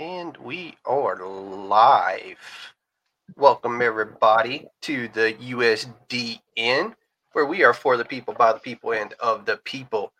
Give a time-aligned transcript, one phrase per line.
[0.00, 2.38] And we are live.
[3.36, 6.94] Welcome, everybody, to the USDN,
[7.32, 10.12] where we are for the people, by the people, and of the people.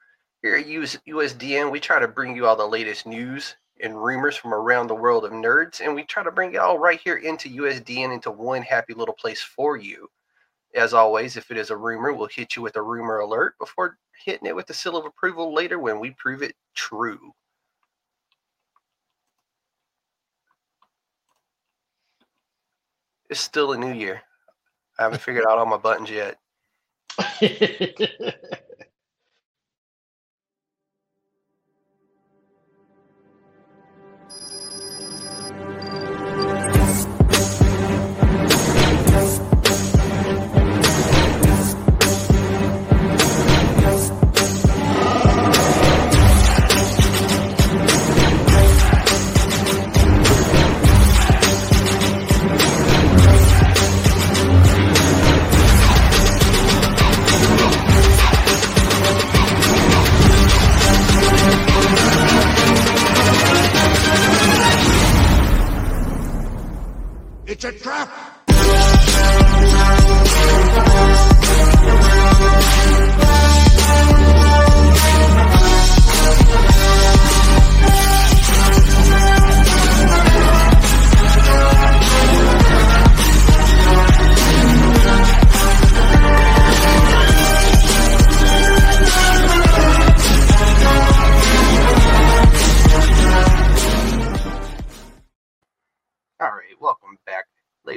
[0.42, 4.36] Here at US- USDN, we try to bring you all the latest news and rumors
[4.36, 7.18] from around the world of nerds, and we try to bring it all right here
[7.18, 10.08] into USDN into one happy little place for you.
[10.74, 13.96] As always, if it is a rumor, we'll hit you with a rumor alert before
[14.24, 17.32] hitting it with the seal of approval later when we prove it true.
[23.30, 24.22] It's still a new year.
[24.98, 26.38] I haven't figured out all my buttons yet.
[67.58, 68.27] It's a trap!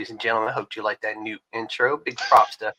[0.02, 0.50] Ladies and gentlemen.
[0.50, 1.96] I hope you like that new intro.
[1.96, 2.74] Big props to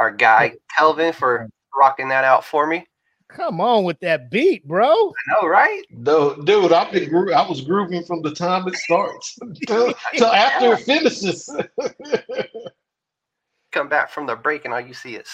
[0.00, 2.84] our guy Kelvin for rocking that out for me.
[3.28, 4.88] Come on with that beat, bro.
[4.88, 5.84] I know, right?
[5.90, 10.26] No, dude, I've been gro- I was grooving from the time it starts till, till
[10.32, 11.48] after it finishes.
[13.70, 15.28] Come back from the break and all you see is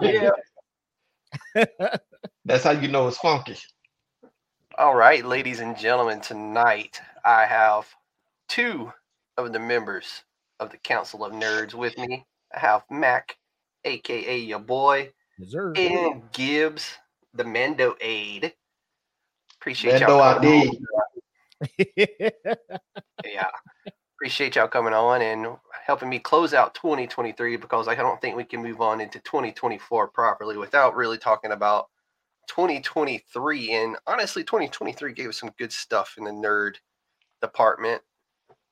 [0.00, 0.30] yeah.
[2.46, 3.58] That's how you know it's funky.
[4.78, 7.86] All right, ladies and gentlemen, tonight I have
[8.48, 8.92] two
[9.36, 10.22] of the members
[10.60, 12.24] of the Council of Nerds with me.
[12.54, 13.36] I have Mac,
[13.84, 15.76] aka your boy, Deserve.
[15.76, 16.98] and Gibbs,
[17.34, 18.52] the Mendo aide.
[19.60, 20.68] Appreciate Mendo y'all coming ID.
[20.68, 22.30] on.
[23.24, 23.50] Yeah.
[24.16, 25.46] Appreciate y'all coming on and
[25.84, 30.08] helping me close out 2023 because I don't think we can move on into 2024
[30.08, 31.88] properly without really talking about
[32.48, 33.72] 2023.
[33.72, 36.74] And honestly, 2023 gave us some good stuff in the nerd
[37.40, 38.02] department.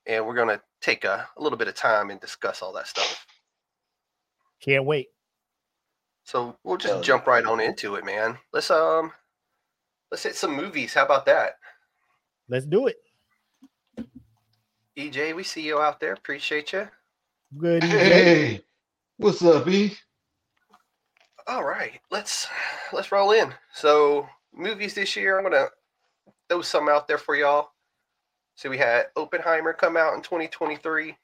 [0.07, 2.87] And we're going to take a, a little bit of time and discuss all that
[2.87, 3.25] stuff.
[4.61, 5.07] Can't wait.
[6.23, 8.37] So we'll just Hell jump right on into it, man.
[8.53, 9.11] Let's um
[10.11, 10.93] let's hit some movies.
[10.93, 11.55] How about that?
[12.47, 12.97] Let's do it.
[14.97, 16.13] EJ, we see you out there.
[16.13, 16.87] Appreciate you.
[17.57, 17.99] Good evening.
[17.99, 18.61] Hey,
[19.17, 19.93] what's up, E?
[21.47, 22.47] All right, let's
[22.93, 23.53] let's roll in.
[23.73, 25.67] So movies this year, I'm gonna
[26.49, 27.70] throw some out there for y'all.
[28.55, 31.17] So we had Oppenheimer come out in 2023,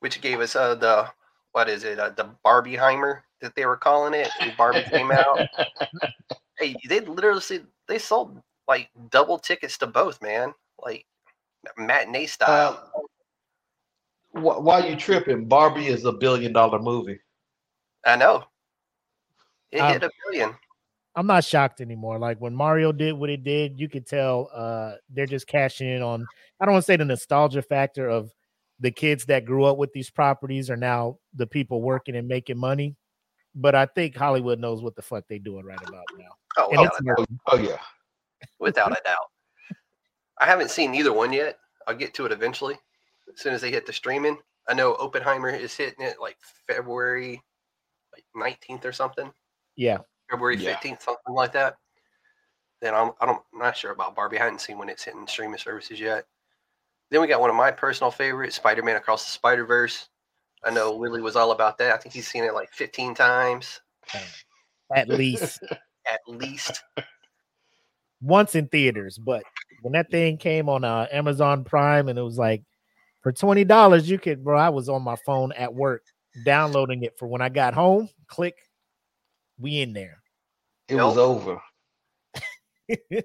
[0.00, 1.08] which gave us uh the
[1.52, 4.30] what is it uh, the Barbenheimer that they were calling it.
[4.40, 5.40] And Barbie came out.
[6.58, 10.52] Hey, they literally they sold like double tickets to both, man.
[10.78, 11.06] Like
[11.78, 12.90] matinee style.
[14.34, 15.46] Uh, wh- why you tripping?
[15.46, 17.18] Barbie is a billion dollar movie.
[18.04, 18.44] I know.
[19.72, 20.54] It Um, hit a billion.
[21.20, 22.18] I'm not shocked anymore.
[22.18, 26.00] Like when Mario did what it did, you could tell uh they're just cashing in
[26.00, 26.26] on
[26.58, 28.30] I don't want to say the nostalgia factor of
[28.78, 32.56] the kids that grew up with these properties are now the people working and making
[32.56, 32.96] money.
[33.54, 36.30] But I think Hollywood knows what the fuck they're doing right about now.
[36.56, 37.76] Oh, And without, it's Oh yeah.
[38.58, 39.28] without a doubt.
[40.38, 41.58] I haven't seen either one yet.
[41.86, 42.78] I'll get to it eventually.
[43.30, 44.38] As soon as they hit the streaming.
[44.70, 47.42] I know Oppenheimer is hitting it like February
[48.14, 49.30] like 19th or something.
[49.76, 49.98] Yeah.
[50.30, 50.76] February Yeah.
[50.76, 51.76] 15th, something like that.
[52.80, 54.38] Then I'm, I don't, I'm not sure about Barbie.
[54.38, 56.24] I hadn't seen when it's hitting streaming services yet.
[57.10, 60.08] Then we got one of my personal favorites, Spider Man Across the Spider Verse.
[60.64, 61.92] I know Willie was all about that.
[61.92, 63.80] I think he's seen it like 15 times
[64.94, 65.60] At least
[66.10, 66.82] at least.
[68.20, 69.42] once in theaters, but
[69.82, 72.62] when that thing came on uh, Amazon Prime and it was like
[73.22, 74.58] for twenty dollars, you could, bro.
[74.58, 76.02] I was on my phone at work
[76.44, 78.08] downloading it for when I got home.
[78.26, 78.56] Click,
[79.58, 80.19] we in there.
[80.90, 81.14] It Nope.
[81.14, 81.62] was over.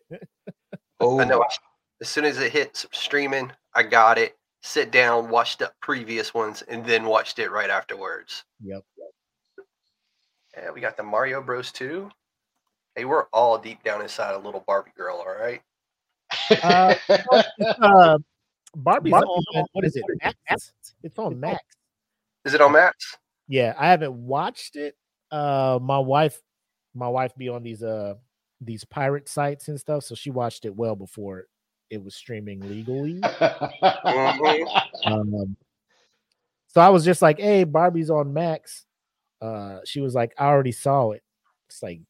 [1.00, 1.22] Over.
[1.22, 1.44] I know.
[2.00, 4.38] As soon as it hit streaming, I got it.
[4.62, 8.44] Sit down, watched the previous ones, and then watched it right afterwards.
[8.64, 8.84] Yep.
[10.56, 11.72] Yeah, we got the Mario Bros.
[11.72, 12.10] 2.
[12.96, 15.62] Hey, we're all deep down inside a little Barbie girl, all right?
[16.64, 16.96] Uh,
[17.82, 18.18] uh,
[18.76, 20.04] Barbie's on what is it?
[20.24, 20.72] Max?
[21.04, 21.60] It's on Max.
[22.46, 23.18] Is it on Max?
[23.48, 24.96] Yeah, I haven't watched it.
[25.30, 26.40] Uh, my wife,
[26.96, 28.16] my wife be on these uh
[28.62, 31.46] these pirate sites and stuff, so she watched it well before
[31.90, 33.22] it was streaming legally.
[33.22, 35.14] Mm-hmm.
[35.14, 35.58] Um,
[36.68, 38.86] so I was just like, "Hey, Barbie's on Max."
[39.42, 41.22] Uh, she was like, "I already saw it."
[41.70, 42.02] It's like,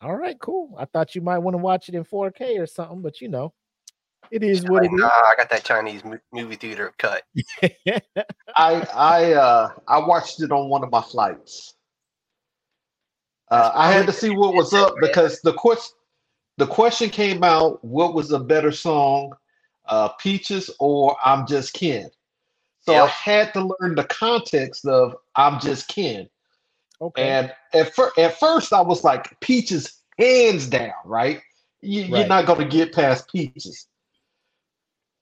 [0.00, 0.74] all right, cool.
[0.78, 3.52] I thought you might want to watch it in 4K or something, but you know,
[4.30, 6.02] it is what it Nah, I got that Chinese
[6.32, 7.22] movie theater cut.
[8.56, 11.74] I I uh I watched it on one of my flights.
[13.52, 15.94] Uh, I had to see what was up because the question
[16.56, 19.34] the question came out: What was a better song,
[19.84, 22.10] uh, "Peaches" or "I'm Just Ken"?
[22.80, 26.30] So I had to learn the context of "I'm Just Ken."
[27.02, 27.28] okay.
[27.28, 31.42] And at, fir- at first, I was like, Peaches, hands down, right?
[31.82, 32.28] You, You're Right.
[32.28, 33.86] not going to get past Peaches.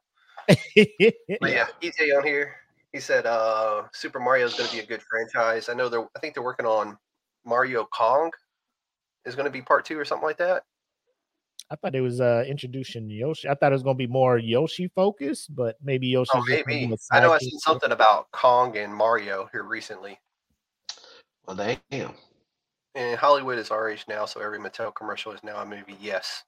[0.47, 2.55] But yeah, EJ on here.
[2.91, 5.69] He said uh Super Mario is gonna be a good franchise.
[5.69, 6.97] I know they're I think they're working on
[7.45, 8.31] Mario Kong
[9.25, 10.63] is gonna be part two or something like that.
[11.73, 13.49] I thought it was uh introducing Yoshi.
[13.49, 16.29] I thought it was gonna be more Yoshi focused, but maybe Yoshi.
[16.35, 16.93] Oh maybe.
[17.11, 20.19] I know I seen something about Kong and Mario here recently.
[21.47, 21.57] well,
[21.89, 22.13] damn.
[22.93, 25.97] And Hollywood is our age now, so every Mattel commercial is now a movie.
[25.99, 26.43] Yes.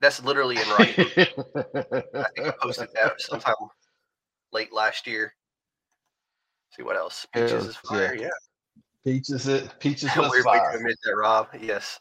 [0.00, 1.06] That's literally in writing.
[1.14, 3.54] I think I posted that sometime
[4.52, 5.34] late last year.
[6.74, 7.26] see what else.
[7.34, 8.14] Peaches Yeah, is fire.
[8.14, 8.28] Yeah.
[9.04, 10.76] Peaches, it Peaches was Weird way to fire.
[10.78, 11.48] admit that, Rob.
[11.60, 12.00] Yes.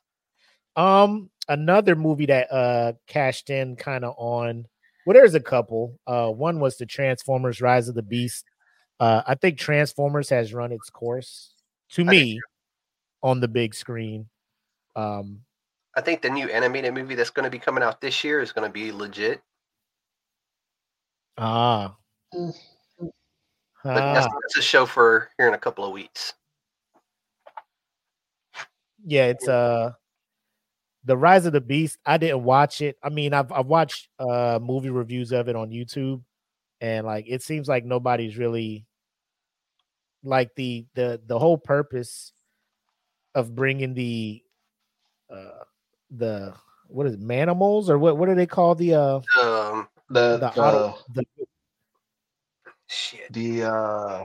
[0.75, 4.67] Um, another movie that uh cashed in kind of on.
[5.05, 5.99] Well, there's a couple.
[6.05, 8.45] Uh, one was the Transformers: Rise of the Beast.
[8.99, 11.53] Uh, I think Transformers has run its course
[11.91, 12.39] to me
[13.23, 14.29] on the big screen.
[14.95, 15.41] Um,
[15.95, 18.51] I think the new animated movie that's going to be coming out this year is
[18.51, 19.41] going to be legit.
[21.37, 21.95] ah.
[23.83, 26.33] But that's, ah, that's a show for here in a couple of weeks.
[29.05, 29.93] yeah, it's uh
[31.03, 31.97] the Rise of the Beast.
[32.05, 32.97] I didn't watch it.
[33.03, 36.21] I mean, I've I've watched uh movie reviews of it on YouTube,
[36.79, 38.85] and like it seems like nobody's really
[40.23, 42.31] like the the the whole purpose
[43.33, 44.43] of bringing the
[45.31, 45.63] uh
[46.11, 46.53] the
[46.87, 50.37] what is it, manimals or what what do they call the uh Um, The, the
[50.37, 51.23] the, auto the
[52.87, 53.31] shit.
[53.31, 54.23] the uh,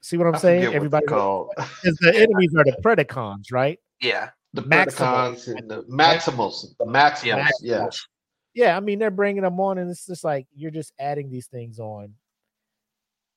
[0.00, 0.74] see what I'm I saying?
[0.74, 1.50] Everybody called.
[1.56, 3.78] because the enemies are the Predacons, right?
[4.00, 4.30] Yeah.
[4.54, 5.48] The Maximals.
[5.48, 6.76] And the Maximals.
[6.78, 7.24] The Maximals.
[7.24, 7.48] Yeah.
[7.60, 7.88] Yeah.
[8.54, 11.46] Yeah, I mean they're bringing them on, and it's just like you're just adding these
[11.46, 12.12] things on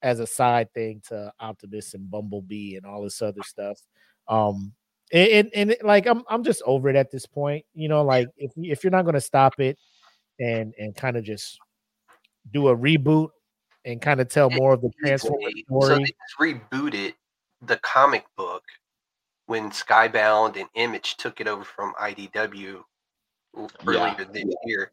[0.02, 3.80] as a side thing to Optimus and Bumblebee and all this other stuff.
[4.28, 4.74] Um,
[5.14, 7.66] and, and, and like I'm I'm just over it at this point.
[7.74, 9.78] You know, like if you- if you're not going to stop it
[10.40, 11.60] and and kind of just
[12.52, 13.30] do a reboot
[13.86, 15.96] and kind of tell more of the Transformers So story.
[15.96, 16.38] they just
[16.72, 17.14] rebooted
[17.62, 18.64] the comic book
[19.48, 22.82] when Skybound and Image took it over from IDW
[23.86, 24.92] earlier this year.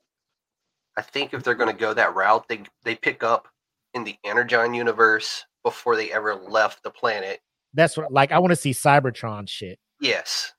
[0.97, 3.49] I think if they're going to go that route, they they pick up
[3.95, 7.41] in the Energon universe before they ever left the planet.
[7.75, 9.79] That's what like I want to see Cybertron shit.
[10.01, 10.53] Yes,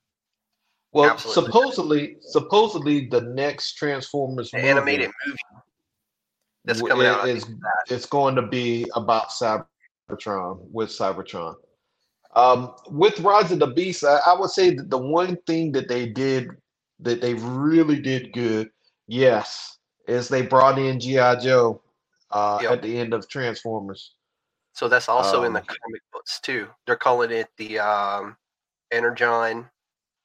[0.93, 1.43] Well, Absolutely.
[1.51, 5.37] supposedly, supposedly the next Transformers the movie animated movie
[6.65, 7.27] that's w- coming out.
[7.27, 7.45] Is
[7.89, 11.55] it's going to be about Cybertron with Cybertron.
[12.35, 15.87] Um, with Rise of the Beast, I, I would say that the one thing that
[15.87, 16.49] they did
[16.99, 18.69] that they really did good,
[19.07, 21.81] yes, is they brought in GI Joe
[22.31, 22.71] uh, Yep.
[22.71, 24.15] at the end of Transformers.
[24.73, 26.67] So that's also in the Um, comic books too.
[26.87, 28.37] They're calling it the um,
[28.91, 29.69] Energon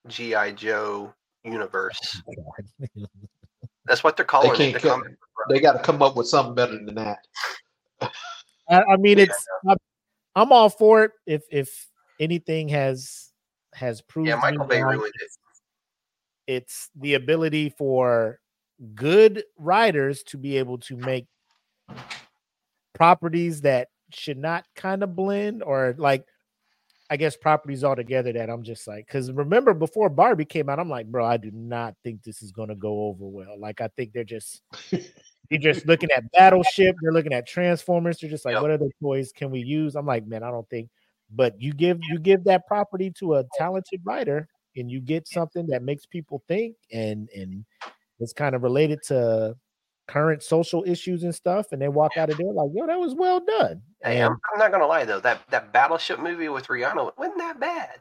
[0.07, 1.13] GI Joe
[1.45, 2.23] universe.
[3.87, 4.57] That's what they're calling it.
[4.57, 5.47] can't The cut- comic book.
[5.51, 7.19] They got to come up with something better than that.
[8.71, 9.77] I, I mean, Yeah, it's I'm,
[10.35, 11.13] I'm all for it.
[11.27, 11.88] If if
[12.19, 13.31] anything has
[13.75, 15.31] has proved Yeah, Michael Bay wrong, ruined it.
[16.47, 18.41] it's the ability for
[18.95, 21.27] good writers to be able to make
[22.95, 26.25] properties that should not kind of blend or like
[27.11, 30.91] I guess properties altogether that I'm just like because remember before Barbie came out, I'm
[30.91, 33.59] like, bro, I do not think this is gonna go over well.
[33.59, 38.29] Like I think they're just they're just looking at Battleship, they're looking at Transformers, they're
[38.31, 38.63] just like, Yep.
[38.63, 39.97] what other toys can we use?
[39.97, 40.91] I'm like, man, I don't think,
[41.31, 45.67] but you give you give that property to a talented writer and you get something
[45.67, 47.65] that makes people think and and
[48.21, 49.55] it's kind of related to
[50.09, 53.15] current social issues and stuff, and they walk out of there like, yo, that was
[53.15, 53.83] well done.
[54.03, 57.39] Hey, And I'm, I'm not gonna lie though, that that Battleship movie with Rihanna wasn't
[57.39, 57.99] that bad.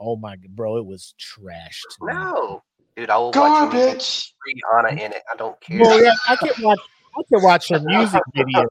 [0.00, 1.82] oh my bro, it was trash.
[1.98, 2.12] to me.
[2.14, 2.62] No,
[2.96, 4.34] dude, I will watch anything Garbage.
[4.46, 5.22] with Rihanna in it.
[5.32, 5.80] I don't care.
[5.80, 6.80] Well, yeah, I can watch.
[7.18, 8.66] I can watch some music videos.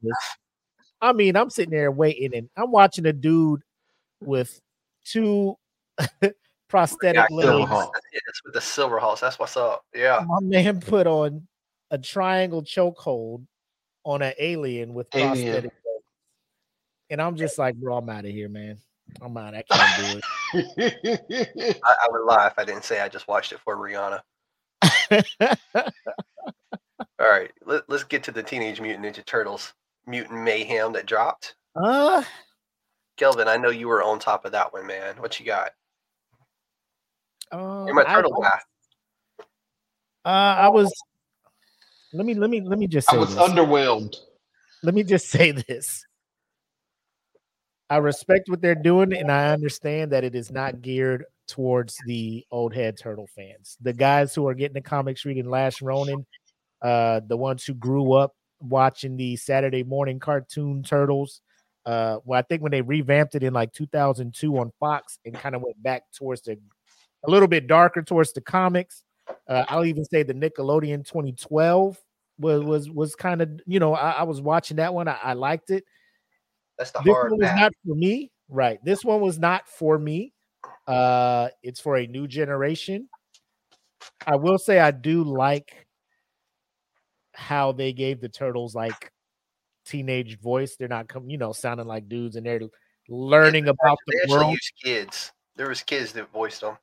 [1.02, 3.62] I mean, I'm sitting there waiting, and I'm watching a dude
[4.22, 4.60] with
[5.06, 5.58] two
[6.70, 7.90] prosthetic legs.
[8.28, 9.22] It's with the Silver Hawks.
[9.22, 9.84] That's what's up.
[9.94, 10.24] Yeah.
[10.26, 11.48] My man put on
[11.90, 13.46] a triangle chokehold
[14.04, 15.32] on an alien with Alien.
[15.32, 16.06] prosthetic legs,
[17.10, 18.78] and I'm just like, bro, I'm out of here, man.
[19.22, 19.54] I'm out.
[19.54, 20.22] I can't do
[20.54, 24.22] I, I would lie if I didn't say I just watched it for Rihanna.
[27.20, 29.74] All right, let, let's get to the Teenage Mutant Ninja Turtles
[30.08, 31.56] Mutant Mayhem that dropped.
[31.76, 32.24] uh,
[33.18, 35.16] Kelvin, I know you were on top of that one, man.
[35.18, 35.72] What you got?
[37.52, 38.60] uh, You're my I- turtle guy.
[40.24, 40.92] Uh, I was.
[42.14, 43.44] Let me let me let me just say I was this.
[43.44, 44.16] underwhelmed.
[44.84, 46.06] let me just say this.
[47.90, 52.46] I respect what they're doing, and I understand that it is not geared towards the
[52.52, 53.78] old head turtle fans.
[53.82, 56.26] The guys who are getting the comics reading Last Ronin,
[56.82, 61.42] uh, the ones who grew up watching the Saturday morning cartoon turtles.
[61.86, 65.56] Uh, well, I think when they revamped it in like 2002 on Fox and kind
[65.56, 66.58] of went back towards the
[67.24, 69.04] a little bit darker towards the comics.
[69.48, 71.98] Uh, I'll even say the Nickelodeon 2012
[72.40, 75.08] was was was kind of you know I, I was watching that one.
[75.08, 75.84] I, I liked it.
[76.78, 78.32] That's the This hard one was not for me.
[78.50, 78.84] Right.
[78.84, 80.34] This one was not for me.
[80.88, 83.08] Uh, it's for a new generation.
[84.26, 85.88] I will say I do like
[87.34, 89.12] how they gave the turtles like
[89.86, 90.76] teenage voice.
[90.76, 92.62] They're not coming, you know, sounding like dudes, and they're
[93.10, 94.52] learning about They the actually world.
[94.52, 95.32] used kids.
[95.56, 96.78] There was kids that voiced them.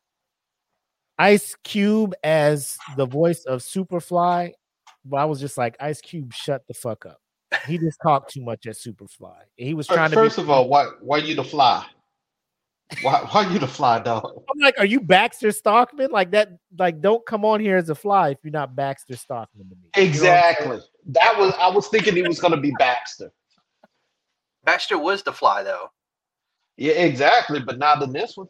[1.18, 4.52] Ice Cube as the voice of Superfly,
[5.04, 7.20] but I was just like, Ice Cube, shut the fuck up.
[7.66, 9.36] He just talked too much at Superfly.
[9.56, 10.16] He was trying to.
[10.16, 11.86] First be, of all, why why you the fly?
[13.02, 14.24] Why why you the fly dog?
[14.50, 16.10] I'm like, are you Baxter Stockman?
[16.10, 16.58] Like that?
[16.78, 19.82] Like, don't come on here as a fly if you're not Baxter Stockman to me.
[19.82, 20.34] You know what I'm saying?
[20.34, 20.78] Exactly.
[21.06, 23.30] That was I was thinking he was gonna be Baxter.
[24.64, 25.90] Baxter was the fly though.
[26.76, 28.48] Yeah, exactly, but not in this one.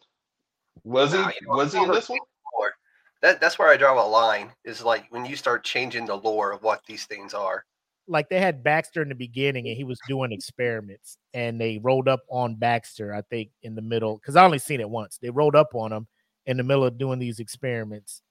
[0.83, 1.17] Was he?
[1.17, 2.19] Nah, you know, was he in this one?
[2.57, 2.73] Lore.
[3.21, 4.53] That that's where I draw a line.
[4.63, 7.65] Is like when you start changing the lore of what these things are.
[8.09, 12.07] Like they had Baxter in the beginning and he was doing experiments and they rolled
[12.07, 15.17] up on Baxter, I think, in the middle because I only seen it once.
[15.21, 16.07] They rolled up on him
[16.45, 18.21] in the middle of doing these experiments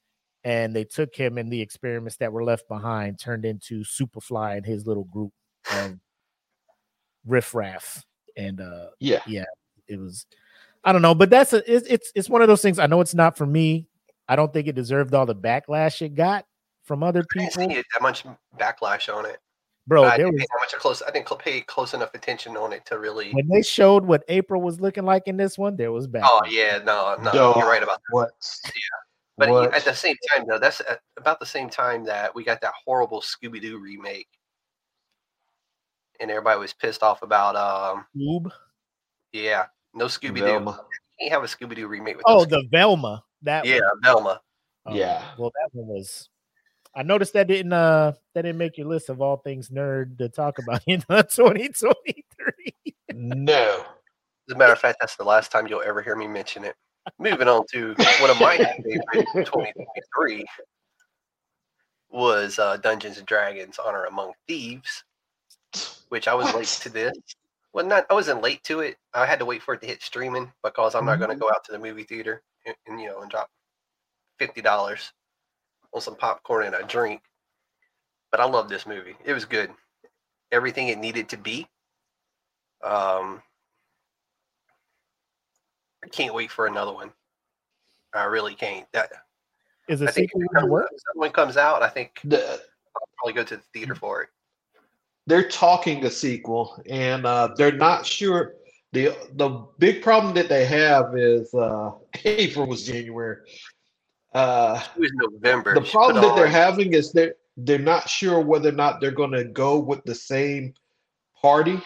[0.44, 4.66] and they took him and the experiments that were left behind turned into Superfly and
[4.66, 5.32] his little group
[5.73, 5.94] of
[7.26, 8.04] riffraff.
[8.37, 9.44] And uh Yeah.
[9.88, 10.26] it was
[10.85, 12.78] I don't know, but that's a it's it's it's one of those things.
[12.78, 13.88] I know it's not for me.
[14.28, 16.44] I don't think it deserved all the backlash it got
[16.85, 17.70] from other I didn't people.
[17.70, 18.25] see that much
[18.58, 19.38] backlash on it.
[19.88, 21.02] Bro, I didn't was pay much close.
[21.07, 23.33] I didn't pay close enough attention on it to really.
[23.33, 26.25] when they showed what April was looking like in this one, there was bad.
[26.26, 27.57] Oh yeah, no, no, Dog.
[27.57, 28.14] you're right about that.
[28.14, 28.30] What?
[29.38, 29.75] But What?
[29.75, 32.75] at the same time, though, that's at about the same time that we got that
[32.85, 34.28] horrible Scooby Doo remake,
[36.21, 37.57] and everybody was pissed off about.
[37.57, 38.50] Um, Oob.
[39.33, 40.75] yeah, no Scooby Doo.
[41.18, 42.25] Can't have a Scooby Doo remake with.
[42.28, 43.25] Oh, no the Velma.
[43.42, 44.00] That yeah, one.
[44.02, 44.40] Velma.
[44.87, 45.23] Oh, Yeah.
[45.38, 46.28] Well, that one was.
[46.98, 50.28] I noticed that didn't uh that didn't make your list of all things nerd to
[50.28, 52.74] talk about in uh, 2023.
[53.14, 53.84] No.
[54.48, 56.74] As a matter of fact, that's the last time you'll ever hear me mention it.
[57.20, 60.44] Moving on to one of my favorite 2023
[62.10, 65.04] was uh, Dungeons and Dragons: Honor Among Thieves,
[66.08, 66.56] which I was What?
[66.56, 67.16] late to this.
[67.72, 68.96] Well, not I wasn't late to it.
[69.14, 71.48] I had to wait for it to hit streaming because I'm not going to go
[71.48, 73.48] out to the movie theater and, and you know and drop
[74.38, 75.12] fifty dollars
[75.92, 77.21] on some popcorn and a drink.
[78.30, 79.16] But I love this movie.
[79.25, 79.71] It was good.
[80.52, 81.66] Everything it needed to be.
[82.85, 83.42] Um,
[86.04, 87.11] I can't wait for another one.
[88.14, 88.87] I really can't.
[88.92, 89.11] That
[89.88, 90.90] Is I a think sequel if in the it works?
[90.90, 94.23] comes- when it comes out, I think The, I'll probably go to the theater for
[94.23, 94.28] it.
[95.26, 98.54] they're talking a sequel, and uh, they're not sure.
[98.92, 101.90] the The big problem that they have is uh,
[102.25, 103.38] April was January.
[104.35, 105.75] Uh, It was November.
[105.75, 109.11] the problem that they're on- having is they're they're not sure whether or not they're
[109.11, 110.75] going to go with the same
[111.42, 111.80] party,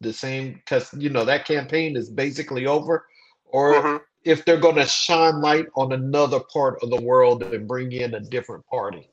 [0.00, 3.06] the same because you know that campaign is basically over,
[3.44, 4.00] or Mhm.
[4.24, 8.14] if they're going to shine light on another part of the world and bring in
[8.14, 9.10] a different party.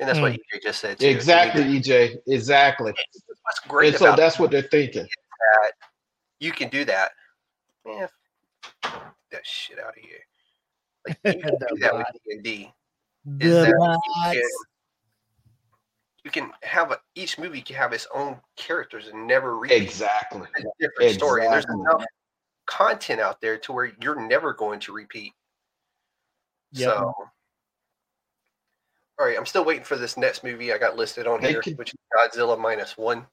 [0.00, 0.38] and that's what Mm.
[0.52, 0.98] EJ just said.
[0.98, 1.06] Too.
[1.06, 2.18] Exactly, to- EJ.
[2.26, 2.92] Exactly.
[3.44, 5.06] What's great And so about that's what they're thinking.
[5.06, 5.72] that
[6.40, 7.12] you can do that.
[7.86, 8.08] Man,
[8.82, 10.18] f- that shit out of here.
[11.06, 12.06] Like you can do that with.
[12.24, 12.72] D and D.
[13.40, 13.68] Is that
[14.32, 14.42] you can,
[16.24, 20.48] you can have a, each movie can have its own characters and never repeat Exactly.
[20.58, 21.44] a different story.
[21.44, 22.04] And there's enough
[22.66, 25.32] content out there to where you're never going to repeat.
[26.72, 26.90] Yep.
[26.90, 27.14] So,
[29.18, 31.62] all right, I'm still waiting for this next movie I got listed on They here,
[31.62, 33.26] could- which is Godzilla minus one.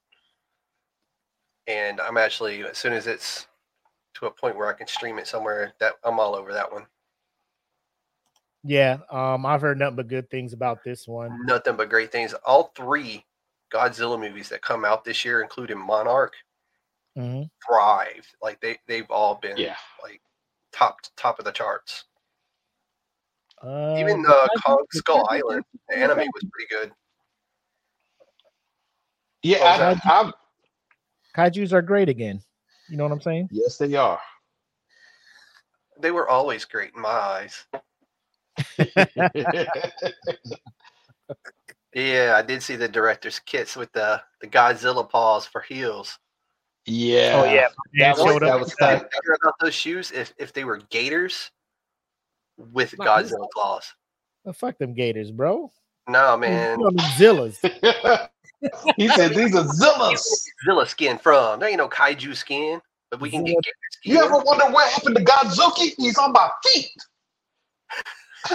[1.67, 3.47] And I'm actually, as soon as it's
[4.15, 6.85] to a point where I can stream it somewhere, that I'm all over that one.
[8.63, 11.45] Yeah, um, I've heard nothing but good things about this one.
[11.45, 12.33] Nothing but great things.
[12.45, 13.25] All three
[13.73, 16.33] Godzilla movies that come out this year, including Monarch,
[17.17, 17.43] mm-hmm.
[17.67, 18.27] thrived.
[18.41, 19.75] Like they they've all been Yeah.
[20.03, 20.21] like
[20.71, 22.05] top top of the charts.
[23.63, 26.91] Uh, Even the uh, Kong Skull Island, the anime was pretty good.
[29.43, 30.33] Yeah, Oh, I, I'm,
[31.35, 32.41] Kaiju's are great again.
[32.91, 33.47] You know what I'm saying?
[33.51, 34.19] yes, they are.
[35.99, 37.65] They were always great in my eyes.
[41.93, 46.17] Yeah, I did see the director's kits with the the Godzilla paws for heels.
[46.85, 47.33] yeah.
[47.35, 48.59] Oh yeah, That man was, showed that up.
[48.61, 49.03] was Did tight.
[49.41, 50.11] about those shoes?
[50.11, 51.51] If if they were gators
[52.57, 53.93] with No, Godzilla claws.
[54.45, 55.71] Oh, fuck them Gators, bro.
[56.07, 58.29] No man, You know, them Zillas.
[58.97, 60.23] he said these are Zillas.
[60.65, 61.59] Zilla skin from.
[61.59, 63.55] There ain't no kaiju skin, but we can get
[63.91, 64.13] skin.
[64.13, 65.93] You ever wonder what happened to Godzooky?
[65.97, 66.91] He's on my feet.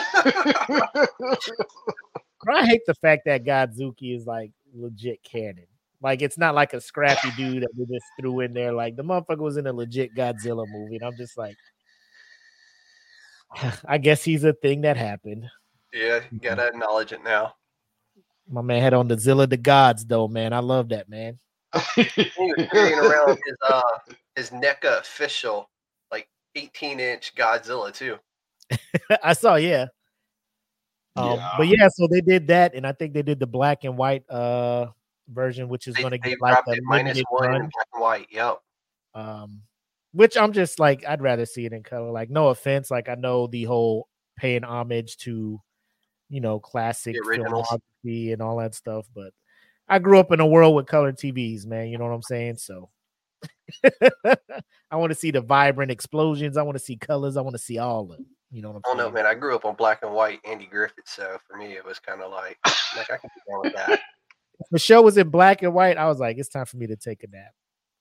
[2.48, 5.66] I hate the fact that Godzooky is like legit canon.
[6.02, 8.72] Like it's not like a scrappy dude that we just threw in there.
[8.72, 11.56] Like the motherfucker was in a legit Godzilla movie, and I'm just like,
[13.84, 15.48] I guess he's a thing that happened.
[15.92, 17.54] yeah, you gotta acknowledge it now.
[18.48, 20.52] My man had on the Zilla the Gods though, man.
[20.52, 21.38] I love that man.
[21.94, 22.02] He
[22.38, 23.82] was carrying around his uh
[24.36, 25.68] his NECA official
[26.10, 28.16] like 18 inch Godzilla too.
[29.22, 29.86] I saw, yeah.
[31.16, 31.54] Um, Yeah.
[31.58, 34.28] but yeah, so they did that, and I think they did the black and white
[34.30, 34.86] uh
[35.28, 37.54] version, which is going to they get like dropped a it minus limited one run.
[37.56, 38.26] in black and white.
[38.30, 38.58] Yep.
[39.14, 39.62] um
[40.12, 43.14] which i'm just like i'd rather see it in color like no offense like i
[43.16, 45.60] know the whole paying homage to
[46.28, 49.32] you know classic filmography and all that stuff but
[49.88, 52.56] i grew up in a world with color tvs man you know what i'm saying
[52.56, 52.90] so
[54.90, 57.62] i want to see the vibrant explosions i want to see colors i want to
[57.62, 59.26] see all of you know what i'm I don't know, man.
[59.26, 62.22] I grew up on black and white Andy Griffith, so for me it was kind
[62.22, 62.56] of like
[62.96, 64.00] like I can get down with that.
[64.60, 66.86] If the show was in black and white i was like it's time for me
[66.86, 67.52] to take a nap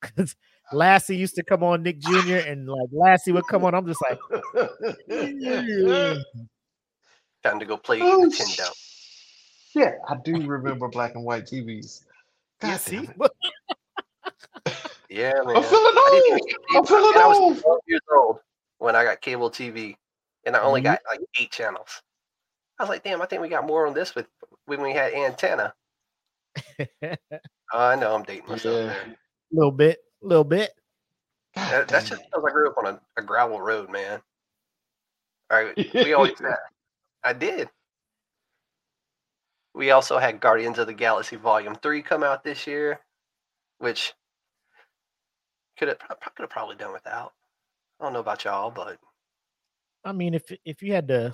[0.01, 0.35] 'Cause
[0.71, 3.85] uh, lassie used to come on nick jr and like lassie would come on i'm
[3.85, 4.19] just like
[7.45, 8.71] Time to go play Oh, Nintendo.
[9.75, 12.03] Yeah, I do remember black and white TVs.
[12.59, 13.09] God you damn see.
[15.09, 15.57] Yeah, man.
[15.57, 16.49] I'm feeling old.
[16.75, 18.39] I'm feeling And I was 12 years old
[18.79, 19.95] when I got cable TV,
[20.43, 20.85] and I only Mhm.
[20.85, 22.01] got like eight channels.
[22.79, 24.25] I was like, damn, I think we got more on this with
[24.65, 25.75] when we had antenna.
[27.71, 28.85] I know I'm dating myself Yeah.
[28.87, 29.17] there.
[29.51, 30.71] little bit, A little bit.
[31.55, 34.19] God That, that's damn just because I grew up on a, a gravel road, man.
[35.51, 36.55] All right, we always had.
[37.25, 37.69] I did.
[39.73, 43.01] We also had Guardians of the Galaxy Volume Three come out this year,
[43.79, 44.13] which
[45.77, 47.33] could have could have probably done without.
[47.99, 48.97] I don't know about y'all, but
[50.05, 51.33] I mean, if if you had to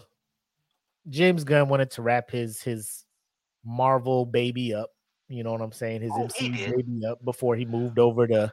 [1.10, 3.06] James Gunn wanted to wrap his his
[3.64, 4.90] Marvel baby up.
[5.28, 6.02] You know what I'm saying?
[6.02, 8.52] His Oh, MCU baby up before he moved over to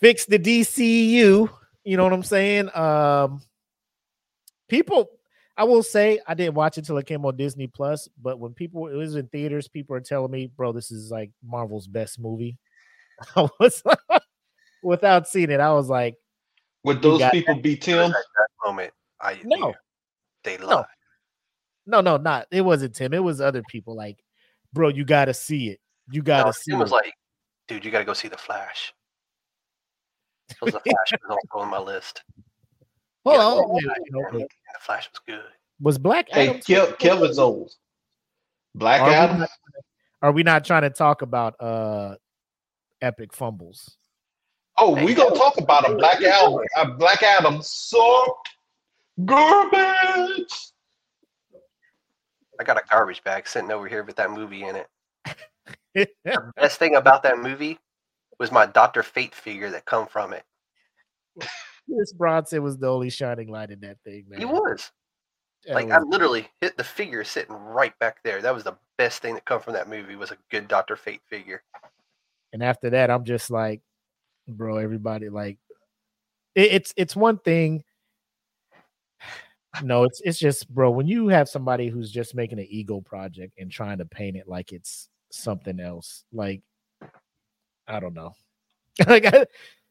[0.00, 1.50] fix the DCU.
[1.84, 2.74] You know what I'm saying?
[2.74, 3.42] Um,
[4.68, 5.10] people,
[5.58, 8.08] I will say, I didn't watch it until it came on Disney Plus.
[8.22, 11.32] But when people it was in theaters, people are telling me, "Bro, this is like
[11.44, 12.56] Marvel's best movie."
[13.36, 13.82] I was
[14.82, 16.14] without seeing it, I was like,
[16.84, 18.10] Would those got people be At Tim?
[18.12, 19.74] that moment, I No.
[20.44, 20.86] they lied.
[21.86, 23.12] "No, no, not it wasn't Tim.
[23.12, 24.22] It was other people." Like,
[24.72, 25.80] bro, you got to see it.
[26.10, 27.14] You got to No, see Tim was like,
[27.66, 28.94] dude, you got to go see the Flash.
[30.48, 32.22] Because the Flash was also on my list.
[33.28, 34.48] Hold Yeah, on, well, wait, you know, the
[34.80, 35.42] Flash was good.
[35.80, 36.54] was Black Adam?
[36.54, 37.72] Hey, Kel- Kevin's old.
[38.74, 39.38] Black Are we, Adam.
[39.40, 39.50] not,
[40.22, 42.14] are we not trying to talk about uh
[43.02, 43.96] epic fumbles?
[44.78, 46.58] Oh, we gonna talk about a Black Adam.
[46.76, 48.48] A Black Adam sucked
[49.24, 50.54] garbage.
[52.60, 54.86] I got a garbage bag sitting over here with that movie in it.
[56.24, 57.78] The best thing about that movie
[58.38, 60.44] was my Doctor Fate figure that come from it.
[61.92, 64.38] Chris Bronson was the only shining light in that thing, man.
[64.38, 64.90] He was
[65.66, 68.42] That like I literally hit the figure sitting right back there.
[68.42, 71.22] That was the best thing that come from that movie was a good Doctor Fate
[71.28, 71.62] figure.
[72.52, 73.80] and after that, I'm just like,
[74.46, 75.58] bro, everybody like
[76.54, 77.84] it, it's it's one thing.
[79.82, 83.54] No, it's it's just bro, when you have somebody who's just making an ego project
[83.58, 86.62] and trying to paint it like it's something else, like
[87.86, 88.34] I don't know.
[89.06, 89.46] like I,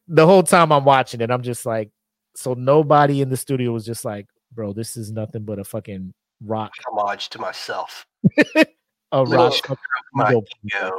[0.08, 1.90] the whole time I'm watching it, I'm just like,
[2.34, 6.12] so nobody in the studio was just like, bro, this is nothing but a fucking
[6.44, 8.06] rock, Homage to myself.
[9.12, 9.78] a Little rock.
[10.12, 10.98] my ego ego.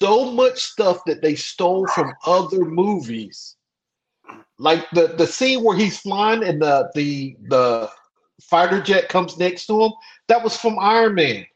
[0.00, 3.56] So much stuff that they stole from other movies.
[4.58, 7.90] Like the, the scene where he's flying and the, the the
[8.42, 9.92] fighter jet comes next to him.
[10.28, 11.46] That was from Iron Man.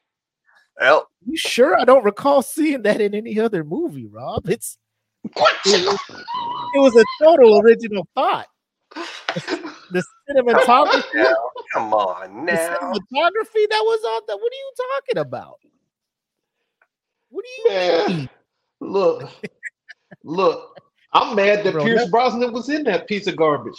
[0.80, 1.78] Well, You sure?
[1.78, 4.48] I don't recall seeing that in any other movie, Rob.
[4.48, 4.81] It's What?
[5.24, 5.98] It was,
[6.74, 8.46] it was a total original thought.
[8.94, 11.34] The cinematography, now,
[11.72, 12.68] come on the now.
[12.68, 14.36] cinematography that was on that.
[14.36, 15.56] What are you talking about?
[17.30, 18.28] What do you Man, mean?
[18.80, 19.30] look,
[20.24, 20.78] look.
[21.14, 23.76] I'm mad that Bro, Pierce Brosnan was in that piece of garbage.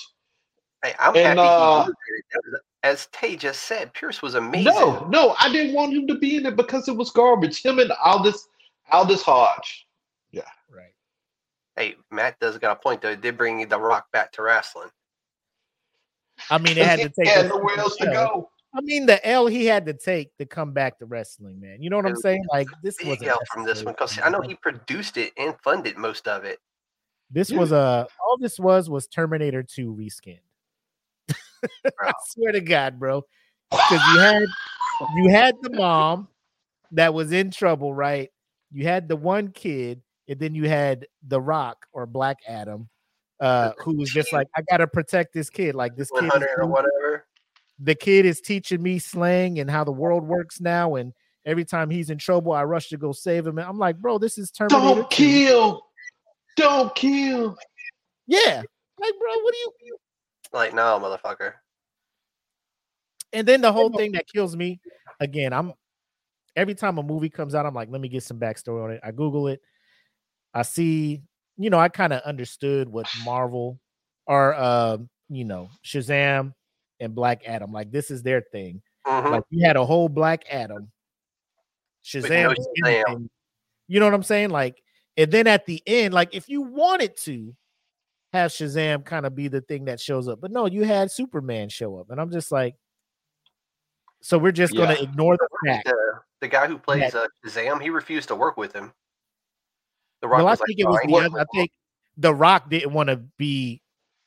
[0.84, 1.39] Hey, I'm And, happy.
[1.41, 2.25] uh, was in it.
[2.32, 4.65] That was- As Tay just said, Pierce was amazing.
[4.73, 7.63] No, no, I didn't want him to be in it because it was garbage.
[7.63, 8.47] Him and Aldis
[8.91, 9.88] Aldis Hodge.
[11.77, 11.95] Right.
[11.95, 13.12] Hey, Matt does got a point though.
[13.12, 14.89] It did bring the Rock back to wrestling.
[16.49, 17.27] I mean, it had to take.
[17.27, 18.49] He had nowhere else to go.
[18.75, 21.81] I mean, the L he had to take to come back to wrestling, man.
[21.81, 22.43] You know what I'm saying?
[22.51, 25.55] Like this was Big L from this one because I know he produced it and
[25.63, 26.59] funded most of it.
[27.29, 27.59] This Yeah.
[27.59, 30.39] was a all this was was Terminator 2 reskinned.
[32.01, 33.23] I swear to God, bro.
[33.69, 34.43] Because you had
[35.17, 36.27] you had the mom
[36.91, 38.29] that was in trouble, right?
[38.71, 42.89] You had the one kid, and then you had the Rock or Black Adam,
[43.39, 45.75] uh, who was just like, I gotta protect this kid.
[45.75, 47.25] Like this kid, or whatever.
[47.79, 50.95] the kid is teaching me slang and how the world works now.
[50.95, 51.13] And
[51.45, 53.57] every time he's in trouble, I rush to go save him.
[53.57, 54.95] And I'm like, bro, this is Terminator.
[54.95, 55.15] Don't 2.
[55.15, 55.81] kill.
[56.55, 57.57] Don't kill.
[58.27, 58.62] Yeah.
[58.99, 59.97] Like, bro, what do you
[60.53, 61.53] Like, no, motherfucker.
[63.33, 64.79] And then the whole thing that kills me
[65.19, 65.73] again, I'm
[66.55, 69.01] every time a movie comes out, I'm like, let me get some backstory on it.
[69.03, 69.59] I Google it.
[70.53, 71.23] I see,
[71.57, 73.79] you know, I kind of understood what Marvel
[74.27, 76.53] or um, you know, Shazam
[76.99, 78.81] and Black Adam, like this is their thing.
[79.05, 79.31] Mhm.
[79.31, 80.91] Like you had a whole Black Adam,
[82.05, 83.29] Shazam, no Shazam.
[83.87, 84.49] you know what I'm saying?
[84.49, 84.81] Like,
[85.17, 87.55] and then at the end, like if you wanted to
[88.31, 91.69] have Shazam kind of be the thing that shows up, but no, you had Superman
[91.69, 92.75] show up, and I'm just like,
[94.21, 95.85] so we're just gonna ignore the fact.
[95.85, 98.93] the, the guy who plays uh, Shazam, he refused to work with him.
[100.23, 101.71] The Rock Well, I was like, think it was "Fine." the I think
[102.17, 103.81] The Rock didn't want to be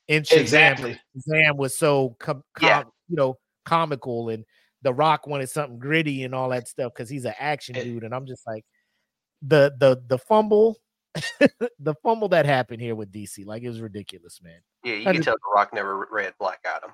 [0.08, 0.40] in Shazam.
[0.40, 1.00] Exactly.
[1.16, 2.84] Shazam was so com- Yeah.
[3.08, 4.44] you know comical, and
[4.82, 7.82] The Rock wanted something gritty and all that stuff because he's an action Eh.
[7.84, 8.04] dude.
[8.04, 8.64] And I'm just like,
[9.42, 10.76] the the the fumble,
[11.80, 14.60] the fumble that happened here with DC, like it was ridiculous, man.
[14.84, 16.90] Yeah, you How can did- tell The Rock never read Black Adam.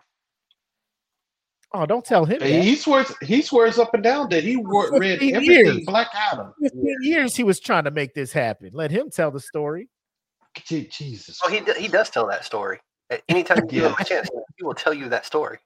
[1.74, 2.38] Oh, don't tell him.
[2.40, 2.48] That.
[2.48, 5.80] He swears he swears up and down that he wa- read everything years.
[5.86, 6.52] Black Adam.
[6.62, 8.70] 15 years he was trying to make this happen.
[8.72, 9.88] Let him tell the story.
[10.66, 11.38] Jesus.
[11.44, 12.78] Oh, he he does tell that story.
[13.10, 14.02] At any time you give him Yeah.
[14.02, 15.58] a chance, he will tell you that story.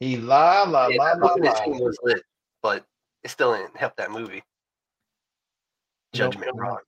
[0.00, 1.66] He lie, lie, Yeah, lie, that lie, lie.
[1.66, 2.22] was lit,
[2.62, 2.84] but
[3.22, 4.42] it still didn't help that movie.
[6.12, 6.82] Judgment nope, Rock.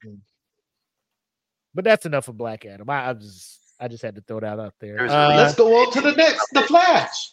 [1.74, 2.88] But that's enough of Black Adam.
[2.90, 4.98] I, I just I just had to throw that out there.
[5.00, 7.30] Uh, reason- Let's go on to the next, The Flash.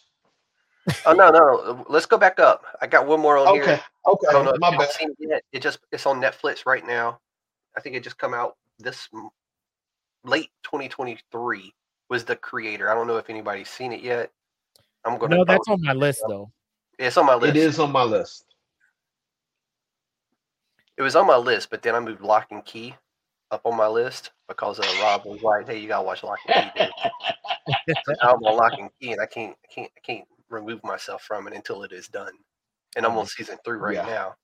[1.06, 1.84] Oh no, no.
[1.88, 2.64] Let's go back up.
[2.80, 3.80] I got one more on Okay, here.
[4.06, 4.90] I don't know okay, if my bad.
[4.90, 5.42] seen it yet.
[5.52, 7.18] It just it's on Netflix right now.
[7.76, 9.08] I think it just come out this
[10.24, 11.72] late 2023
[12.08, 12.90] was the creator.
[12.90, 14.30] I don't know if anybody's seen it yet.
[15.04, 16.50] I'm gonna No, that's on my list though.
[16.98, 17.56] it's on my list.
[17.56, 18.44] It is on my list.
[20.96, 22.94] It was on my list, but then I moved Locke and Key
[23.50, 26.72] up on my list because uh, Rob was like, "Hey, you gotta watch Locke and
[26.74, 26.90] Key."
[28.04, 31.22] So I'm on Locke and Key, and I can't, I can't, I can't remove myself
[31.22, 32.32] from it until it is done.
[32.96, 34.06] And I'm on season three right Yeah.
[34.06, 34.34] now.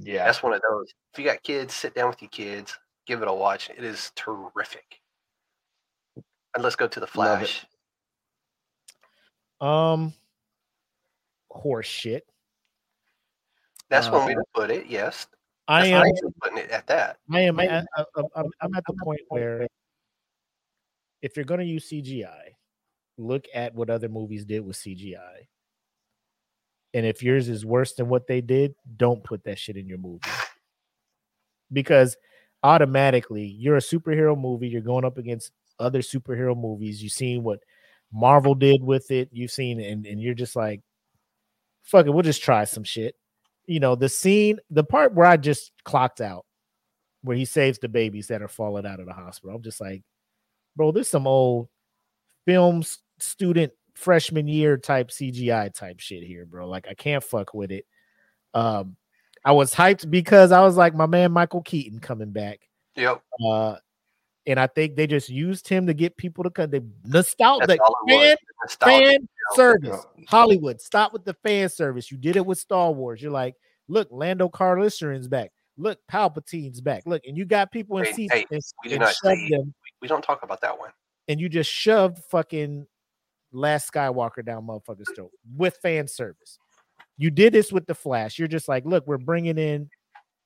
[0.00, 0.92] yeah, That's one of those.
[1.12, 3.70] If you got kids, sit down with your kids, give it a watch.
[3.70, 5.00] It is terrific.
[6.54, 7.66] And let's go to the Flash.
[9.60, 10.12] Um,
[11.50, 12.26] horse shit.
[13.88, 14.86] That's one way Uh, to put it.
[14.86, 15.26] Yes,
[15.68, 16.00] I That's am.
[16.02, 17.18] nice of putting it at that.
[17.30, 17.58] I am.
[17.60, 19.66] At, I- I'm, I'm at the point where
[21.22, 22.55] if you're going to use CGI,
[23.18, 25.48] look at what other movies did with CGI.
[26.94, 29.98] And if yours is worse than what they did, don't put that shit in your
[29.98, 30.28] movie.
[31.72, 32.16] Because
[32.62, 37.02] automatically, you're a superhero movie, you're going up against other superhero movies.
[37.02, 37.60] You've seen what
[38.12, 40.80] Marvel did with it, you've seen, and, and you're just like,
[41.82, 43.14] fuck it, we'll just try some shit.
[43.66, 46.46] You know, the scene, the part where I just clocked out
[47.22, 49.56] where he saves the babies that are falling out of the hospital.
[49.56, 50.02] I'm just like,
[50.76, 51.68] bro, this some old
[52.46, 56.68] films student freshman year type CGI type shit here, bro.
[56.68, 57.86] Like I can't fuck with it.
[58.54, 58.96] Um,
[59.44, 62.60] I was hyped because I was like, my man Michael Keaton coming back.
[62.96, 63.76] Yep, Uh,
[64.46, 66.70] and I think they just used him to get people to come.
[66.70, 68.76] They nostalgia, that's like, all it was.
[68.80, 70.06] fan, fan service.
[70.28, 72.10] Hollywood, stop with the fan service.
[72.10, 73.20] You did it with Star Wars.
[73.20, 73.54] You're like,
[73.88, 75.52] look, Lando Calrissian's back.
[75.76, 77.02] Look, Palpatine's back.
[77.06, 79.74] Look, and you got people in Hey, seats hey, and, we do not say- them,
[80.00, 80.90] We don't talk about that one.
[81.28, 82.86] and you just shoved fucking
[83.56, 86.58] Last Skywalker down motherfucker's throat with fan service.
[87.16, 88.38] You did this with the Flash.
[88.38, 89.88] You're just like, look, we're bringing in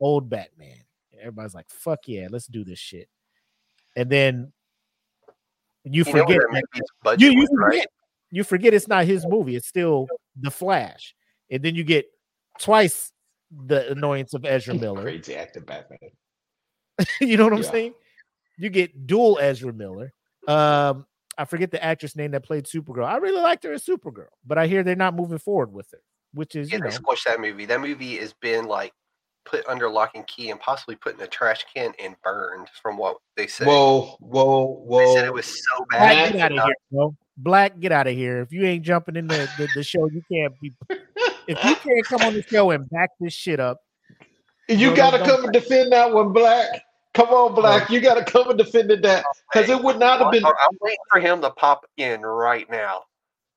[0.00, 0.76] old Batman.
[1.18, 3.08] Everybody's like, fuck yeah, let's do this shit.
[3.96, 4.52] And then
[5.84, 6.40] you, You forget
[7.04, 7.72] that you, you was, right?
[7.72, 7.86] forget
[8.30, 10.06] you forget it's not his movie it's still
[10.40, 11.14] the flash
[11.50, 12.06] and then you get
[12.60, 13.12] twice
[13.66, 15.98] the annoyance of ezra miller crazy acting Batman.
[17.20, 17.70] you know what i'm Yeah.
[17.70, 17.94] saying
[18.58, 20.12] you get dual ezra miller
[20.46, 21.06] um
[21.38, 24.58] i forget the actress name that played supergirl i really liked her as supergirl but
[24.58, 26.00] i hear they're not moving forward with her
[26.32, 27.66] which is Yeah, you they know squished that movie.
[27.66, 28.92] That movie has been like
[29.44, 32.96] put under lock and key and possibly put in a trash can and burned from
[32.96, 33.66] what they said.
[33.66, 34.98] Whoa, whoa, whoa.
[34.98, 35.14] They whoa!
[35.14, 36.32] said it was so black bad.
[36.32, 39.26] get out of here bro black get out of here if you ain't jumping in
[39.26, 40.72] the, the, the show you can't be
[41.48, 43.78] if you can't come on the show and back this shit up
[44.68, 46.68] you No, got to come and defend that one, Black.
[47.14, 47.90] Come on, Black.
[47.90, 50.44] You got to come and defend that because it would not have been.
[50.44, 53.02] I'm I'm waiting for him to pop in right now.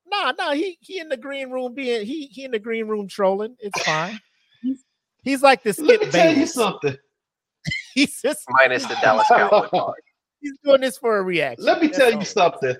[0.06, 3.08] Nah, nah, he he in the green room being he he in the green room
[3.08, 3.56] trolling.
[3.60, 4.20] It's fine.
[4.62, 4.84] he's,
[5.22, 5.78] he's like this.
[5.78, 6.96] Let me Skip tell you something.
[7.94, 9.70] He's just Minus the Dallas Cowboys.
[9.72, 10.02] part.
[10.42, 11.64] he's doing this for a reaction.
[11.64, 12.76] Let me That's tell you something.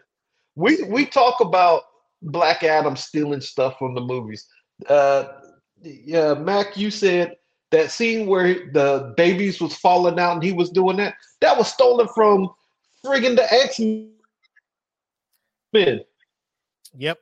[0.57, 1.85] We we talk about
[2.21, 4.47] Black Adam stealing stuff from the movies.
[4.89, 5.25] Uh,
[5.81, 7.37] yeah, Mac, you said
[7.75, 11.15] that scene where the babies was falling out and he was doing that.
[11.41, 12.49] That was stolen from
[13.05, 13.81] friggin' the X
[15.73, 16.05] Men
[16.97, 17.19] Yep,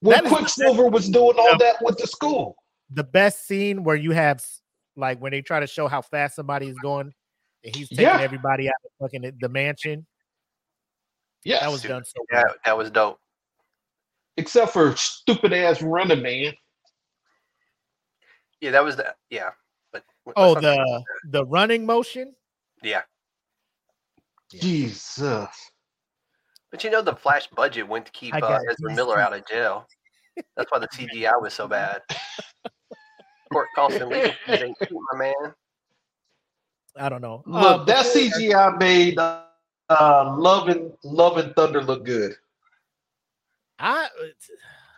[0.00, 2.56] when That is- Quicksilver was doing all that with the school.
[2.90, 4.44] the best scene where you have
[4.96, 7.12] like when they try to show how fast somebody is going,
[7.62, 8.20] and he's taking Yeah.
[8.20, 10.06] everybody out of fucking the- the mansion.
[11.44, 12.54] Yes, That was done so Yeah, well.
[12.64, 13.20] that was dope.
[14.38, 16.54] except for stupid ass running man.
[18.60, 19.50] Yeah, that was the yeah.
[19.92, 20.04] But
[20.36, 22.34] Oh, not talk about the the running motion.
[22.82, 23.02] yeah.
[24.52, 24.60] Yeah.
[24.60, 25.48] Jesus.
[26.70, 29.46] But you know the Flash budget went to keep uh, got Ezra Miller out of
[29.46, 29.86] jail.
[30.56, 32.02] That's why the CGI was so bad.
[33.52, 34.74] Court costing legal fees
[35.12, 35.54] my man.
[36.96, 37.42] I don't know.
[37.46, 39.44] Look, Uh, that CGI made uh,
[39.88, 42.34] uh, Love and Love and Thunder look good.
[43.78, 44.08] I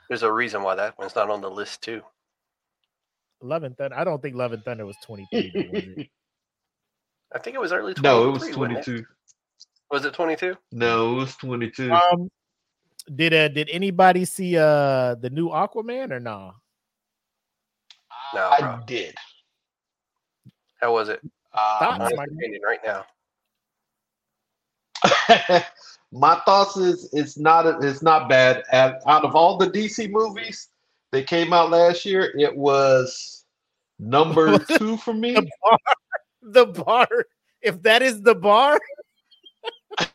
[0.09, 2.03] There's a reason why that one's not on the list too.
[3.43, 3.97] Love and Thunder.
[3.97, 6.11] I don't think Love and Thunder was twenty three.
[7.33, 8.03] I think it was early 23.
[8.03, 9.05] no, it was wasn't 22.
[9.93, 10.57] Was it 22?
[10.73, 11.93] No, it was 22.
[11.93, 12.29] Um,
[13.15, 16.53] did uh did anybody see uh the new Aquaman or no?
[18.35, 18.81] No, I bro.
[18.87, 19.15] did.
[20.81, 21.21] How was it?
[21.55, 22.29] Thoughts, Honest Mike?
[22.31, 23.05] opinion right now.
[26.13, 28.65] My thoughts is it's not it's not bad.
[28.73, 30.69] Out out of all the DC movies
[31.13, 33.45] that came out last year, it was
[33.99, 35.35] number two for me.
[35.35, 35.79] The bar,
[36.43, 37.09] the bar.
[37.63, 38.81] If that is the bar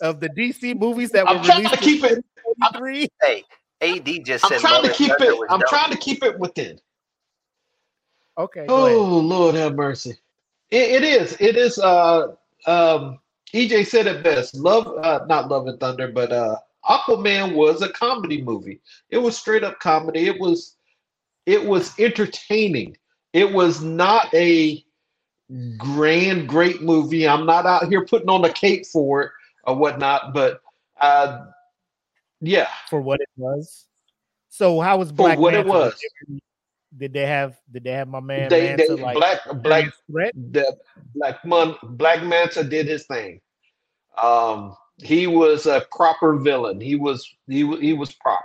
[0.00, 2.24] of the DC movies that were I'm trying released, to keep it.
[2.70, 3.08] 43.
[3.22, 3.44] Hey,
[3.80, 4.60] AD just I'm said.
[4.60, 5.38] trying to keep Thunder it.
[5.50, 5.68] I'm dope.
[5.68, 6.78] trying to keep it within.
[8.38, 8.66] Okay.
[8.68, 10.16] Oh Lord have mercy.
[10.70, 11.36] It, it is.
[11.40, 11.78] It is.
[11.78, 12.34] Uh,
[12.66, 13.18] um,
[13.52, 14.54] EJ said it best.
[14.54, 16.56] Love, uh, not Love and Thunder, but uh,
[16.88, 18.80] Aquaman was a comedy movie.
[19.10, 20.26] It was straight up comedy.
[20.26, 20.76] It was.
[21.46, 22.96] It was entertaining.
[23.32, 24.84] It was not a
[25.76, 27.28] grand, great movie.
[27.28, 29.30] I'm not out here putting on a cape for it
[29.64, 30.60] or whatnot, but
[31.00, 31.46] uh,
[32.40, 33.86] yeah, For what it was.
[34.48, 35.36] So how was Black?
[35.36, 35.94] for what it was.
[36.96, 40.32] Did they have did they have my man They, they like black black threat?
[40.34, 40.76] the
[41.14, 43.40] Black Mon Black Manta did his thing.
[44.20, 46.80] Um, he was a proper villain.
[46.80, 48.44] He was he he was proper.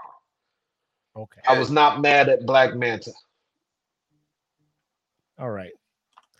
[1.15, 1.41] Okay.
[1.47, 3.11] I was not mad at Black Manta.
[5.39, 5.73] All right.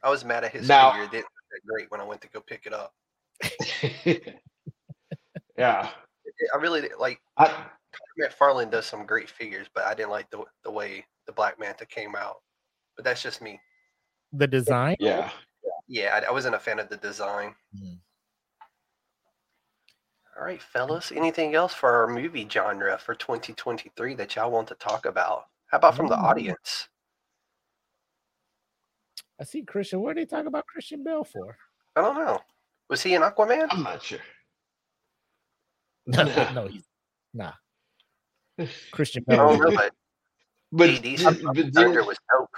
[0.03, 1.05] I was mad at his Now- figure.
[1.05, 2.93] It didn't look that great when I went to go pick it up.
[5.57, 5.89] yeah,
[6.53, 7.19] I really did- like.
[7.37, 7.53] I
[8.19, 11.85] McFarlane does some great figures, but I didn't like the the way the Black Manta
[11.85, 12.37] came out.
[12.95, 13.59] But that's just me.
[14.33, 14.95] The design.
[14.99, 15.29] yeah.
[15.87, 17.53] Yeah, I, I wasn't a fan of the design.
[17.75, 17.97] Mhm.
[20.37, 21.11] All right, fellas.
[21.11, 25.45] Anything else for our movie genre for 2023 that y'all want to talk about?
[25.67, 26.23] How about from the Mm.
[26.23, 26.89] audience?
[29.39, 30.01] I see Christian.
[30.01, 31.57] What are they talking about Christian Bale for?
[31.95, 32.39] I don't know.
[32.89, 33.67] Was he in Aquaman?
[33.71, 34.19] I'm not sure.
[36.07, 36.83] no, no, he's
[37.33, 37.53] nah.
[38.91, 39.37] Christian I Bale.
[39.37, 39.93] don't know, but
[40.71, 42.49] But, AD's but Thunder was dope.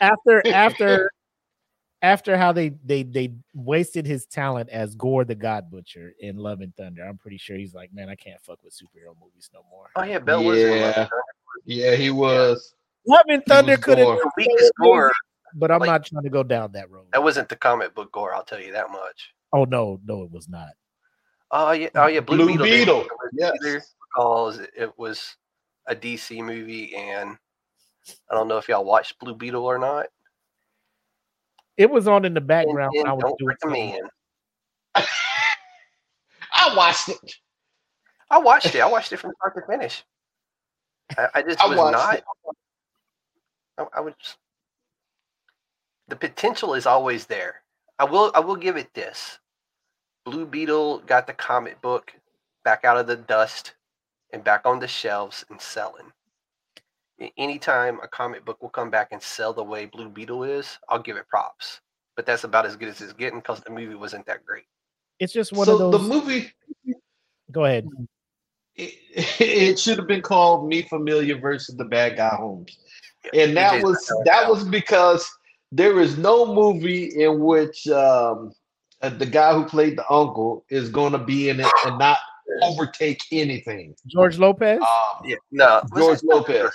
[0.00, 1.10] after after
[2.02, 6.60] after how they they they wasted his talent as Gorr the God Butcher in Love
[6.60, 9.60] and Thunder, I'm pretty sure he's like, man, I can't fuck with superhero movies no
[9.70, 9.86] more.
[9.96, 10.92] Oh yeah, Bale was in Love and Yeah.
[10.92, 11.10] Thunder.
[11.64, 12.74] yeah, he was.
[13.06, 14.16] Love and Thunder could have, Gorr.
[14.16, 15.12] The weakest Gorr.
[15.54, 17.06] but I'm like- not trying to go down that road.
[17.12, 18.34] That wasn't the comic book Gorr.
[18.34, 19.30] I'll tell you that much.
[19.52, 20.70] Oh no, no, it was not.
[21.50, 22.64] Oh yeah, oh yeah, Blue, Blue Beetle.
[22.64, 23.94] Beetle, do yes.
[24.14, 25.34] because it was
[25.86, 27.36] a DC movie, and
[28.30, 30.06] I don't know if y'all watched Blue Beetle or not.
[31.78, 33.90] It was on in the And, background when and I was don't doing something.
[33.92, 34.10] recommend.
[36.52, 37.34] I watched it.
[38.30, 38.80] I watched it.
[38.80, 40.04] I watched it from start to finish.
[41.16, 42.14] I, I just I was watched not.
[42.16, 42.24] it.
[43.78, 44.14] I, I would.
[44.18, 44.36] just-
[46.08, 47.62] The potential is always there.
[47.98, 48.30] I will.
[48.34, 49.38] I will give it this.
[50.24, 52.12] Blue Beetle got the comic book
[52.64, 53.74] back out of the dust
[54.32, 56.12] and back on the shelves and selling.
[57.20, 60.78] A- Anytime a comic book will come back and sell the way Blue Beetle is,
[60.88, 61.80] I'll give it props.
[62.16, 64.64] But that's about as good as it's getting because the movie wasn't that great.
[65.20, 66.00] It's just one so of those.
[66.02, 66.52] the movie
[67.52, 67.86] go ahead.
[68.76, 68.94] it,
[69.40, 72.76] it should have been called Me Familiar versus the Bad Guy Holmes.
[73.34, 75.28] And that was that was because
[75.72, 78.52] there is no movie in which um,
[79.02, 82.18] uh, the guy who played the uncle is going to be in it and not
[82.62, 83.94] overtake anything.
[84.06, 84.80] George Lopez.
[84.80, 86.72] Um, Yeah, no, George it- Lopez.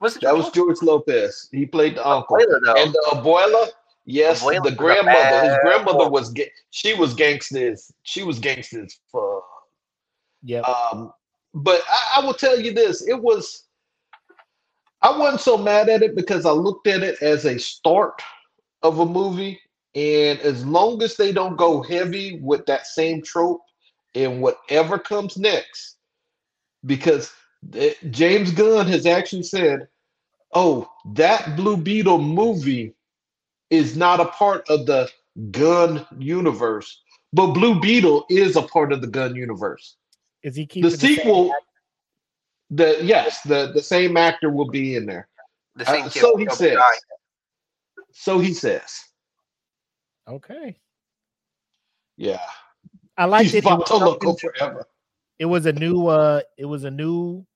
[0.00, 1.48] Was That was George George Lopez.
[1.52, 2.36] He played the uncle.
[2.36, 2.82] Abuela.
[2.82, 3.68] And the abuela,
[4.06, 5.44] yes, Abuela the grandmother.
[5.50, 6.12] His grandmother woman.
[6.12, 7.92] was ga- she was gangsters.
[8.02, 9.42] She was gangsters for
[10.42, 10.64] Yep.
[10.66, 11.12] um,
[11.52, 13.64] but I, I will tell you this: it was.
[15.02, 18.22] I wasn't so mad at it because I looked at it as a start
[18.82, 19.60] of a movie,
[19.94, 23.60] and as long as they don't go heavy with that same trope
[24.14, 25.96] and whatever comes next,
[26.86, 27.39] because the-
[28.10, 29.88] James Gunn has actually said,
[30.54, 32.94] "Oh, that Blue Beetle movie
[33.70, 35.10] is not a part of the
[35.50, 37.00] Gunn universe."
[37.32, 39.96] But Blue Beetle is a part of the Gunn universe
[40.42, 41.52] Is he keeping the same sequel
[42.70, 45.28] the yes the the same actor will be in there
[45.76, 46.94] The Uh, same kid so he Cobra says Kai.
[48.12, 49.04] so he says
[50.28, 50.76] Okay.
[52.16, 52.40] yeah
[53.16, 53.64] I liked he's it.
[53.64, 54.86] It was, to look something- forever
[55.38, 57.46] it was a new uh it was a new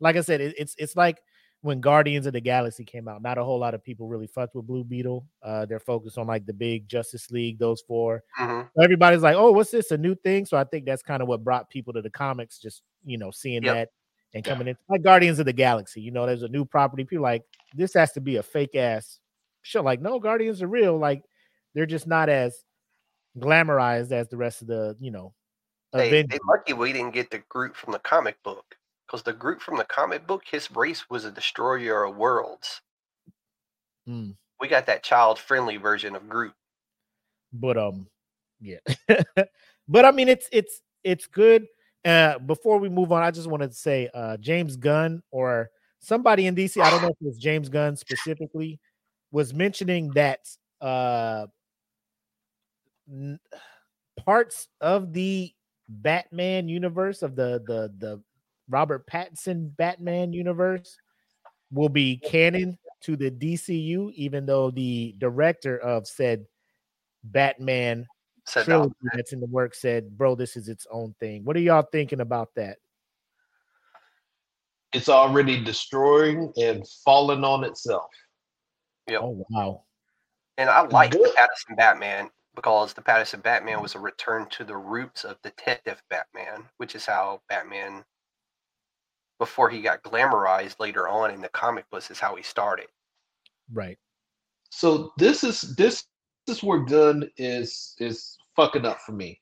[0.00, 1.20] like I said, it, it's it's like
[1.62, 3.20] when Guardians of the Galaxy came out.
[3.20, 5.26] Not a whole lot of people really fucked with Blue Beetle.
[5.42, 8.22] Uh they're focused on like the big Justice League, those four.
[8.38, 8.68] Mhm.
[8.76, 9.90] So everybody's like, oh, what's this?
[9.90, 10.46] A new thing?
[10.46, 13.30] So I think that's kind of what brought people to the comics, just you know,
[13.32, 13.74] seeing Yep.
[13.74, 13.88] that
[14.34, 14.52] and Yeah.
[14.52, 16.00] coming in like Guardians of the Galaxy.
[16.00, 17.04] You know, there's a new property.
[17.04, 17.42] People like
[17.74, 19.18] this has to be a fake ass
[19.62, 19.82] show.
[19.82, 20.96] Like, no, Guardians are real.
[20.96, 21.22] Like,
[21.74, 22.64] they're just not as
[23.38, 25.34] glamorized as the rest of the, you know,
[25.92, 26.38] Hey, Avengers.
[26.38, 28.76] they lucky we didn't get the Groot from the comic book
[29.08, 32.82] because the Groot from the comic book, his race was a destroyer of worlds.
[34.08, 34.36] Mm.
[34.60, 36.52] We got that child-friendly version of Groot.
[37.52, 38.06] but um
[38.60, 38.78] yeah
[39.88, 41.66] but i mean it's it's it's good
[42.04, 46.46] uh before we move on i just wanted to say uh james gunn or somebody
[46.46, 48.78] in dc i don't know if it was james gunn specifically
[49.30, 50.40] was mentioning that
[50.80, 51.46] uh
[53.10, 53.38] n-
[54.24, 55.50] parts of the
[55.88, 58.22] batman universe of the the the
[58.68, 60.96] Robert Pattinson Batman universe
[61.70, 66.44] will be canon to the DCU, even though the director of said
[67.24, 68.06] Batman
[68.48, 68.90] Said no.
[69.12, 72.20] that's in the work said, "Bro, this is its own thing." What are y'all thinking
[72.20, 72.78] about that?
[74.94, 78.08] It's already destroying and falling on itself.
[79.06, 79.20] Yep.
[79.22, 79.84] Oh wow,
[80.56, 81.36] And I like the Good.
[81.36, 86.64] Pattinson Batman because the Pattinson Batman was a return to the roots of Detective Batman,
[86.78, 88.02] which is how Batman,
[89.38, 92.86] before he got glamorized later on in the comic books, is how he started.
[93.72, 93.98] right?
[94.70, 96.04] So this is this
[96.46, 99.40] is where Gunn is is fucking up for me.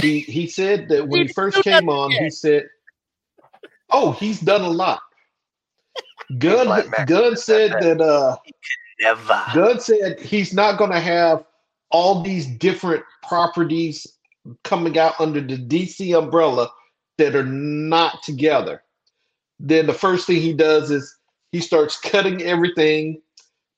[0.00, 2.68] He he said that when he first came nothing on, he said,
[3.90, 5.00] "Oh, he's done a lot."
[6.38, 8.36] Gunn Black Gunn said that uh
[9.00, 9.42] Never.
[9.54, 11.44] Gunn said he's not going to have
[11.90, 14.06] all these different properties
[14.64, 16.70] coming out under the DC umbrella
[17.18, 18.82] that are not together.
[19.58, 21.16] Then the first thing he does is
[21.52, 23.20] he starts cutting everything.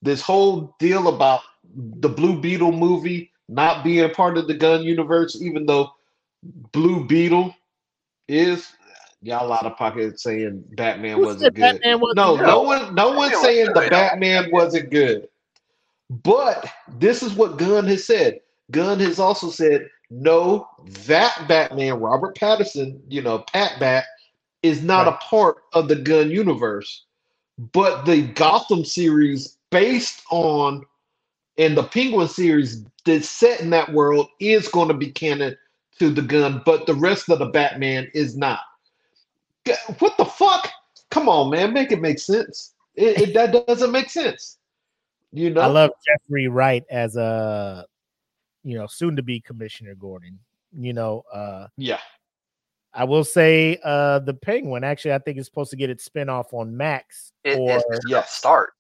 [0.02, 1.40] This whole deal about
[1.74, 5.90] the Blue Beetle movie not being part of the Gunn universe, even though
[6.72, 7.54] Blue Beetle
[8.28, 8.72] is.
[9.20, 11.60] Y'all out of pocket saying Batman Who wasn't good.
[11.60, 12.46] Batman wasn't no, good?
[12.46, 13.88] no one, no one's saying the.
[13.90, 15.28] Batman wasn't good.
[16.10, 16.66] But
[16.98, 18.40] this is what Gunn has said.
[18.70, 20.68] Gunn has also said, no,
[21.06, 24.04] that Batman, Robert Pattinson, you know, Pat Bat,
[24.62, 25.14] is not Right.
[25.14, 27.04] a part of the Gunn universe.
[27.72, 30.84] But the Gotham series, based on
[31.56, 35.56] and the Penguin series that's set in that world, is going to be canon
[35.98, 38.60] to the Gunn, but the rest of the Batman is not.
[39.98, 40.70] What the fuck?
[41.10, 42.74] Come on, man, make it make sense.
[42.94, 44.58] It, it that doesn't make sense.
[45.32, 47.84] You know, I love Jeffrey Wright as a
[48.64, 50.38] you know soon to be Commissioner Gordon.
[50.78, 51.98] You know, uh yeah.
[52.98, 56.52] I will say uh the Penguin actually I think is supposed to get its spinoff
[56.52, 58.32] on Max It, or it's Yes.
[58.32, 58.70] start.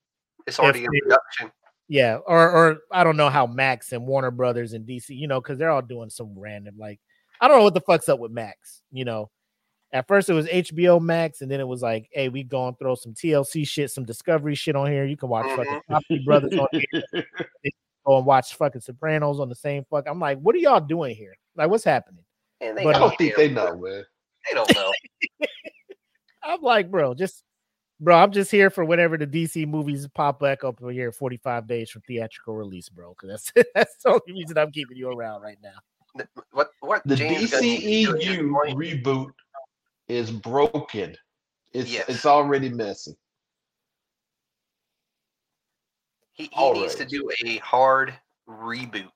[0.44, 1.52] It's already in production.
[1.86, 5.40] yeah, or or I don't know how Max and Warner Brothers and DC, you know,
[5.40, 6.98] because they're all doing some random like
[7.40, 9.30] I don't know what the fuck's up with Max, you know.
[9.92, 12.96] At first it was HBO Max, and then it was like, hey, we gonna throw
[12.96, 15.04] some TLC shit, some Discovery shit on here.
[15.04, 17.02] You can watch fucking Property Brothers on here.
[18.04, 20.06] Go and watch fucking Sopranos on the same fuck.
[20.08, 21.36] I'm like, what are y'all doing here?
[21.54, 22.24] Like, what's happening?
[22.60, 24.04] And they But- I don't think they know, man.
[24.48, 24.92] They don't know.
[26.42, 27.42] I'm like, bro, just
[28.00, 31.66] bro, I'm just here for whenever the DC movies pop back up over here 45
[31.66, 33.14] days from theatrical release, bro.
[33.14, 36.24] Because that's that's the only reason I'm keeping you around right now.
[36.52, 39.30] what what The James Gunn needs to do at this DCEU reboot
[40.08, 41.16] is broken.
[41.72, 42.06] It's Yes.
[42.08, 43.14] it's already messy.
[46.32, 48.14] He, he All needs to do a hard
[48.48, 49.10] reboot.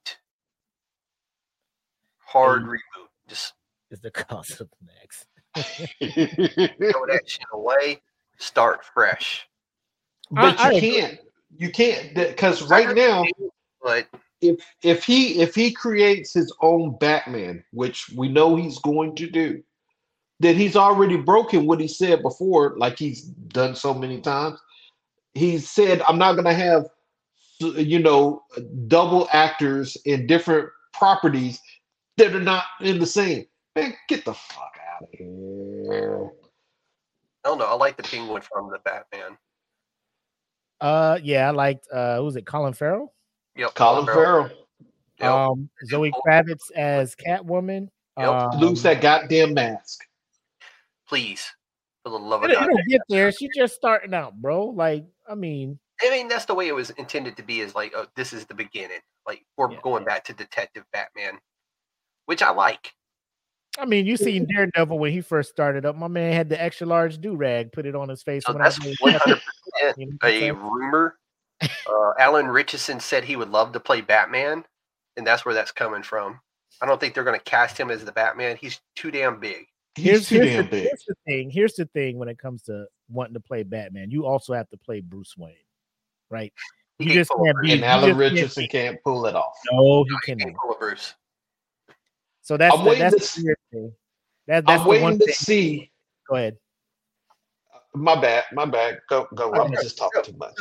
[2.19, 2.69] Hard Hey.
[2.69, 3.07] reboot.
[3.33, 3.55] Just
[3.91, 5.25] Is the cause of Max.
[5.57, 8.03] throw that shit away.
[8.37, 9.49] Start fresh.
[10.31, 11.01] but I you agree.
[11.01, 11.19] can't.
[11.57, 13.25] You can't because right now,
[13.83, 14.07] But
[14.43, 19.31] if if he if he creates his own Batman, which we know he's going to
[19.31, 19.63] do,
[20.39, 24.61] then he's already broken what he said before, like he's done so many times.
[25.33, 26.87] He said, "I'm not going to have,
[27.61, 28.43] you know,
[28.89, 31.63] double actors in different properties
[32.17, 33.47] that are not in the same."
[33.77, 36.31] Man, get the fuck out of here.
[37.45, 37.65] I don't know.
[37.67, 39.37] I like the penguin from the Batman.
[40.81, 43.15] Uh yeah, I liked uh who was it, Colin Farrell?
[43.57, 43.75] Yep.
[43.75, 44.51] Colin Farrell,
[45.21, 45.31] Yep.
[45.31, 47.89] Um Zoe Kravitz as Catwoman.
[48.19, 48.29] Yep.
[48.29, 50.05] Um, lose that goddamn mask.
[51.09, 51.47] Please,
[52.05, 52.71] for the love of It'll, God.
[52.71, 53.33] it'll get there.
[53.33, 54.67] She's just starting out, bro.
[54.67, 57.61] Like, I mean, I mean, that's the way it was intended to be.
[57.61, 59.01] Is like, oh, this is the beginning.
[59.27, 59.81] Like we're Yeah.
[59.83, 61.39] going back to Detective Batman,
[62.27, 62.93] which I like.
[63.79, 65.97] I mean, you seen Daredevil when he first started up.
[65.97, 68.45] My man had the extra large do rag, put it on his face.
[68.47, 69.41] So when I that's was- one hundred
[69.73, 71.17] percent you know a rumor.
[71.63, 74.65] Uh, Alan Ritchson said he would love to play Batman,
[75.17, 76.41] and that's where that's coming from.
[76.83, 78.57] I don't think they're going to cast him as the Batman.
[78.57, 79.67] He's too damn big.
[79.95, 80.83] He's Here's, too here's, damn the, big.
[80.85, 81.51] here's the thing.
[81.51, 84.77] Here's the thing when it comes to wanting to play Batman, you also have to
[84.77, 85.55] play Bruce Wayne,
[86.31, 86.53] right?
[86.99, 89.55] He You just can't be- And Alan just can't Ritchson be- can't pull it off.
[89.71, 90.45] No, he He cannot.
[90.47, 91.15] can't pull a Bruce.
[92.43, 93.93] So that's I'm the, waiting that's to the thing.
[94.49, 95.35] That, that's I'm the one waiting to thing.
[95.35, 95.91] see.
[96.29, 96.57] Go ahead.
[97.95, 99.01] My bad, my bad.
[99.09, 99.53] Go, go.
[99.55, 100.55] I'm Okay, just talking too much.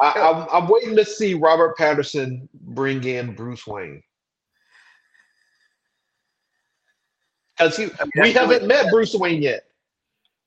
[0.00, 4.02] I, I'm, I'm waiting to see Robert Pattinson bring in Bruce Wayne.
[7.56, 9.64] Because I mean, we that's the way- haven't met Bruce Wayne yet.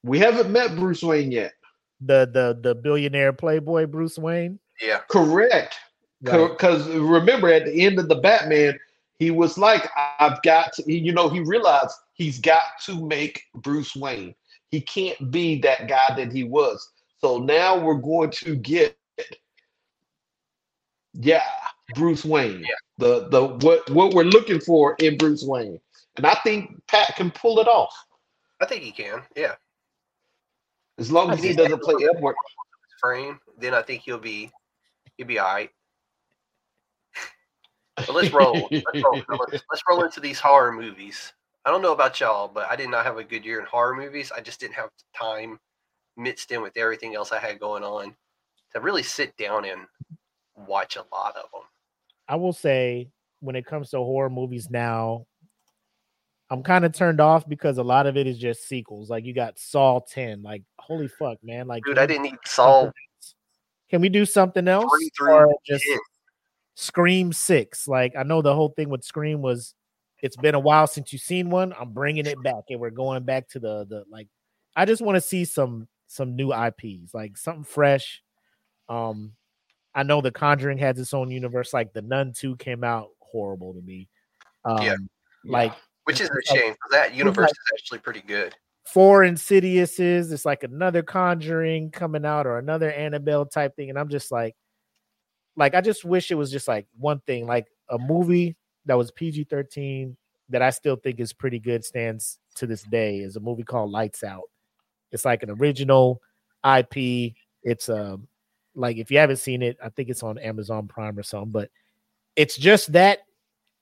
[0.03, 1.53] We haven't met Bruce Wayne yet.
[2.01, 4.59] The the the billionaire playboy Bruce Wayne.
[4.81, 5.75] Yeah, Correct.
[6.21, 6.49] Right.
[6.49, 8.77] Because remember, at the end of the Batman,
[9.19, 9.89] he was like,
[10.19, 14.35] "I've got to." You know, he realized he's got to make Bruce Wayne.
[14.69, 16.91] He can't be that guy that he was.
[17.19, 18.95] So now we're going to get,
[21.13, 21.43] yeah,
[21.95, 22.61] Bruce Wayne.
[22.61, 22.75] Yeah.
[22.99, 25.79] The the what what we're looking for in Bruce Wayne,
[26.15, 27.93] and I think Pat can pull it off
[28.59, 29.21] I think he can.
[29.35, 29.55] Yeah.
[30.97, 32.35] as long as he doesn't play Edward.
[32.99, 33.39] Frame.
[33.59, 34.51] Then I think he'll be
[35.17, 35.69] he'll be all right.
[37.97, 38.69] But let's roll.
[38.71, 39.21] Let's roll.
[39.49, 41.33] Let's roll into these horror movies.
[41.65, 43.95] I don't know about y'all, but I did not have a good year in horror
[43.95, 44.31] movies.
[44.31, 45.59] I just didn't have time
[46.15, 48.15] mixed in with everything else I had going on
[48.73, 49.81] to really sit down and
[50.55, 51.63] watch a lot of them.
[52.27, 55.25] I will say when it comes to horror movies now,
[56.49, 59.09] I'm kind of turned off because a lot of it is just sequels.
[59.09, 60.43] Like you got Saw 10.
[60.43, 61.67] Like, holy fuck, man.
[61.67, 63.35] Like Dude, can I we didn't need do Saul something else?
[63.89, 64.91] Can we do something else?
[64.95, 65.99] three through Or just ten.
[66.79, 67.87] Scream 6.
[67.87, 69.73] Like I know the whole thing with Scream was
[70.21, 71.73] it's been a while since you've seen one.
[71.77, 74.27] I'm bringing it back and we're going back to the the like
[74.75, 78.21] I just want to see some some new IPs, like something fresh.
[78.89, 79.33] Um
[79.95, 83.73] I know The Conjuring has its own universe like The Nun 2 came out horrible
[83.73, 84.07] to me.
[84.63, 84.95] Um Yeah.
[85.45, 85.73] like
[86.03, 88.55] Which is a shame because that universe is actually pretty good.
[88.85, 90.31] four Insidiouses.
[90.31, 94.55] It's like another Conjuring coming out or another Annabelle type thing, and I'm just like,
[95.57, 98.55] like I just wish it was just like one thing, like a movie
[98.85, 100.15] that was PG-13
[100.49, 103.91] that I still think is pretty good stands to this day is a movie called
[103.91, 104.43] Lights Out.
[105.11, 106.21] It's like an original
[106.63, 107.33] IP.
[107.63, 108.27] It's um
[108.75, 111.69] like if you haven't seen it, I think it's on Amazon Prime or something, but
[112.35, 113.19] it's just that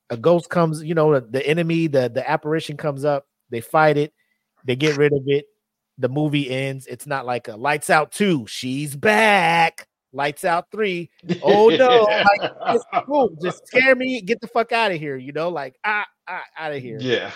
[0.09, 4.13] a ghost comes, you know, the enemy, the the apparition comes up, they fight it,
[4.63, 5.45] they get rid of it.
[5.97, 6.87] The movie ends.
[6.87, 9.87] It's not like a lights out two, she's back.
[10.15, 11.09] Lights out three.
[11.43, 12.03] Oh, no,
[12.39, 15.75] like, Just, boom, just scare me, get the fuck out of here, you know, like
[15.83, 16.97] ah, ah out of here.
[17.01, 17.31] yeah.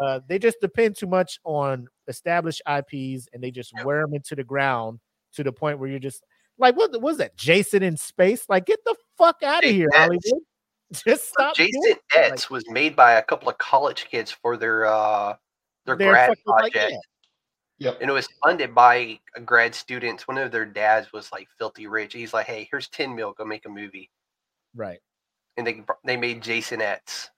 [0.00, 4.34] Uh, they just depend too much on established IPs and they just wear them into
[4.36, 5.00] the ground
[5.34, 6.22] to the point where you're just
[6.56, 7.36] like, what was that?
[7.36, 8.44] Jason in space?
[8.48, 10.42] Like, get the fuck out of here, that's- Hollywood.
[11.06, 11.54] Just stop.
[11.54, 12.30] doing Jason it.
[12.32, 15.34] Like, was made by a couple of college kids for their uh
[15.86, 16.92] their they're grad fucking like, project.
[16.92, 16.98] yeah.
[17.80, 17.98] Yep.
[18.00, 20.28] and it was funded by a grad students.
[20.28, 22.12] One of their dads was like filthy rich.
[22.12, 23.32] He's like, "Hey, here's ten mil.
[23.32, 24.10] Go make a movie."
[24.76, 24.98] Right.
[25.56, 27.30] And they they made Jason X.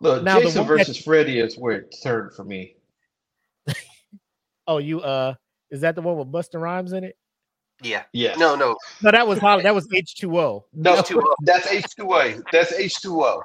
[0.00, 2.76] Look, Now, Jason one that- versus Freddy is where it turned for me.
[4.66, 5.34] Oh, you uh,
[5.70, 7.16] is that the one with Busta Rhymes in it?
[7.82, 8.04] Yeah.
[8.12, 8.36] Yeah.
[8.36, 8.76] No, no.
[9.02, 9.64] No, that was Holly.
[9.64, 10.64] That was H two O.
[10.72, 11.22] No, H2O.
[11.42, 12.42] that's H2O.
[12.52, 13.42] That's H2O.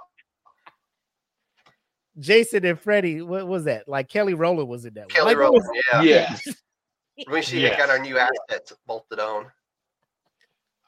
[2.20, 3.22] Jason and Freddy.
[3.22, 3.88] What was that?
[3.88, 5.02] Like Kelly Rowland was in that.
[5.02, 5.10] one.
[5.10, 5.64] Kelly Like, Rowland.
[5.66, 6.02] was- Yeah.
[6.02, 6.48] Yes.
[7.32, 7.78] We see Yes.
[7.78, 9.46] got our new assets bolted on.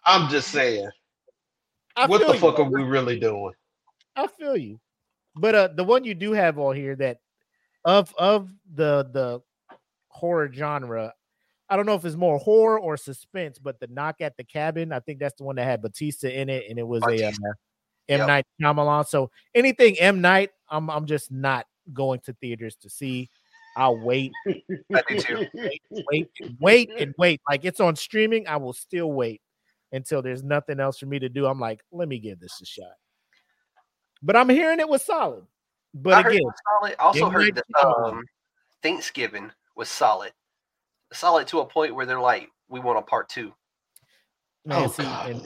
[0.06, 0.90] I'm just saying.
[1.96, 2.40] I what the you.
[2.40, 3.54] fuck are we really doing?
[4.16, 4.80] I feel you.
[5.36, 7.20] But uh the one you do have on here that
[7.86, 9.42] of of the the
[10.10, 11.14] horror genre,
[11.70, 14.92] I don't know if it's more horror or suspense, but the knock at the cabin,
[14.92, 17.10] I think that's the one that had Bautista in it, and it was a uh,
[17.10, 17.54] Bautista.
[18.10, 18.28] M Yep.
[18.28, 19.08] Night Shyamalan.
[19.08, 23.30] So anything M Night, I'm I'm just not going to theaters to see.
[23.76, 24.32] I'll wait,
[24.96, 25.46] I do too.
[26.10, 26.28] wait,
[26.60, 27.42] wait, and wait.
[27.48, 29.42] Like it's on streaming, I will still wait
[29.92, 31.46] until there's nothing else for me to do.
[31.46, 32.96] I'm like, let me give this a shot.
[34.24, 35.46] But I'm hearing it was solid.
[35.94, 36.42] But I again,
[36.82, 36.96] solid.
[37.00, 37.32] I also M.
[37.32, 38.24] heard that um,
[38.82, 40.32] Thanksgiving was solid.
[41.14, 43.54] Solid to a point where they're like, "We want a part two.
[44.66, 45.42] man, Oh, see, God.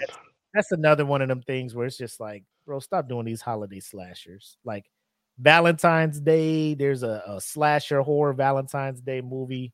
[0.54, 3.80] That's, another one of them things where it's just like, bro, stop doing these holiday
[3.80, 4.58] slashers.
[4.64, 4.86] Like
[5.40, 9.74] Valentine's Day, there's a, a slasher horror Valentine's Day movie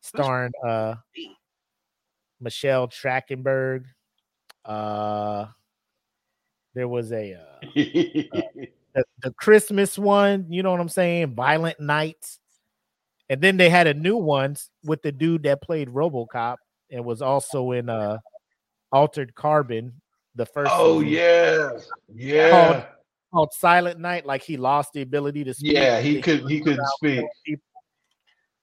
[0.00, 0.94] starring uh
[2.40, 3.84] Michelle Trachtenberg.
[4.64, 5.46] Uh
[6.74, 11.34] there was a uh the, the Christmas one, you know what I'm saying?
[11.34, 12.38] Violent Nights.
[13.28, 16.56] And then they had a new one with the dude that played RoboCop
[16.90, 18.18] and was also in uh
[18.90, 20.00] Altered Carbon,
[20.38, 21.70] the first oh season, yeah.
[22.14, 22.84] Yeah.
[23.32, 25.72] called Silent Night, like he lost the ability to speak.
[25.72, 27.26] Yeah, he could he couldn't speak.
[27.44, 27.64] people.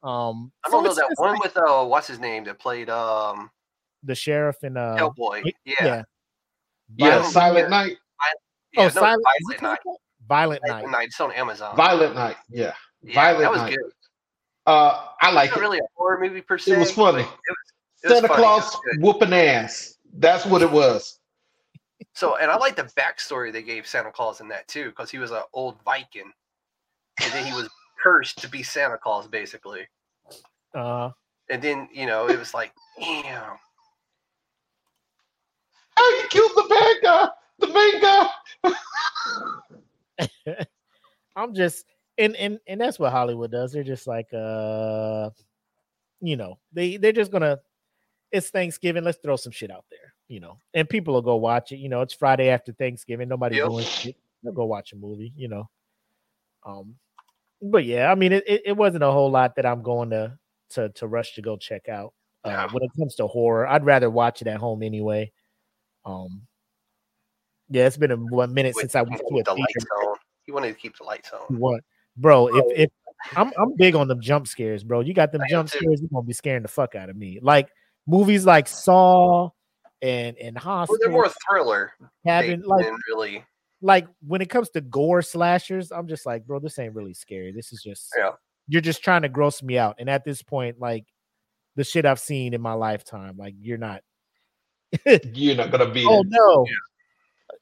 [0.02, 3.52] Um I don't know that one like with uh, what's his name that played um
[4.04, 5.44] the sheriff and uh Hellboy.
[5.66, 6.04] Yeah, yeah.
[6.98, 7.98] Yeah, Violent Silent Night.
[8.74, 9.80] yeah, oh, no, Silent, Violent Night.
[9.84, 10.28] called that?
[10.28, 10.90] Violent Night.
[10.90, 11.08] Night.
[11.08, 11.76] It's on Amazon.
[11.76, 12.38] Violent Night.
[12.50, 12.74] Yeah.
[13.04, 13.76] yeah, Violent that was Night.
[13.76, 13.92] good.
[14.66, 15.60] Uh I like it.
[15.60, 16.78] really a horror movie per se.
[16.78, 17.22] was funny.
[17.22, 17.36] It was,
[18.04, 18.42] it was Santa funny.
[18.42, 19.96] Claus whooping ass.
[20.18, 21.20] That's what it was.
[22.14, 25.18] So, and I like the backstory they gave Santa Claus in that too, because he
[25.18, 26.32] was an old Viking,
[27.22, 27.70] and then he was
[28.02, 29.88] cursed to be Santa Claus, basically.
[30.74, 31.12] Uh
[31.50, 33.58] And then you know it was like, damn.
[35.98, 37.30] How you killed the bad guy?
[37.60, 38.28] The main guy.
[41.38, 41.86] I'm just
[42.18, 43.72] and and and that's what Hollywood does.
[43.72, 45.30] They're just like uh
[46.22, 47.60] you know, they they're just gonna.
[48.32, 49.04] It's Thanksgiving.
[49.04, 49.95] Let's throw some shit out there,
[50.28, 51.78] you know, and people will go watch it.
[51.78, 53.30] You know, it's Friday after Thanksgiving.
[53.30, 53.68] Nobody's Yep.
[53.68, 54.16] doing shit.
[54.44, 55.70] They'll go watch a movie, you know.
[56.66, 56.96] Um,
[57.62, 60.38] but yeah, I mean, it, it, it wasn't a whole lot that I'm going to
[60.72, 62.14] to to rush to go check out.
[62.44, 62.68] Uh, Yeah.
[62.72, 65.32] When it comes to horror, I'd rather watch it at home anyway.
[66.06, 66.44] Um,
[67.70, 69.60] yeah, it's been a one minute since I went to a the theater.
[69.60, 70.16] lights on.
[70.46, 71.58] He wanted to keep the lights on.
[71.58, 71.82] What,
[72.18, 72.48] bro?
[72.48, 72.90] If if
[73.36, 75.00] I'm I'm big on them jump scares, bro.
[75.00, 77.40] You got them I jump scares, you're gonna be scaring the fuck out of me.
[77.42, 77.70] Like
[78.06, 79.50] movies like Saw
[80.02, 80.78] and and hospital.
[80.78, 81.92] Well, Hostel, they're more thriller.
[82.26, 83.44] Cabin, They- like really.
[83.82, 87.52] like when it comes to gore slashers, I'm just like, bro, this ain't really scary.
[87.52, 88.32] This is just Yeah.
[88.68, 89.96] you're just trying to gross me out.
[90.00, 91.06] And at this point, like
[91.76, 94.02] the shit I've seen in my lifetime, like you're not.
[95.34, 96.06] You're not gonna be.
[96.08, 96.66] oh no,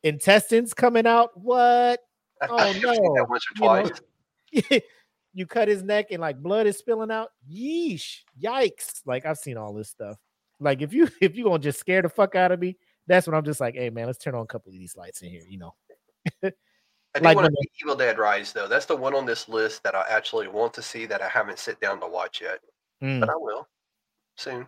[0.04, 1.32] intestines coming out.
[1.36, 2.00] What?
[2.42, 3.16] I- Oh, I've seen no.
[3.16, 3.84] that once or
[4.52, 4.80] You know,
[5.34, 7.30] you cut his neck and like blood is spilling out.
[7.50, 9.02] Yeesh, yikes!
[9.06, 10.18] Like I've seen all this stuff.
[10.64, 13.36] Like if you if you gonna just scare the fuck out of me, that's when
[13.36, 15.44] I'm just like, hey man, let's turn on a couple of these lights in here.
[15.48, 15.76] You know.
[16.44, 16.50] I
[17.20, 18.68] do like want to see Evil Dead Rise though.
[18.68, 21.60] That's the one on this list that I actually want to see that I haven't
[21.60, 22.60] sit down to watch yet,
[23.04, 23.20] Mm.
[23.20, 23.68] but I will
[24.38, 24.68] soon.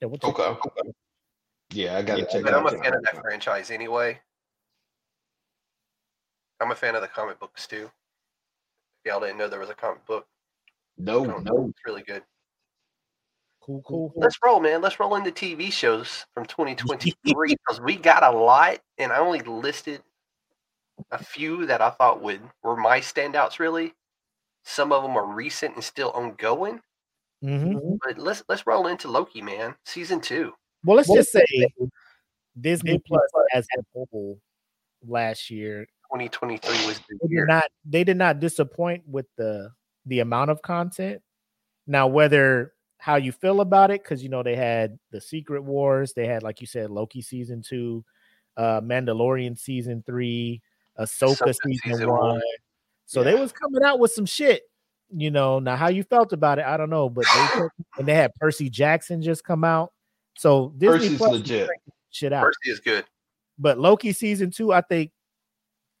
[0.00, 0.56] Yeah, we'll check Okay.
[0.86, 0.96] it.
[1.72, 2.74] Yeah, I gotta Yeah, check But it I'm out.
[2.74, 4.20] a fan of that franchise anyway.
[6.60, 7.90] I'm a fan of the comic books too.
[9.04, 10.26] If y'all didn't know there was a comic book.
[10.96, 11.66] No, no.
[11.68, 12.22] It's really good.
[13.64, 14.12] Cool, cool.
[14.14, 14.82] Let's roll, man.
[14.82, 17.14] Let's roll into TV shows from 2023
[17.48, 20.02] because we got a lot, and I only listed
[21.10, 23.58] a few that I thought would were my standouts.
[23.58, 23.94] Really,
[24.64, 26.82] some of them are recent and still ongoing.
[27.42, 27.98] Mhm.
[28.04, 29.74] But let's let's roll into Loki, man.
[29.86, 30.52] Season two.
[30.84, 31.46] Well, let's Well, just say
[32.60, 33.22] Disney Plus
[33.54, 34.38] as a whole
[35.06, 37.46] last year 2023 was the they year.
[37.46, 39.70] did not they did not disappoint with the
[40.04, 41.22] the amount of content.
[41.86, 46.14] Now, whether how you feel about it, because you know they had the Secret Wars,
[46.14, 48.02] they had like you said Loki season two,
[48.56, 50.62] uh Mandalorian season three,
[50.98, 52.18] Ahsoka season, season one.
[52.18, 52.42] one.
[53.04, 54.62] So they was coming out with some shit.
[55.14, 57.60] You know, now how you felt about it, I don't know, but they
[57.98, 59.92] and they had Percy Jackson just come out.
[60.38, 61.68] So Disney Percy's Plus legit.
[62.10, 62.44] shit out.
[62.44, 63.04] Percy is good.
[63.58, 65.10] But Loki season two, I think.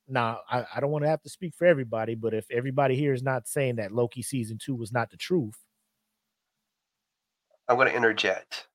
[0.08, 3.12] Now, I, I don't want to have to speak for everybody, but if everybody here
[3.12, 5.58] is not saying that Loki season two was not the truth,
[7.68, 8.66] I'm going to interject,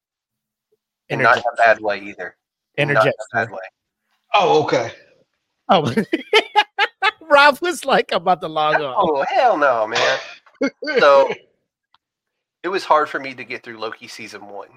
[1.09, 2.35] and not in a bad way either.
[2.77, 3.15] Not in interject.
[3.33, 3.59] a bad way.
[4.33, 4.91] Oh, okay.
[5.69, 5.93] Oh,
[7.21, 8.95] Rob was like I'm about to log on.
[8.97, 10.19] Oh hell no, man.
[10.99, 11.29] So
[12.63, 14.69] it was hard for me to get through Loki season one.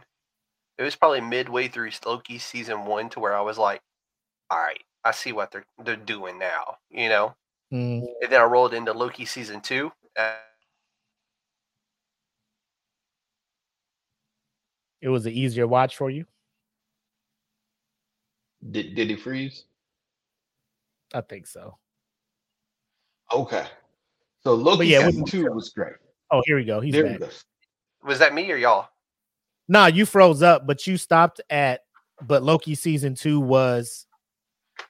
[0.79, 3.81] It was probably midway through Loki season one to where I was like,
[4.51, 7.35] all right, I see what they're they're doing now, you know.
[7.73, 9.91] Mm, And then I rolled into Loki season two.
[10.19, 10.35] Uh,
[15.03, 16.25] it was an easier watch for you.
[18.71, 19.65] Did did he freeze?
[21.13, 21.77] I think so.
[23.33, 23.67] Okay.
[24.45, 25.95] So Loki yeah, season two was great.
[26.31, 26.81] Oh, here we go.
[26.81, 27.13] He's there back.
[27.21, 27.33] we go.
[28.05, 28.89] was that me or y'all?
[29.69, 31.81] Nah, you froze up, but you stopped at.
[32.23, 34.07] But Loki season two was,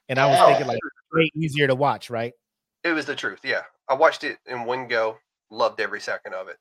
[0.07, 0.45] and I was Yeah.
[0.47, 0.79] thinking like
[1.11, 2.33] way easier to watch, right?
[2.83, 3.39] It was the truth.
[3.43, 5.17] Yeah, I watched it in one go.
[5.49, 6.57] Loved every second of it.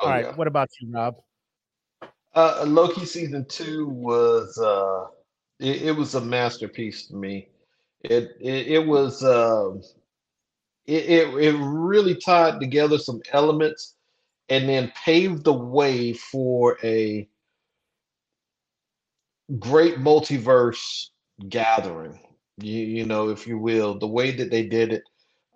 [0.00, 0.26] Oh, All right.
[0.26, 0.34] yeah.
[0.34, 1.16] What about you, Rob?
[2.34, 5.06] Uh, Loki season two was uh,
[5.60, 7.48] it, it was a masterpiece to me.
[8.00, 9.74] It it, it was uh,
[10.86, 13.94] it, it it really tied together some elements
[14.48, 17.28] and then paved the way for a
[19.58, 21.08] great multiverse
[21.48, 22.18] gathering.
[22.58, 25.02] You you know, if you will, the way that they did it,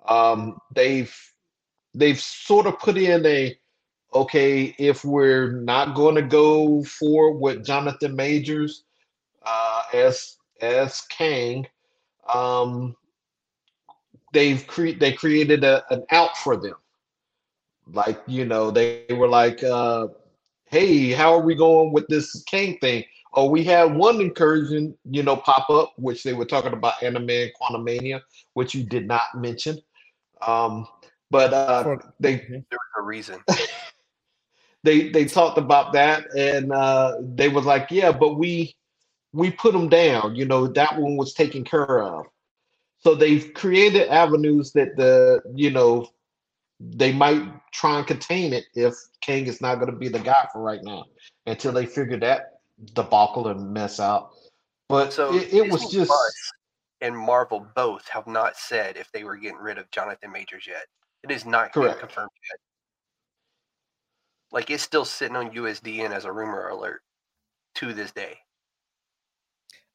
[0.08, 1.14] um, they've
[1.94, 3.58] they've sort of put in a
[4.18, 8.84] okay, if we're not going to go for with Jonathan Majors
[9.44, 11.66] uh, as as Kang,
[12.32, 12.96] um,
[14.32, 16.74] they've cre- they created a, an out for them.
[17.92, 20.08] Like you know, they were like, uh,
[20.66, 23.04] "Hey, how are we going with this Kang thing?"
[23.34, 27.28] Oh, we had one incursion, you know, pop up, which they were talking about Ant-Man
[27.30, 28.22] and Quantumania,
[28.54, 29.78] which you did not mention.
[30.44, 30.88] Um,
[31.30, 33.38] but uh, they There was a reason.
[34.84, 38.74] they they talked about that and uh they was like yeah but we
[39.32, 42.26] we put them down you know that one was taken care of
[43.00, 46.08] so they've created avenues that the you know
[46.80, 50.46] they might try and contain it if Kang is not going to be the guy
[50.52, 51.04] for right now
[51.46, 52.60] until they figure that
[52.94, 54.30] debacle and mess out
[54.88, 56.12] but So it, it was just
[57.00, 60.86] and Marvel both have not said if they were getting rid of Jonathan Majors yet.
[61.22, 62.00] It is not Correct.
[62.00, 62.60] confirmed yet.
[64.52, 67.02] Like it's still sitting on USDN as a rumor alert
[67.76, 68.38] to this day.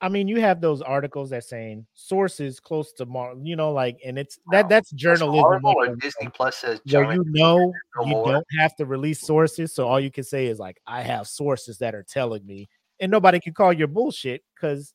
[0.02, 4.00] I mean, you have those articles that saying sources close to Mar, you know, like,
[4.06, 5.42] and it's that that's journalism.
[5.42, 8.26] Marvel or Disney Plus says where Giant you know no you more.
[8.26, 11.78] don't have to release sources, so all you can say is like, I have sources
[11.78, 12.68] that are telling me,
[13.00, 14.94] and nobody can call your bullshit because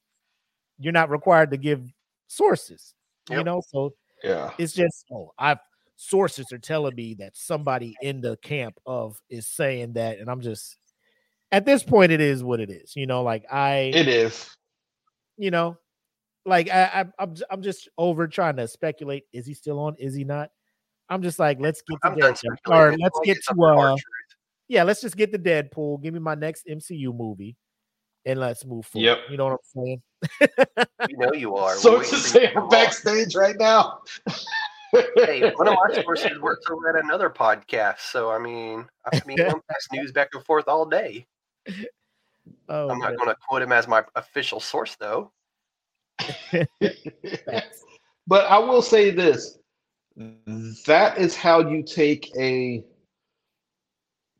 [0.79, 1.91] you're not required to give
[2.27, 2.95] sources.
[3.31, 4.51] You know, so Yeah.
[4.59, 5.59] it's just oh, I've
[6.01, 10.41] sources are telling me that somebody in the camp of is saying that, and I'm
[10.41, 10.79] just
[11.51, 12.95] at this point, it is what it is.
[12.97, 14.49] You know, like I It is.
[15.37, 15.77] you know,
[16.47, 19.25] like I, I I'm j- I'm just over trying to speculate.
[19.33, 19.97] Is he still on?
[19.99, 20.51] Is he not?
[21.11, 22.57] I'm just like, let's get to I'm Deadpool.
[22.69, 23.97] or Let's let's go get to hard uh
[24.69, 26.03] yeah, let's just get the Deadpool.
[26.03, 27.57] Give me my next MCU movie,
[28.25, 29.07] and let's move forward.
[29.07, 29.19] Yep.
[29.31, 30.03] You know what I'm saying?
[31.09, 31.75] You know you are.
[31.75, 34.01] We're Sources waiting say I'm backstage right now.
[34.93, 39.41] Hey, one of my sources works over at another podcast, so I mean, I mean,
[39.41, 41.27] I'm pass news back and forth all day.
[42.69, 45.33] Oh, I'm not going to quote him as my official source, though.
[48.29, 49.59] But I will say this
[50.87, 52.85] that is how you take a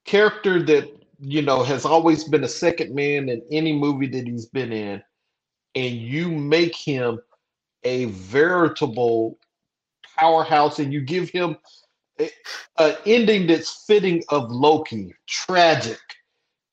[0.05, 4.47] character that you know has always been a second man in any movie that he's
[4.47, 5.03] been in
[5.75, 7.19] and you make him
[7.85, 9.39] a veritable
[10.19, 11.57] powerhouse and you give him
[12.19, 16.01] an ending that's fitting of Loki tragic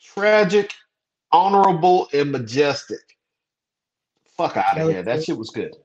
[0.02, 0.74] tragic
[1.32, 3.00] honorable and majestic
[4.38, 5.76] fuck out of here that shit was good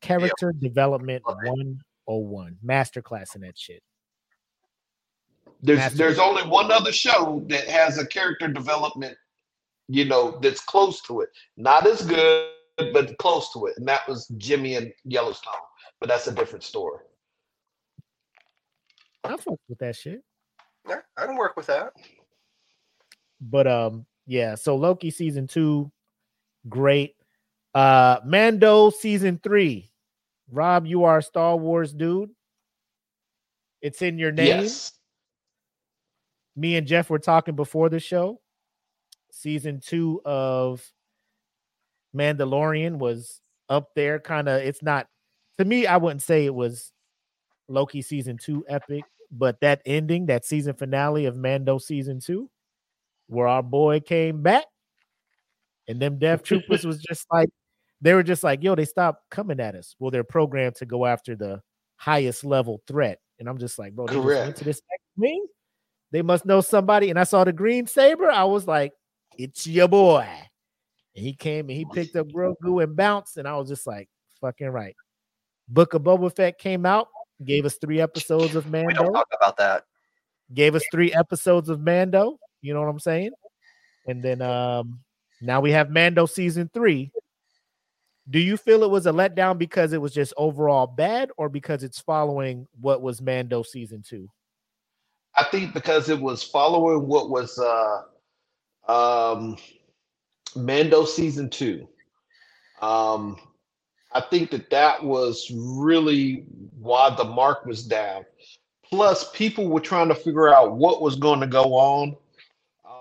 [0.00, 1.48] Character development Love it.
[1.48, 3.82] 101 masterclass in that shit.
[5.62, 9.16] There's Master- there's only one other show that has a character development,
[9.88, 11.28] you know, that's close to it.
[11.56, 12.48] Not as good,
[12.78, 13.76] but close to it.
[13.76, 15.52] And that was Jimmy and Yellowstone.
[16.00, 16.98] But that's a different story.
[19.24, 20.22] I fuck with that shit.
[20.88, 21.92] Yeah, I can work with that.
[23.40, 24.54] But um, yeah.
[24.54, 25.92] So Loki season two,
[26.68, 27.16] great.
[27.74, 29.90] Uh, Mando season three.
[30.50, 32.30] Rob, you are a Star Wars dude.
[33.82, 34.46] It's in your name.
[34.46, 34.92] Yes.
[36.56, 38.40] Me and Jeff were talking before the show.
[39.30, 40.84] Season two of
[42.14, 44.60] Mandalorian was up there, kind of.
[44.62, 45.06] It's not
[45.60, 45.86] to me.
[45.86, 46.92] I wouldn't say it was
[47.68, 52.50] Loki season two epic, but that ending, that season finale of Mando season two,
[53.28, 54.64] where our boy came back,
[55.86, 57.50] and them Death Troopers was just like
[58.00, 59.94] they were just like, yo, they stopped coming at us.
[59.98, 61.60] Well, they're programmed to go after the
[61.96, 65.46] highest level threat, and I'm just like, bro, they just went to this next wing.
[66.10, 68.30] They must know somebody, and I saw the green saber.
[68.30, 68.92] I was like,
[69.38, 70.26] it's your boy.
[71.14, 74.08] And he came and he picked up Grogu and bounced, and I was just like,
[74.40, 74.96] fucking right.
[75.70, 77.08] Book of Boba Fett came out,
[77.44, 79.84] gave us three episodes of We don't Mando, talk about that.
[80.52, 82.38] gave us three episodes of Mando.
[82.60, 83.30] You know what I'm saying?
[84.06, 85.00] And then um
[85.40, 87.12] now we have Mando season three.
[88.28, 91.82] Do you feel it was a letdown because it was just overall bad, or because
[91.82, 94.28] it's following what was Mando season two?
[95.36, 98.02] I think because it was following what was uh
[98.92, 99.56] um
[100.56, 101.88] Mando season two.
[102.82, 103.36] Um
[104.12, 106.44] I think that that was really
[106.78, 108.24] why the mark was down.
[108.82, 112.16] Plus, people were trying to figure out what was going to go on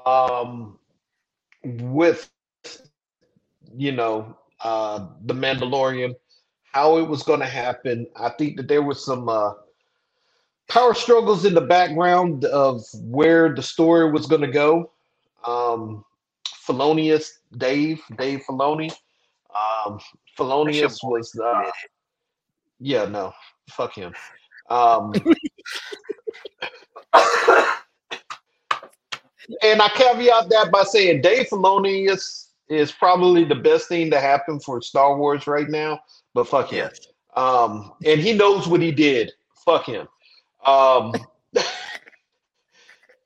[0.05, 0.77] um,
[1.63, 2.29] with,
[3.75, 6.13] you know, uh, the Mandalorian,
[6.71, 8.05] how it was going to happen.
[8.15, 9.53] I think that there was some uh,
[10.67, 14.91] power struggles in the background of where the story was going to go.
[15.45, 16.05] Um,
[16.47, 18.93] Felonious Dave, Dave Filoni.
[19.53, 19.99] Um,
[20.35, 21.69] Felonious was, uh,
[22.79, 23.33] yeah, no,
[23.69, 24.13] fuck him.
[24.69, 25.13] Um,
[29.63, 34.19] and I caveat that by saying Dave Filoni is, is probably the best thing to
[34.19, 35.99] happen for Star Wars right now,
[36.33, 36.89] but fuck him.
[37.35, 39.31] Um, and he knows what he did.
[39.65, 40.07] Fuck him.
[40.65, 41.13] Um,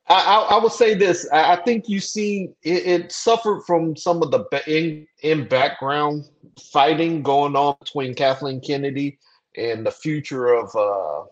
[0.07, 1.27] I, I, I will say this.
[1.31, 6.25] I, I think you see it, it suffered from some of the in, in background
[6.71, 9.17] fighting going on between Kathleen Kennedy
[9.55, 11.23] and the future of uh,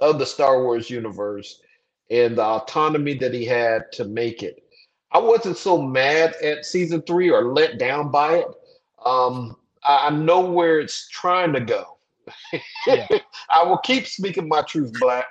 [0.00, 1.60] of the Star Wars universe
[2.10, 4.62] and the autonomy that he had to make it.
[5.12, 8.48] I wasn't so mad at season three or let down by it.
[9.04, 11.98] Um, I, I know where it's trying to go.
[12.86, 13.06] Yeah.
[13.50, 15.26] I will keep speaking my truth, Black.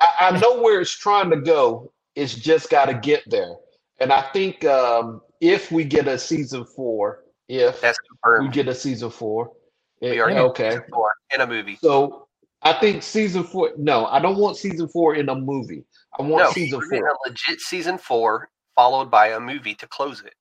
[0.00, 1.92] I, I know where it's trying to go.
[2.14, 3.54] It's just got to get there.
[4.00, 7.98] And I think um, if we get a season four, if That's
[8.40, 9.52] we get a season four,
[10.00, 10.76] We it- already okay.
[10.76, 10.86] okay.
[11.34, 11.76] in a movie.
[11.80, 12.28] So
[12.62, 13.72] I think season four.
[13.76, 15.84] No, I don't want season four in a movie.
[16.18, 17.08] I want No, season four.
[17.08, 20.34] a legit season four followed by a movie to close it.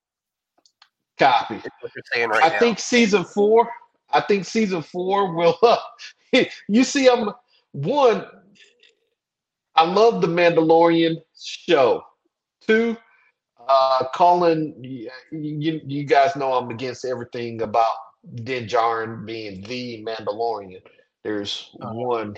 [1.20, 1.56] Copy.
[1.56, 2.60] What you're saying right I now.
[2.60, 3.70] think season four.
[4.12, 5.58] I think season four will.
[6.68, 7.30] you see, I'm
[7.72, 8.26] one.
[9.76, 12.04] I love the Mandalorian show.
[12.66, 12.98] Two,
[13.68, 14.74] uh, Colin.
[14.84, 17.94] You, you you guys know I'm against everything about
[18.44, 20.82] Din Djarin being the Mandalorian.
[21.24, 21.94] There's Uh-huh.
[21.94, 22.38] one.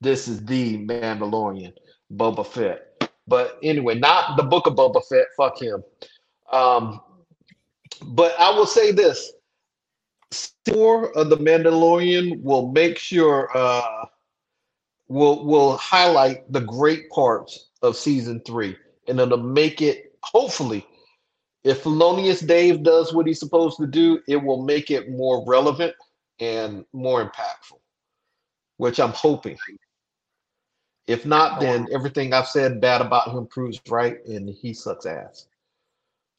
[0.00, 1.72] This is the Mandalorian,
[2.12, 2.88] Boba Fett.
[3.26, 5.26] But anyway, not the book of Boba Fett.
[5.36, 5.82] Fuck him.
[6.52, 7.00] Um,
[8.04, 9.32] but I will say this:
[10.66, 14.06] four of the Mandalorian will make sure uh,
[15.08, 18.76] will will highlight the great parts of season three,
[19.08, 20.86] and it'll make it hopefully.
[21.64, 25.94] If Felonious Dave does what he's supposed to do, it will make it more relevant
[26.40, 27.78] and more impactful,
[28.78, 29.56] which I'm hoping.
[31.06, 35.46] If not, then everything I've said bad about him proves right, and he sucks ass.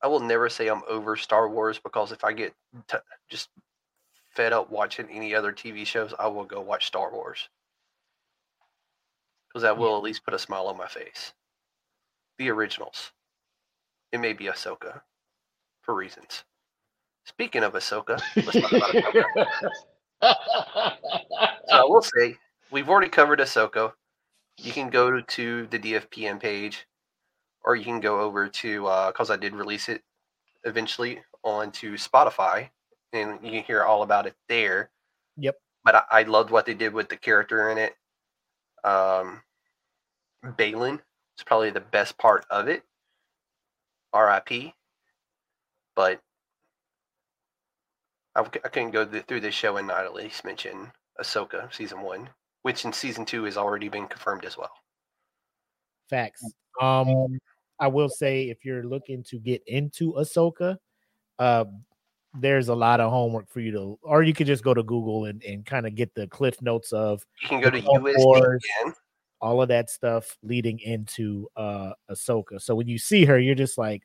[0.02, 2.54] I will never say I'm over Star Wars because if I get
[2.90, 2.98] t-
[3.30, 3.50] just
[4.30, 7.48] fed up watching any other TV shows, I will go watch Star Wars
[9.54, 11.34] because that will at least put a smile on my face.
[12.40, 13.12] The originals.
[14.12, 15.02] It may be Ahsoka
[15.82, 16.44] for reasons.
[17.26, 19.66] Speaking of Ahsoka, let's talk about
[21.70, 22.38] So I will say
[22.72, 23.94] we've already covered Ahsoka.
[24.58, 26.86] You can go to the DFPN page,
[27.66, 30.02] or you can go over to uh, because I did release it
[30.64, 32.70] eventually onto Spotify,
[33.12, 34.92] and you can hear all about it there.
[35.38, 35.56] Yep.
[35.84, 37.96] But I, I loved what they did with the character in it.
[38.84, 39.42] Um,
[40.44, 41.00] Baylan
[41.38, 42.84] is probably the best part of it.
[44.12, 44.74] R.I.P.
[45.96, 46.20] But
[48.36, 52.30] I couldn't go th- through this show and not at least mention Ahsoka season one,
[52.64, 54.72] which in season two has already been confirmed as well.
[56.10, 56.44] Facts.
[56.82, 57.40] Um,
[57.80, 60.78] I will say if you're looking to get into Ahsoka,
[61.38, 61.66] uh,
[62.34, 65.26] there's a lot of homework for you to, or you could just go to Google
[65.26, 68.94] and, and kind of get the cliff notes of You can go to again.
[69.40, 72.62] all of that stuff leading into uh Ahsoka.
[72.62, 74.04] So when you see her, you're just like,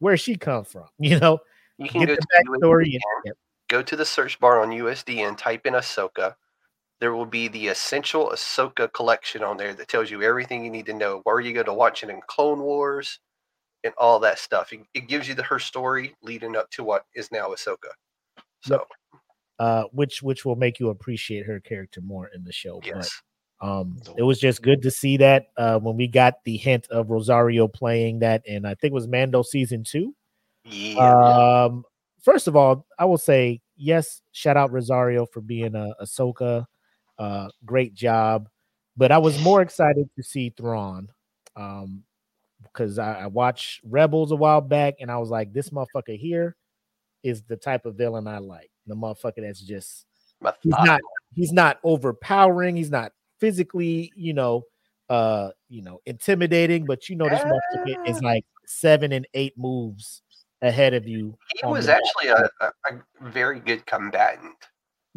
[0.00, 0.86] where's she come from?
[0.98, 1.38] You know,
[1.78, 2.98] You can get go the to backstory.
[3.24, 3.34] And,
[3.68, 6.34] go to the search bar on USD and type in Ahsoka.
[7.00, 10.86] There will be the essential Ahsoka collection on there that tells you everything you need
[10.86, 11.20] to know.
[11.22, 13.20] Where you go to watch it in Clone Wars
[13.84, 14.72] and all that stuff.
[14.72, 17.90] It, it gives you the her story leading up to what is now Ahsoka.
[18.60, 18.84] So
[19.58, 22.80] uh, which which will make you appreciate her character more in the show.
[22.84, 23.20] yes,
[23.60, 26.86] But um, it was just good to see that uh, when we got the hint
[26.90, 30.14] of Rosario playing that, and I think it was Mando season two.
[30.64, 31.84] yeah, Um,
[32.22, 34.22] first of all, I will say yes.
[34.32, 36.66] Shout out Rosario for being a Ahsoka.
[37.18, 38.48] Uh, great job.
[38.96, 41.08] But I was more excited to see Thrawn.
[41.56, 42.04] Um,
[42.78, 46.56] because I, I watched Rebels a while back, and I was like, this motherfucker here
[47.24, 48.70] is the type of villain I like.
[48.86, 50.06] The motherfucker that's just
[50.62, 51.00] he's not
[51.34, 52.76] he's not overpowering.
[52.76, 54.62] He's not physically, you know,
[55.08, 56.86] uh, you know, intimidating.
[56.86, 60.22] But you know, this motherfucker is like seven and eight moves
[60.62, 64.56] ahead of you He was actually a, a, a very good combatant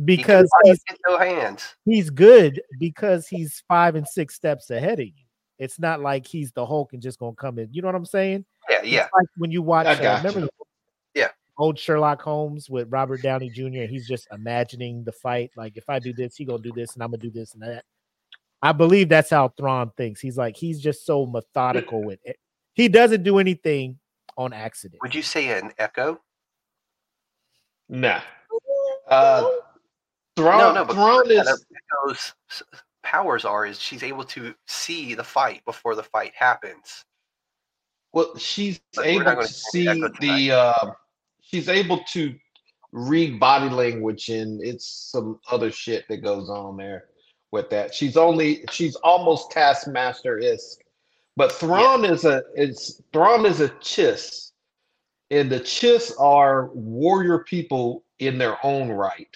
[0.05, 1.75] because probably he's, no hands.
[1.85, 5.25] he's good because he's five and six steps ahead of you.
[5.61, 7.69] It's not like he's the Hulk and just gonna come in.
[7.71, 8.45] You know what I'm saying?
[8.67, 9.07] Yeah, It's yeah.
[9.15, 10.45] like when you watch, I uh, remember you.
[10.47, 10.51] the
[11.21, 11.27] Yeah.
[11.59, 13.83] old Sherlock Holmes with Robert Downey Jr.
[13.83, 15.51] He's just imagining the fight.
[15.55, 17.61] Like if I do this, he gonna do this, and I'm gonna do this and
[17.61, 17.85] that.
[18.63, 20.19] I believe that's how Thrawn thinks.
[20.19, 22.37] He's like he's just so methodical with it.
[22.73, 23.99] He doesn't do anything
[24.37, 25.01] on accident.
[25.03, 26.19] Would you say an echo?
[27.87, 28.21] Nah.
[29.07, 29.47] Uh,
[30.35, 32.63] Thrawn, no, no, but Thrawn is Echo's s-
[33.03, 37.05] powers are is she's able to see the fight before the fight happens.
[38.13, 38.37] well.
[38.37, 39.85] She's But able gonna see
[40.19, 40.51] the.
[40.51, 40.91] Uh,
[41.41, 42.35] she's able to
[42.91, 47.05] read body language, and it's some other shit that goes on there
[47.51, 47.93] with that.
[47.93, 48.63] She's only.
[48.71, 50.77] She's almost Taskmaster isk,
[51.35, 52.43] but Thrawn is a.
[52.55, 54.51] It's Thrawn is a Chiss,
[55.29, 59.35] and the Chiss are warrior people in their own right.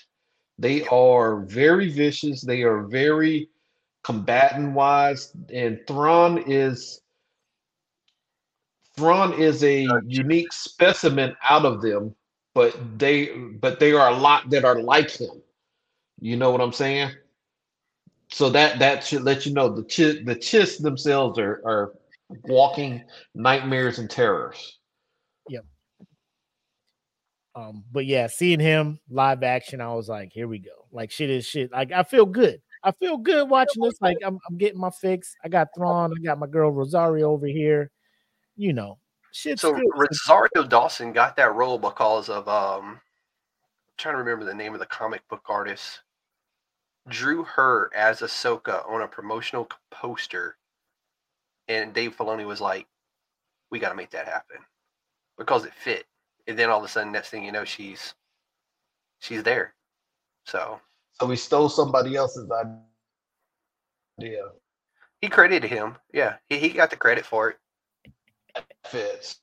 [0.57, 2.41] They are very vicious.
[2.41, 3.49] They are very
[4.05, 7.01] combatant wise, and Thrawn is
[8.95, 12.15] Thrawn is a unique specimen out of them,
[12.53, 15.41] but they but they are a lot that are like him.
[16.21, 17.11] You know what I'm saying?
[18.29, 21.93] So that that should let you know the chi, the Chiss themselves are are
[22.43, 23.03] walking
[23.33, 24.79] nightmares and terrors.
[25.49, 25.65] Yep.
[27.55, 30.85] Um, but yeah, seeing him live action, I was like, here we go.
[30.91, 31.71] Like shit is shit.
[31.71, 32.61] Like I feel good.
[32.85, 33.99] I feel good watching this.
[33.99, 35.35] Like I'm, I'm getting my fix.
[35.43, 36.13] I got Thrawn.
[36.15, 37.91] I got my girl Rosario over here.
[38.55, 38.99] You know,
[39.31, 39.59] shit.
[39.59, 42.99] So Rosario Dawson got that role because of um, I'm
[43.97, 46.01] trying to remember the name of the comic book artist.
[47.09, 50.57] Drew her as Ahsoka on a promotional poster,
[51.67, 52.87] and Dave Filoni was like,
[53.71, 54.57] "We got to make that happen,"
[55.37, 56.05] because it fit.
[56.47, 58.13] And then all of a sudden, next thing you know, she's
[59.19, 59.73] she's there.
[60.45, 60.79] So
[61.19, 64.43] So we stole somebody else's idea.
[65.21, 65.95] he credited him.
[66.13, 67.57] Yeah, he, he got the credit for it.
[68.85, 69.39] Fits.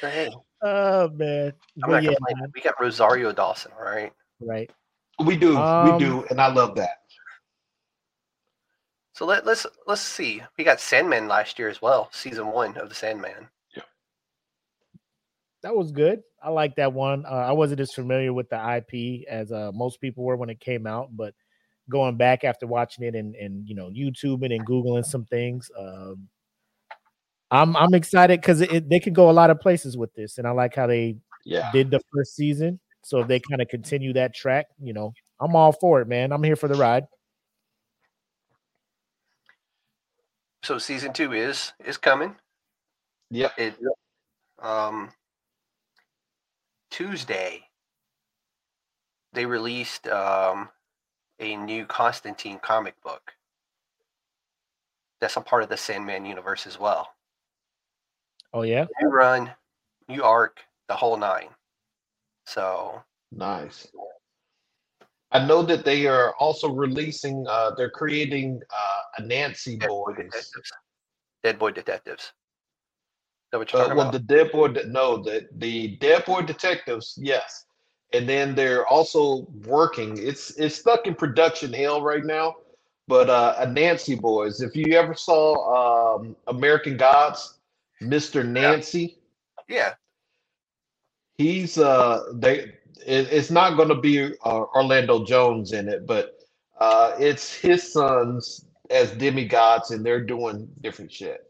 [0.00, 0.30] Hey,
[0.62, 1.52] Oh man.
[1.82, 2.40] I'm not yeah, complaining.
[2.40, 4.12] man, We got Rosario Dawson, right?
[4.40, 4.70] right.
[5.24, 7.00] We do, Um, we do, and I love that.
[9.14, 10.42] So let, let's let's see.
[10.56, 13.48] We got Sandman last year as well, season one of the Sandman.
[15.62, 16.22] That was good.
[16.42, 17.26] I like that one.
[17.26, 20.58] Uh, I wasn't as familiar with the IP as uh, most people were when it
[20.60, 21.34] came out, but
[21.90, 26.28] going back after watching it and and you know YouTubing and googling some things, um,
[27.50, 30.46] I'm I'm excited because it, they could go a lot of places with this, and
[30.46, 31.70] I like how they Yeah.
[31.72, 32.80] did the first season.
[33.02, 36.32] So if they kind of continue that track, you know, I'm all for it, man.
[36.32, 37.04] I'm here for the ride.
[40.62, 42.36] So season two is is coming.
[43.30, 43.52] Yep.
[43.58, 43.74] It
[44.60, 45.10] um
[46.90, 47.62] Tuesday
[49.32, 50.68] they released um
[51.38, 53.32] a new Constantine comic book.
[55.20, 57.14] That's a part of the Sandman universe as well.
[58.52, 59.52] Oh yeah, New run,
[60.08, 61.48] new arc, the whole nine.
[62.46, 63.86] So Nice.
[65.32, 67.46] I know that they are also releasing.
[67.48, 70.16] Uh, they're creating uh, Anansi Dead Boy Boys.
[70.16, 70.72] Detectives.
[71.44, 72.32] Dead Boy Detectives.
[73.52, 74.12] That what you're Uh, talking well, about?
[74.12, 74.68] the Dead Boy.
[74.68, 77.18] De- no, the the Dead Boy Detectives.
[77.20, 77.66] Yes,
[78.12, 80.18] and then they're also working.
[80.18, 82.56] It's it's stuck in production hell right now.
[83.08, 84.60] But uh, Anansi Boys.
[84.60, 87.58] If you ever saw um, American Gods,
[88.00, 89.18] Mister Nancy.
[89.68, 89.94] yeah.
[91.38, 92.58] he's uh they
[93.06, 96.38] it, it's not going to be uh, Orlando Jones in it, but
[96.80, 101.49] uh it's his sons as demigods, and they're doing different shit.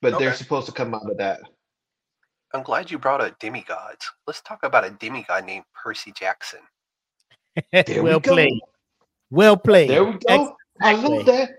[0.00, 1.40] But they're supposed to come out of that.
[2.54, 4.10] I'm glad you brought up demigods.
[4.26, 6.60] Let's talk about a demigod named Percy Jackson.
[7.72, 8.34] There well we go.
[8.34, 8.60] played.
[9.30, 9.90] Well played.
[9.90, 10.18] There we go.
[10.28, 11.58] Excellent I love that.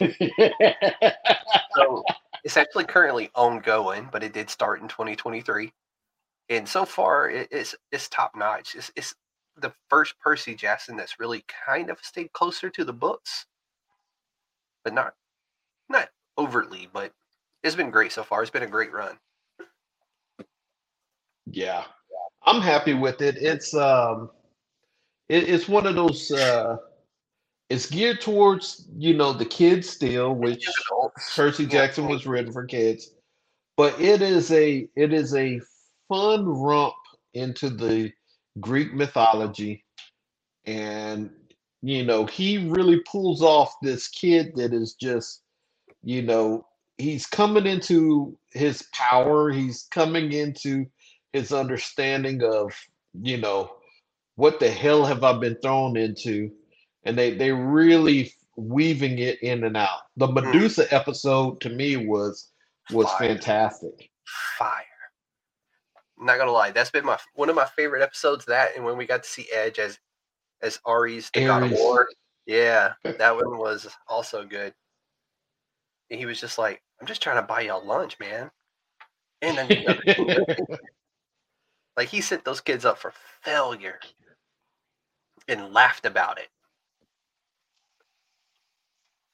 [1.76, 2.02] So
[2.44, 5.72] it's actually currently ongoing, but it did start in 2023.
[6.50, 8.74] And so far, it, it's it's top notch.
[8.74, 9.14] It's, it's
[9.56, 13.46] the first Percy Jackson that's really kind of stayed closer to the books,
[14.84, 15.14] but not
[15.88, 16.08] not
[16.38, 16.88] overtly.
[16.92, 17.12] But
[17.62, 18.42] it's been great so far.
[18.42, 19.18] It's been a great run.
[21.46, 21.84] yeah,
[22.46, 23.36] I'm happy with it.
[23.38, 24.30] It's um,
[25.28, 26.30] it, it's one of those.
[26.32, 26.76] uh
[27.70, 30.64] It's geared towards you know the kids still, which
[31.34, 33.10] Percy Jackson was written for kids,
[33.76, 35.60] but it is a it is a
[36.08, 36.94] fun romp
[37.34, 38.12] into the
[38.60, 39.84] Greek mythology,
[40.66, 41.30] and
[41.82, 45.41] you know he really pulls off this kid that is just
[46.02, 46.66] you know
[46.98, 50.86] he's coming into his power, he's coming into
[51.32, 52.72] his understanding of
[53.20, 53.70] you know
[54.36, 56.50] what the hell have I been thrown into,
[57.04, 60.00] and they they really weaving it in and out.
[60.16, 60.34] The hmm.
[60.34, 62.50] Medusa episode to me was
[62.90, 63.28] was Fire.
[63.28, 64.10] fantastic.
[64.58, 64.84] Fire.
[66.18, 68.44] Not gonna lie, that's been my one of my favorite episodes.
[68.44, 69.98] That and when we got to see Edge as
[70.62, 72.08] as Ares, the God of War.
[72.46, 74.72] Yeah, that one was also good.
[76.12, 78.50] And he was just like, "I'm just trying to buy y'all lunch, man."
[79.40, 80.66] And then the other thing,
[81.96, 83.98] like he set those kids up for failure
[85.48, 86.48] and laughed about it.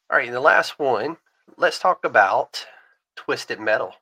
[0.09, 1.17] All right, and the last one,
[1.57, 2.65] let's talk about
[3.17, 3.93] Twisted Metal.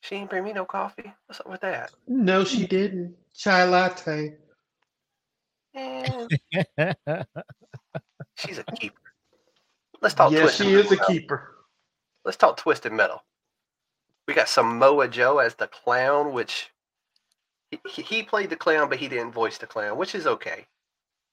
[0.00, 1.14] She ain't bring me no coffee.
[1.26, 1.92] What's up with that?
[2.08, 3.14] no, she didn't.
[3.32, 4.34] Chai latte.
[5.76, 6.26] Eh,
[8.34, 9.03] she's a keeper.
[10.04, 10.30] Let's talk.
[10.32, 11.06] Yes, Twisted she is a Metal.
[11.06, 11.54] keeper.
[12.26, 13.22] Let's talk Twisted Metal.
[14.28, 16.70] We got Samoa Joe as the clown, which
[17.70, 20.66] he, he- he played the clown, but he didn't voice the clown, which is okay.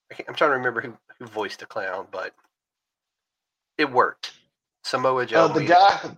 [0.10, 2.34] I can't- I'm trying to remember who, who voiced the clown, but
[3.78, 4.32] it worked.
[4.86, 5.42] Samoa Joe.
[5.46, 5.74] Uh, the made it.
[5.74, 6.16] guy,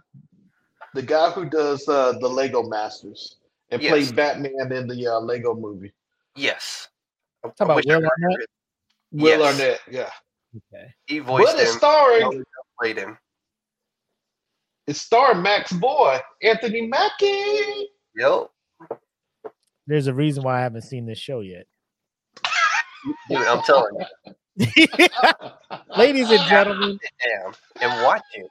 [0.94, 3.38] the guy who does uh, the Lego Masters
[3.72, 3.92] and Yes.
[3.92, 5.92] played Batman in the uh, Lego movie.
[6.36, 6.88] Yes.
[7.44, 8.48] I- Talk I about wish I Will could Arnett?
[9.12, 9.54] Will Yes.
[9.60, 10.12] Arnett, yeah.
[10.56, 10.94] Okay.
[11.08, 11.78] He voiced But it's him.
[11.78, 12.44] starring
[12.80, 13.18] played him.
[14.88, 17.90] it's starring Max Boy, Anthony Mackie.
[18.16, 18.50] Yep.
[19.88, 21.66] There's a reason why I haven't seen this show yet.
[23.30, 24.06] Dude, I'm telling you.
[25.98, 28.48] ladies and gentlemen, Sit down and watch it.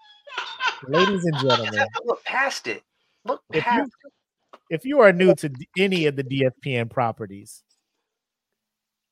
[0.89, 2.83] ladies and gentlemen, look past it.
[3.25, 4.11] Look if past you
[4.71, 7.63] if you are new to any of the DFPN properties,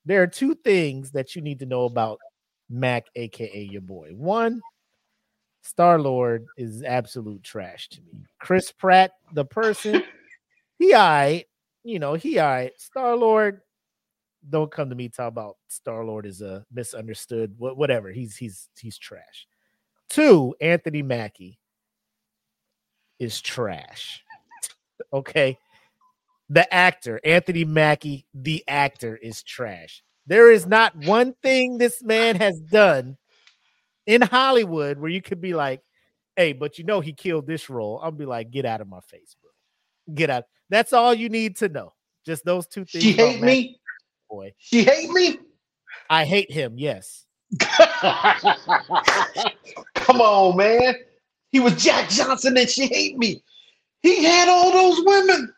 [0.05, 2.19] there are two things that you need to know about
[2.71, 4.11] Mac, aka your boy.
[4.15, 4.63] One,
[5.63, 8.25] Star Lord is absolute trash to me.
[8.39, 10.03] Chris Pratt, the person,
[10.79, 11.45] he I,
[11.85, 13.61] you know, he I Star Lord.
[14.49, 18.11] Don't come to me talk about Star Lord is a misunderstood, wha- whatever.
[18.11, 19.47] He's he's he's trash.
[20.09, 21.59] Two, Anthony Mackie
[23.19, 24.25] is trash.
[25.13, 25.59] okay.
[26.49, 30.03] The actor, Anthony Mackie, the actor, is trash.
[30.31, 33.17] There is not one thing this man has done
[34.07, 35.83] in Hollywood where you could be like,
[36.37, 37.99] hey, but you know he killed this role.
[38.01, 39.51] I'll be like, get out of my face, bro.
[40.15, 40.45] Get out.
[40.69, 41.95] That's all you need to know.
[42.25, 43.03] Just those two things.
[43.03, 43.81] She hate me.
[44.31, 44.53] boy.
[44.57, 45.41] She hate me.
[46.09, 47.27] I hate him, yes.
[49.97, 50.95] Come on, man.
[51.51, 53.43] He was Jack Johnson and she hate me.
[54.03, 55.53] He had all those women.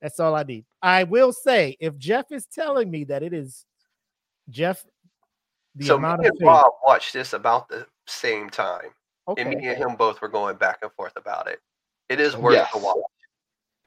[0.00, 0.64] That's all I need.
[0.80, 3.66] I will say, if Jeff is telling me that it is
[4.50, 4.84] Jeff,
[5.74, 8.90] the so me amount and of faith, Rob watched this about the same time.
[9.36, 11.60] And me and him both were going back and forth about it.
[12.08, 12.72] It is worth Yes.
[12.72, 12.96] the watch.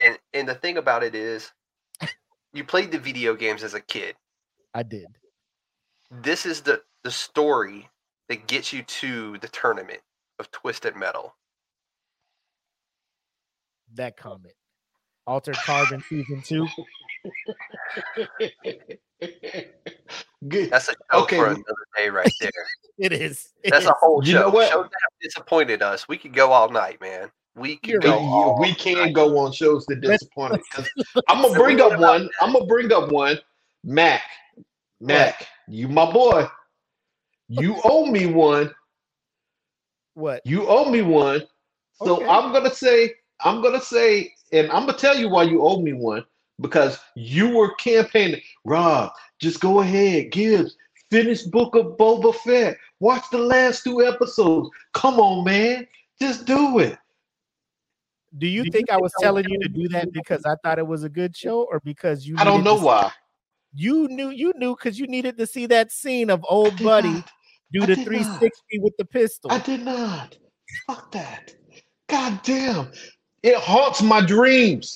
[0.01, 1.51] And and the thing about it is
[2.53, 4.15] you played the video games as a kid.
[4.73, 5.07] I did.
[6.11, 7.89] This is the the story
[8.27, 10.01] that gets you to the tournament
[10.39, 11.33] of Twisted Metal.
[13.93, 14.55] That comment.
[15.25, 16.67] Altered Carbon season two.
[20.47, 20.69] Good.
[20.69, 21.37] That's a show Okay.
[21.37, 21.63] for another
[21.97, 22.51] day right there.
[22.97, 23.49] It is.
[23.63, 23.89] It That's is.
[23.89, 24.41] a whole You show.
[24.41, 24.69] know what?
[24.69, 26.07] Shows that disappointed us.
[26.09, 27.31] We could go all night, man.
[27.55, 28.19] We could You're go right.
[28.19, 29.13] all we can night.
[29.13, 30.61] go on shows that Let's- disappoint
[31.29, 32.29] I'm gonna So bring up about one.
[32.41, 33.39] I'm gonna bring up one.
[33.85, 34.21] Mac,
[34.99, 36.45] Mac, you my boy.
[37.47, 38.73] You owe me one.
[40.13, 40.41] what?
[40.45, 41.41] You owe me one.
[42.03, 42.27] So Okay.
[42.27, 45.93] I'm gonna say, I'm gonna say, and I'm gonna tell you why you owe me
[45.93, 46.25] one
[46.59, 48.41] because you were campaigning.
[48.65, 50.75] Rob, just go ahead, Gibbs,
[51.09, 52.77] finish Book of Boba Fett.
[52.99, 54.69] Watch the last two episodes.
[54.93, 55.87] Come on, man,
[56.21, 56.97] just do it.
[58.37, 60.11] Do you Do you think I think was I was telling you to do that
[60.11, 62.35] because I thought it was a good show, or because you?
[62.37, 63.11] I don't know to see- why.
[63.75, 64.29] You knew.
[64.29, 67.31] You knew because you needed to see that scene of old buddy not.
[67.71, 68.05] do I the did not.
[68.07, 69.51] 360 with the pistol.
[69.51, 70.35] I did not.
[70.87, 71.53] Fuck that.
[72.07, 72.91] God damn.
[73.43, 74.93] It haunts my dreams.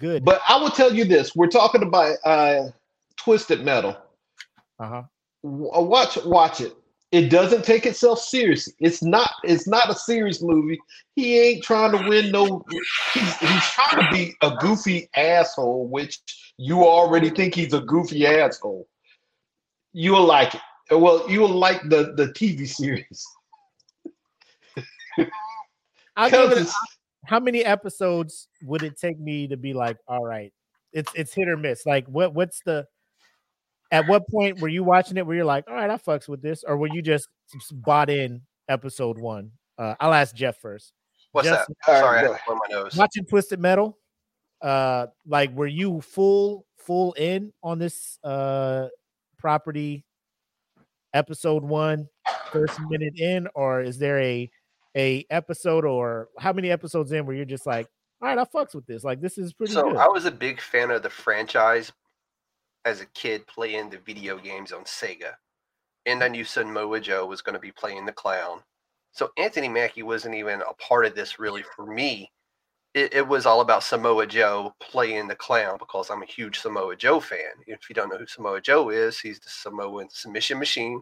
[0.00, 0.24] Good.
[0.24, 2.68] But I will tell you this: we're talking about uh,
[3.16, 3.96] Twisted Metal.
[4.80, 5.02] Uh huh.
[5.44, 6.74] Uh, Watch, watch it.
[7.12, 8.72] It doesn't take itself seriously.
[8.78, 9.30] It's not.
[9.44, 10.80] It's not a serious movie.
[11.16, 12.64] He ain't trying to win no.
[13.12, 16.20] He's, he's trying to be a goofy asshole, which
[16.56, 18.86] you already think he's a goofy asshole.
[19.92, 20.60] You'll like it.
[20.90, 23.26] Well, you'll like the the TV series.
[26.16, 26.68] I'll give it.
[27.22, 30.52] Because How many episodes would it take me to be like, all right,
[30.92, 31.84] it's it's hit or miss?
[31.86, 32.86] Like, what what's the?
[33.92, 36.40] At what point were you watching it where you're like, all right, I fucks with
[36.42, 39.50] this, or were you just s- bought in episode one?
[39.76, 40.92] Uh, I'll ask Jeff first.
[41.32, 41.92] What's Justin, that?
[41.94, 42.96] All Sorry, right, I had my nose.
[42.96, 43.98] watching Twisted Metal,
[44.62, 48.88] uh, like were you full full in on this uh
[49.38, 50.04] property
[51.12, 52.08] episode one,
[52.52, 54.48] first minute in, or is there a
[54.96, 57.86] a episode or how many episodes in where you're just like,
[58.20, 59.04] all right, I fucks with this.
[59.04, 59.96] Like this is pretty So good.
[59.96, 61.92] I was a big fan of the franchise
[62.84, 65.34] as a kid playing the video games on Sega.
[66.06, 68.60] And I knew Samoa Joe was going to be playing the clown.
[69.12, 72.30] So Anthony Mackie wasn't even a part of this really for me.
[72.94, 76.96] It, it was all about Samoa Joe playing the clown because I'm a huge Samoa
[76.96, 77.52] Joe fan.
[77.66, 81.00] If you don't know who Samoa Joe is, he's the Samoan submission machine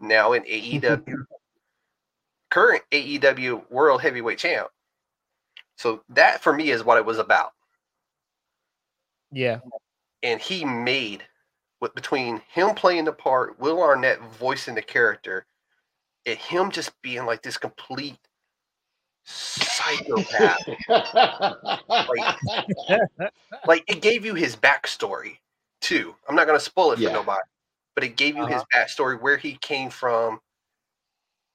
[0.00, 1.24] now in AEW.
[2.50, 4.68] Current AEW World Heavyweight Champ.
[5.76, 7.52] So that for me is what it was about
[9.32, 9.60] yeah,
[10.22, 11.24] and he made
[11.80, 15.44] with between him playing the part, Will Arnett voicing the character,
[16.24, 18.18] and him just being like this complete
[19.24, 20.64] psychopath.
[23.66, 25.38] like it gave you his backstory
[25.80, 26.14] too.
[26.28, 27.08] I'm not gonna spoil it Yeah.
[27.08, 27.42] for nobody,
[27.94, 28.84] but it gave you his Uh-huh.
[28.84, 30.40] backstory, where he came from,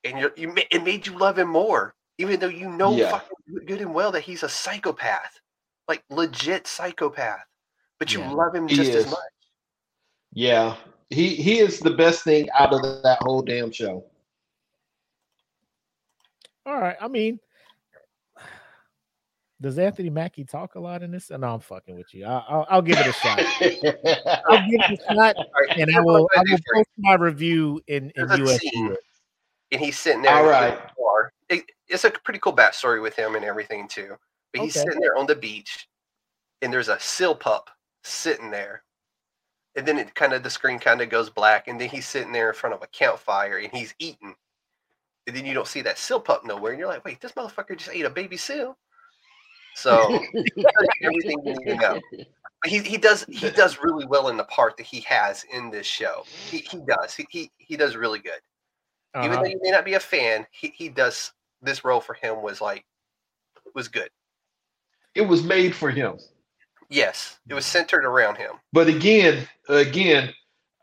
[0.03, 3.11] and you you it made you love him more, even though you know Yeah.
[3.11, 5.40] fucking good and well that he's a psychopath,
[5.88, 7.45] like legit psychopath,
[7.99, 8.32] but you Yeah.
[8.32, 9.19] love him just as much.
[10.34, 10.76] yeah,
[11.10, 14.03] he he is the best thing out of that whole damn show.
[16.65, 16.98] all right.
[17.02, 17.40] I mean,
[19.61, 21.30] Does Anthony Mackie talk a lot in this?
[21.30, 22.26] No, I'm fucking with you.
[22.26, 23.38] I, will I'll give it a shot.
[23.61, 26.15] I'll give it a shot, All right, and I will.
[26.36, 26.84] I will do for you.
[26.84, 28.60] post my review in in There's a US.
[28.60, 28.95] scene,
[29.72, 30.35] and he's sitting there.
[30.35, 34.18] All in the It- it's a pretty cool backstory with him and everything too.
[34.53, 34.85] But he's Okay.
[34.85, 35.88] sitting there on the beach,
[36.61, 37.69] and there's a seal pup
[38.03, 38.84] sitting there.
[39.76, 42.31] And then it kind of the screen kind of goes black, and then he's sitting
[42.31, 44.35] there in front of a campfire and he's eating.
[45.27, 47.77] And then you don't see that seal pup nowhere, and you're like, wait, this motherfucker
[47.77, 48.77] just ate a baby seal.
[49.76, 50.07] So
[51.03, 52.02] everything you need to know.
[52.65, 55.88] He, he does he does really well in the part that he has in this
[55.88, 56.23] show.
[56.49, 57.14] He, he does.
[57.15, 58.41] He, he he does really good.
[59.17, 59.43] Even Uh-huh.
[59.43, 61.31] though you may not be a fan, he, he does
[61.61, 62.85] this role for him was like
[63.75, 64.09] was good.
[65.15, 66.17] it was made for him.
[66.89, 68.53] Yes, it was centered around him.
[68.73, 70.33] But again, again,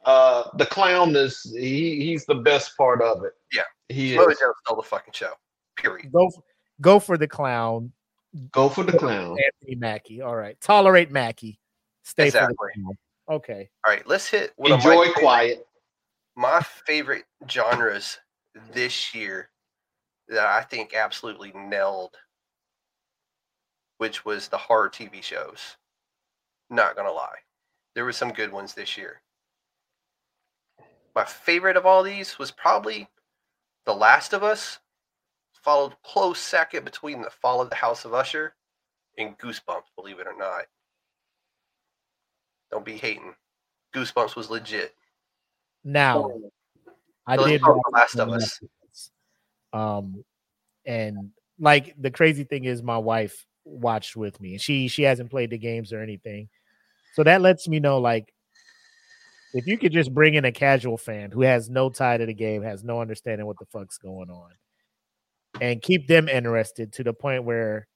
[0.05, 3.33] uh, the clown is he, he's the best part of it.
[3.53, 3.63] Yeah.
[3.89, 4.39] he Mojo is.
[4.65, 5.33] stole the fucking show.
[5.77, 6.11] Period.
[6.13, 6.43] Go f-
[6.81, 7.93] go for the clown,
[8.53, 9.37] Go for the clown.
[9.43, 10.21] Anthony Mackie.
[10.23, 11.59] All right, tolerate Mackie.
[12.05, 12.55] Stay Exactly.
[12.57, 12.99] for the clown.
[13.31, 13.69] Okay.
[13.87, 15.67] All right, let's hit one Enjoy my favorite, quiet.
[16.39, 18.21] My favorite genres
[18.73, 19.51] this year
[20.29, 22.15] that I think absolutely nailed,
[23.97, 25.77] which was the horror TV shows.
[26.71, 27.39] Not gonna lie,
[27.97, 29.21] there were some good ones this year.
[31.13, 33.09] My favorite of all these was probably
[33.85, 34.79] The Last of Us,
[35.53, 38.55] followed close second between The Fall of the House of Usher
[39.19, 40.67] and Goosebumps, believe it or not.
[42.71, 43.35] Don't be hating.
[43.93, 44.95] Goosebumps was legit.
[45.85, 46.31] Now,
[47.27, 48.43] I So let's did talk The Last of Us.
[48.43, 49.11] Last of Us.
[49.73, 50.25] Um,
[50.87, 55.31] and like the crazy thing is, my wife watched with me, and she she hasn't
[55.31, 56.49] played the games or anything,
[57.15, 58.33] so that lets me know like
[59.55, 62.35] if you could just bring in a casual fan who has no tie to the
[62.35, 64.51] game, has no understanding what the fuck's going on,
[65.61, 67.87] and keep them interested to the point where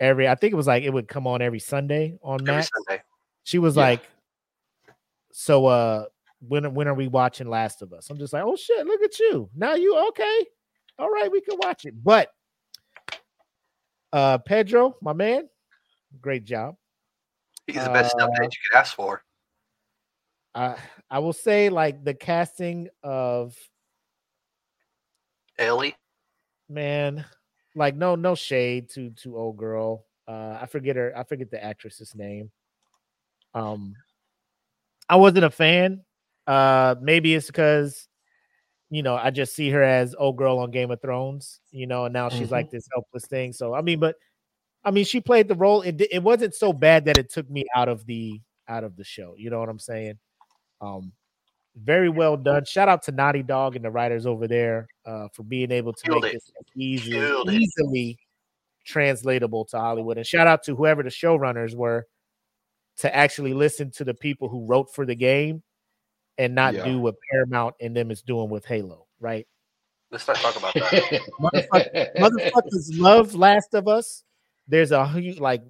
[0.00, 2.70] every I think it was like it would come on every Sunday on Every Max.
[2.86, 3.02] Sunday.
[3.44, 3.82] She was Yeah.
[3.82, 4.02] like,
[5.32, 6.06] "So, uh,
[6.40, 9.18] when when are we watching Last of Us?" I'm just like, "Oh shit, look at
[9.18, 9.48] you!
[9.54, 10.46] Now you okay?
[10.98, 12.30] All right, we can watch it." But,
[14.12, 15.48] uh, Pedro, my man,
[16.20, 16.76] great job.
[17.66, 19.22] He's the best Uh, that you could ask for.
[20.54, 20.76] I
[21.10, 23.54] I will say like the casting of
[25.58, 25.96] Ellie.
[26.68, 27.24] man,
[27.74, 30.06] like no no shade to to old girl.
[30.26, 31.12] Uh, I forget her.
[31.16, 32.50] I forget the actress's name.
[33.54, 33.94] Um,
[35.08, 36.04] I wasn't a fan.
[36.46, 38.08] Uh, maybe it's because
[38.90, 41.60] you know I just see her as old girl on Game of Thrones.
[41.70, 42.52] You know, and now she's Mhm.
[42.52, 43.52] like this helpless thing.
[43.52, 44.16] So I mean, but
[44.84, 45.82] I mean, she played the role.
[45.82, 49.04] It it wasn't so bad that it took me out of the out of the
[49.04, 49.34] show.
[49.36, 50.18] You know what I'm saying?
[50.80, 51.12] Um,
[51.76, 52.64] very well done.
[52.64, 56.02] Shout out to Naughty Dog and the writers over there uh, for being able to
[56.04, 56.42] Killed make it.
[56.44, 57.54] this easy, Killed it.
[57.60, 58.18] easily
[58.84, 60.16] translatable to Hollywood.
[60.16, 62.06] And shout out to whoever the showrunners were
[62.98, 65.62] to actually listen to the people who wrote for the game
[66.38, 66.84] and not Yeah.
[66.84, 69.46] do what Paramount and them is doing with Halo, right?
[70.10, 71.22] Let's not talk about that.
[72.18, 74.22] Motherfuckers love Last of Us.
[74.68, 75.04] There's a
[75.38, 75.62] like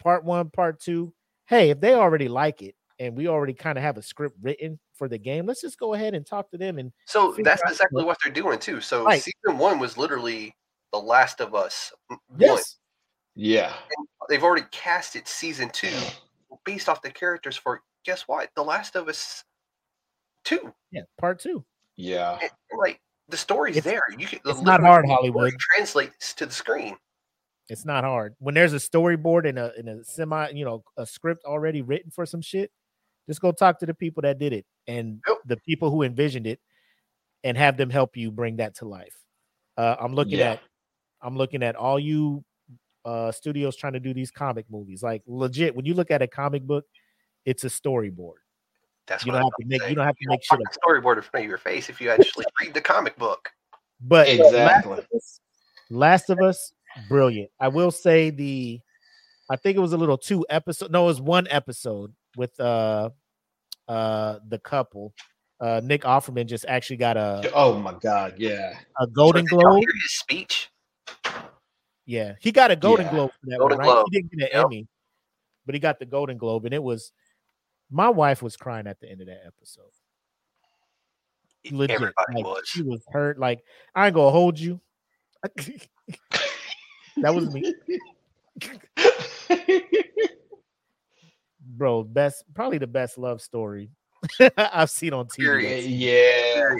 [0.00, 1.14] part one, part two.
[1.46, 4.78] Hey, if they already like it and we already kind of have a script written
[4.94, 8.04] for the game, let's just go ahead and talk to them and So that's exactly
[8.04, 8.80] what they're doing too.
[8.80, 9.22] So Right.
[9.22, 10.54] season one was literally
[10.92, 11.92] The Last of Us.
[12.08, 12.18] one.
[12.38, 12.76] yes,
[13.34, 13.72] yeah.
[14.28, 15.88] They've already casted season two
[16.64, 18.50] based off the characters for guess what?
[18.56, 19.44] The Last of Us
[20.44, 20.72] two.
[20.90, 21.64] yeah, part two.
[21.96, 22.38] Yeah.
[22.40, 24.02] And, like the story's It's- there.
[24.18, 25.54] You can it's not hard, the story Hollywood.
[25.74, 26.96] Translates to the screen.
[27.68, 28.34] It's not hard.
[28.40, 32.10] When there's a storyboard and a and a semi, you know, a script already written
[32.10, 32.70] for some shit,
[33.28, 35.38] just go talk to the people that did it and Yep.
[35.46, 36.60] the people who envisioned it
[37.42, 39.16] and have them help you bring that to life.
[39.78, 40.52] Uh, I'm looking Yeah.
[40.52, 40.60] at
[41.22, 42.44] I'm looking at all you
[43.06, 45.02] uh studios trying to do these comic movies.
[45.02, 46.84] Like legit, when you look at a comic book,
[47.46, 48.40] it's a storyboard.
[49.06, 49.90] That's You what don't I have to make saying.
[49.90, 51.02] you don't have to You make don't shit fucking up.
[51.04, 53.50] storyboard in front of your face if you actually read the comic book.
[54.00, 54.90] But Exactly.
[54.92, 55.40] Last of, Us,
[55.90, 56.72] Last of Us,
[57.08, 57.50] brilliant.
[57.60, 58.80] I will say the,
[59.50, 60.90] I think it was a little two episode.
[60.90, 63.10] No, it was one episode with uh,
[63.88, 65.12] uh, the couple.
[65.60, 68.34] Uh, Nick Offerman just actually got a Oh my God.
[68.38, 68.78] Yeah.
[69.00, 69.82] a Golden So Globe.
[69.84, 70.70] his speech.
[72.06, 73.12] Yeah, he got a Golden Yeah.
[73.12, 73.92] Globe for that Golden one, right?
[73.94, 74.06] Globe.
[74.10, 74.64] He didn't get an Yep.
[74.66, 74.86] Emmy,
[75.64, 77.12] but he got the Golden Globe, and it was.
[77.90, 79.84] My wife was crying at the end of that episode.
[81.70, 82.62] Legit, Everybody like, was.
[82.66, 83.38] She was hurt.
[83.38, 83.62] Like
[83.94, 84.80] I ain't gonna hold you.
[87.16, 87.74] that was me.
[91.60, 92.02] bro.
[92.04, 93.90] Best, probably the best love story
[94.56, 95.36] I've seen on TV.
[95.36, 95.84] Period.
[95.84, 96.76] yeah.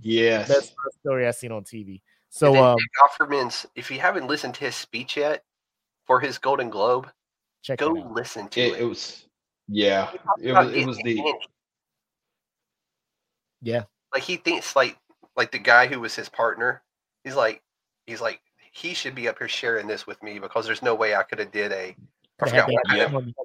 [0.00, 0.48] Yes.
[0.48, 2.00] Best love story I've seen on TV.
[2.30, 5.42] So, then um, Nick Offerman's, if you haven't listened to his speech yet,
[6.06, 7.08] for his Golden Globe.
[7.62, 8.12] Check Go it out.
[8.12, 8.80] listen to It, it.
[8.80, 9.26] it was,
[9.68, 11.34] yeah, it was, it was the, Andy.
[13.60, 13.82] Yeah.
[14.12, 14.96] like he thinks like
[15.36, 16.82] like the guy who was his partner.
[17.24, 17.62] He's like
[18.06, 18.40] he's like
[18.72, 21.38] he should be up here sharing this with me because there's no way I could
[21.38, 21.96] have did a.
[22.40, 23.36] I Coulda had forgot what kind of- performance-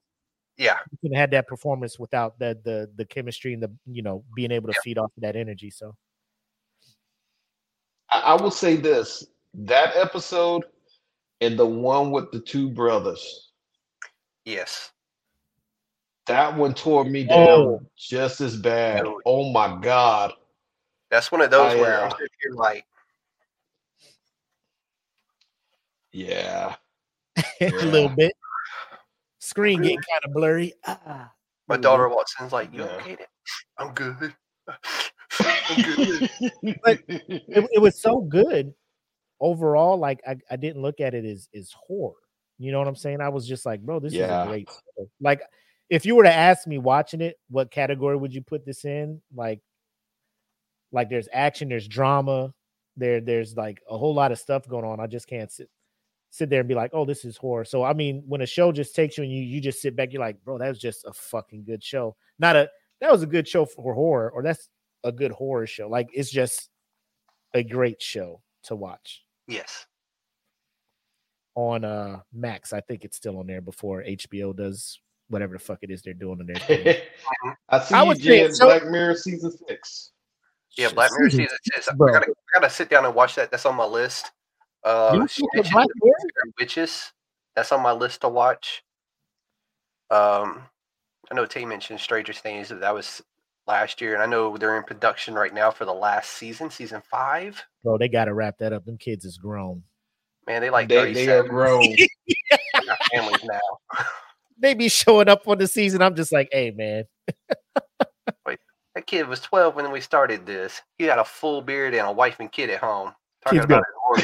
[0.55, 4.51] yeah, coulda had that performance without the the the chemistry and the you know being
[4.51, 5.71] able to feed off of that energy.
[5.71, 5.95] So
[8.11, 9.25] I, I will say this
[9.55, 10.63] that episode
[11.41, 13.51] and the one with the two brothers,
[14.45, 14.91] yes.
[16.27, 17.81] That one tore me down Oh.
[17.97, 19.05] just as bad.
[19.25, 19.51] Oh.
[19.51, 20.33] My God.
[21.11, 22.85] That's one of those I, where I'm uh, sitting here like,
[26.11, 26.75] Yeah.
[27.61, 28.33] a little bit.
[29.39, 30.73] Screen getting kind of blurry.
[30.85, 31.31] Ah,
[31.67, 32.95] my daughter walks in, like, "You Yeah.
[32.97, 33.17] okay?"
[33.77, 34.33] I'm good.
[35.69, 36.29] I'm good.
[37.17, 38.73] it, it was so good
[39.41, 39.97] overall.
[39.97, 42.15] Like I, I didn't look at it as as horror.
[42.57, 43.19] You know what I'm saying?
[43.19, 45.09] I was just like, bro, this is a great show.
[45.19, 45.41] Like
[45.89, 49.22] if you were to ask me watching it, what category would you put this in?
[49.35, 49.61] Like,
[50.91, 52.53] like there's action, there's drama,
[52.97, 54.99] there, there's like a whole lot of stuff going on.
[54.99, 55.69] I just can't sit
[56.30, 57.64] sit there and be like, oh, this is horror.
[57.65, 60.11] So I mean, when a show just takes you and you you just sit back,
[60.14, 62.15] you're like, bro, that was just a fucking good show.
[62.39, 62.69] Not a
[63.01, 64.69] that was a good show for horror, or that's
[65.03, 65.88] a good horror show.
[65.89, 66.69] Like it's just
[67.53, 69.85] a great show to watch Yes.
[71.55, 72.73] on uh Max.
[72.73, 74.99] I think it's still on there before HBO does
[75.34, 77.01] whatever the fuck it is they're doing in there.
[77.69, 78.53] I see I you, would say Jen.
[78.53, 80.11] so- Black Mirror season six.
[80.77, 81.88] Yeah, Black Mirror Season season six.
[81.89, 83.51] I gotta, I gotta sit down and watch that.
[83.51, 84.31] That's on my list.
[84.84, 86.53] Uh, You Snitches fuck with Black Mirror?
[86.60, 87.11] Witches.
[87.55, 88.84] That's on my list to watch.
[90.10, 90.64] Um,
[91.31, 92.69] I know Tay mentioned Stranger Things.
[92.69, 93.22] That that was
[93.68, 97.03] last year, and I know they're in production right now for the last season, season
[97.10, 97.64] five.
[97.84, 98.84] Bro, they gotta wrap that up.
[98.85, 99.84] Them kids is grown.
[100.47, 101.84] Man, they like They, they are grown.
[102.27, 103.60] They got families now.
[104.64, 106.02] They be showing up on the season.
[106.02, 107.03] I'm just like, hey man,
[108.48, 108.60] Wait,
[108.95, 110.81] That kid was 12 when we started this.
[110.98, 113.14] He had a full beard and a wife and kid at home.
[113.44, 113.84] Talking Kid's about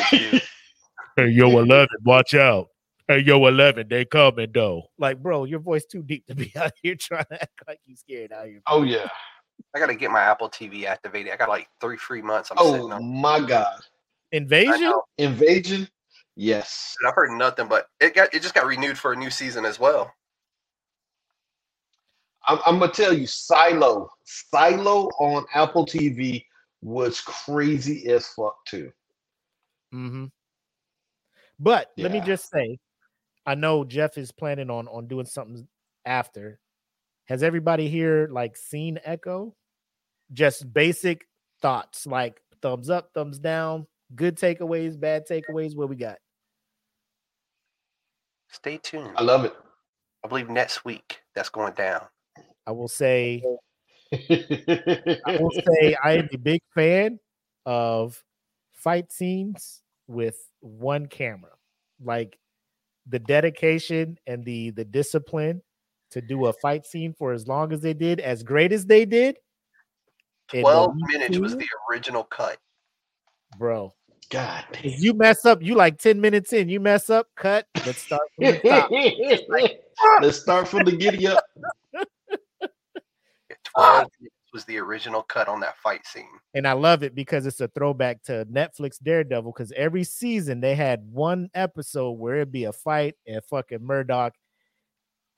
[0.10, 0.42] his
[1.18, 2.68] hey yo, eleven, watch out.
[3.10, 4.84] Hey yo, eleven, they coming though.
[4.98, 7.98] Like, bro, your voice too deep to be out here trying to act like you
[7.98, 8.62] scared out here.
[8.66, 9.10] Oh yeah.
[9.76, 11.34] I gotta get my Apple TV activated.
[11.34, 12.50] I got like three free months.
[12.50, 13.22] I'm oh, sitting Oh on.
[13.22, 13.82] my God.
[14.32, 14.94] Invasion?
[15.18, 15.90] Invasion.
[16.38, 16.96] Yes.
[17.06, 19.78] I've heard nothing, but it got it just got renewed for a new season as
[19.78, 20.14] well.
[22.50, 26.44] I'm, I'm gonna tell you, Silo, Silo on Apple TV
[26.82, 28.92] was crazy as fuck too.
[29.94, 30.26] Mm-hmm.
[31.60, 32.80] But let me just say,
[33.46, 35.68] I know Jeff is planning on on doing something
[36.06, 36.60] after.
[37.26, 39.56] Has everybody here like seen Echo?
[40.34, 41.28] Just basic
[41.62, 43.86] thoughts, like thumbs up, thumbs down,
[44.16, 45.76] good takeaways, bad takeaways.
[45.76, 46.18] What we got?
[48.48, 49.12] Stay tuned.
[49.16, 49.54] I love it.
[50.24, 52.08] I believe next week that's going down.
[52.70, 53.42] I will say,
[54.14, 55.50] I will
[55.82, 57.20] say, I am a big fan
[57.66, 58.24] of
[58.74, 61.50] fight scenes with one camera.
[62.00, 62.38] Like
[63.08, 65.64] the dedication and the the discipline
[66.12, 69.04] to do a fight scene for as long as they did, as great as they
[69.04, 69.38] did.
[70.52, 72.60] 12 lead minutes was the original cut.
[73.58, 73.92] bro.
[74.30, 77.66] God If you mess up, you like 10 minutes in, you mess up, cut.
[77.84, 78.90] Let's start from the top.
[78.92, 79.70] damn.
[80.22, 81.44] Let's start from the giddy up.
[83.78, 86.26] Yeah, 12 minutes was the original cut on that fight scene.
[86.56, 89.52] And I love it because it's a throwback to Netflix Daredevil.
[89.52, 94.34] Because every season they had one episode where it'd be a fight and fucking Murdock.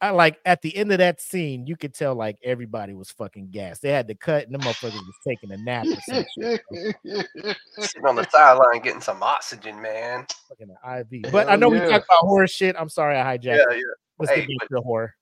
[0.03, 3.49] I like at the end of that scene, you could tell like everybody was fucking
[3.51, 3.83] gassed.
[3.83, 6.61] They had to cut and the motherfuckers was taking a nap or some shit.
[7.77, 10.25] Sitting on the sideline getting some oxygen, man.
[10.49, 11.31] Fucking an IV.
[11.31, 12.75] But I Hell know we talked about horror shit.
[12.79, 13.43] I'm sorry I hijacked.
[13.57, 13.81] Yeah, yeah.
[14.17, 15.13] Let's Hey, get but- horror.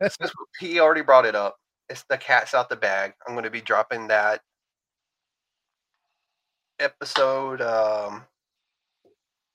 [0.00, 1.56] Since he already brought it up,
[1.88, 3.14] it's the cat's out the bag.
[3.26, 4.40] I'm going to be dropping that
[6.78, 8.22] episode um,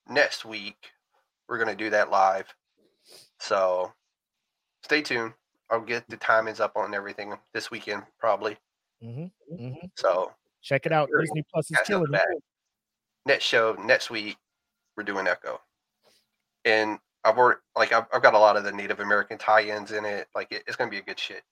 [0.07, 0.91] next week.
[1.47, 2.53] We're going to do that live.
[3.39, 3.91] So
[4.83, 5.33] stay tuned.
[5.69, 8.57] I'll get the timings up on everything this weekend, probably.
[9.01, 10.31] hmm hmm So
[10.61, 11.09] Check it out.
[11.19, 12.43] Disney Plus is cat's out the killing it.
[13.25, 14.37] Next show, next week,
[14.97, 15.61] we're doing Echo.
[16.65, 19.91] And I've already, like, I've, I've got a lot of the Native American tie ins
[19.91, 20.27] in it.
[20.35, 21.43] Like, it, it's going to be a good shit.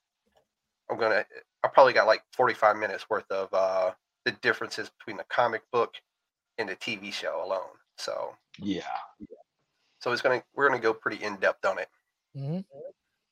[0.89, 1.25] I'm going to,
[1.63, 3.91] I probably got like 45 minutes worth of uh,
[4.25, 5.95] the differences between the comic book
[6.57, 7.75] and the TV show alone.
[7.97, 8.81] So, yeah.
[9.99, 11.89] so it's going to, we're going to go pretty in depth on it.
[12.37, 12.63] Mhm.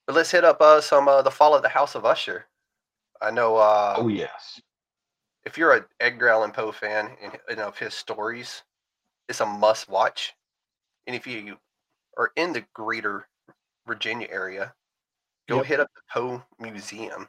[0.08, 2.46] But let's hit up uh, some uh, the Fall of the House of Usher.
[3.22, 4.62] I know uh, Oh yes.
[5.46, 8.64] if you're a Edgar Allan Poe fan and, and of his stories,
[9.30, 10.34] it's a must watch.
[11.08, 11.58] And if you
[12.18, 13.28] are in the greater
[13.88, 14.74] Virginia area,
[15.48, 15.66] go Yep.
[15.66, 17.28] hit up the Poe Museum.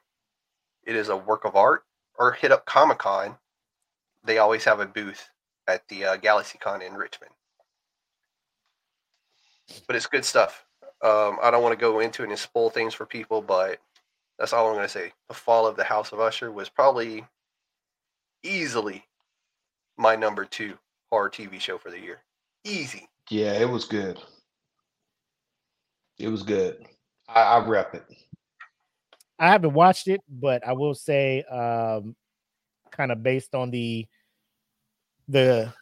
[0.86, 1.84] It is a work of art,
[2.18, 3.36] or hit up Comic Con.
[4.24, 5.28] They always have a booth
[5.68, 7.32] at the uh, GalaxyCon in Richmond.
[9.86, 10.64] But it's good stuff.
[11.02, 13.78] Um, I don't want to go into it and spoil things for people, but
[14.38, 15.12] that's all I'm going to say.
[15.28, 17.24] The Fall of the House of Usher was probably
[18.42, 19.04] easily
[19.96, 20.78] my number two
[21.10, 22.20] horror TV show for the year.
[22.64, 23.08] Easy.
[23.30, 24.18] Yeah, it was good.
[26.18, 26.86] It was good.
[27.28, 28.04] I, I rep it.
[29.38, 32.16] I haven't watched it, but I will say, um,
[32.90, 34.06] kind of based on the
[35.28, 35.72] the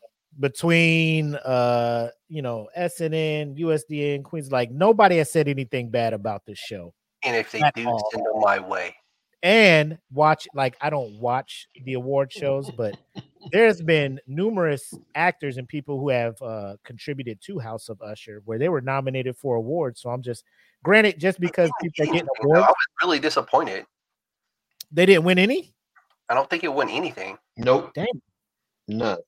[0.40, 6.58] between uh you know SNN, USDN, Queens, like nobody has said anything bad about this
[6.58, 6.92] show.
[7.22, 8.08] And if they do, all.
[8.12, 8.96] send them my way.
[9.42, 12.96] And watch like I don't watch the award shows, but
[13.52, 18.58] there's been numerous actors and people who have uh contributed to House of Usher where
[18.58, 20.00] they were nominated for awards.
[20.00, 20.44] So I'm just
[20.84, 23.84] granted, just because people are getting You know, I was really disappointed.
[24.92, 25.74] they didn't win any.
[26.28, 27.36] I don't think it won anything.
[27.56, 27.90] Nope.
[27.94, 28.06] Damn.
[28.86, 29.18] None.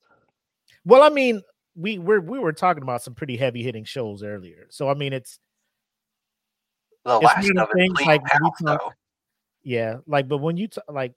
[0.85, 1.43] Well, I mean,
[1.75, 4.67] we were we were talking about some pretty heavy hitting shows earlier.
[4.71, 5.39] So I mean, it's
[7.05, 8.95] The It's last one of the of it, things, like, when house, talk-
[9.63, 11.13] yeah, like but when you t- like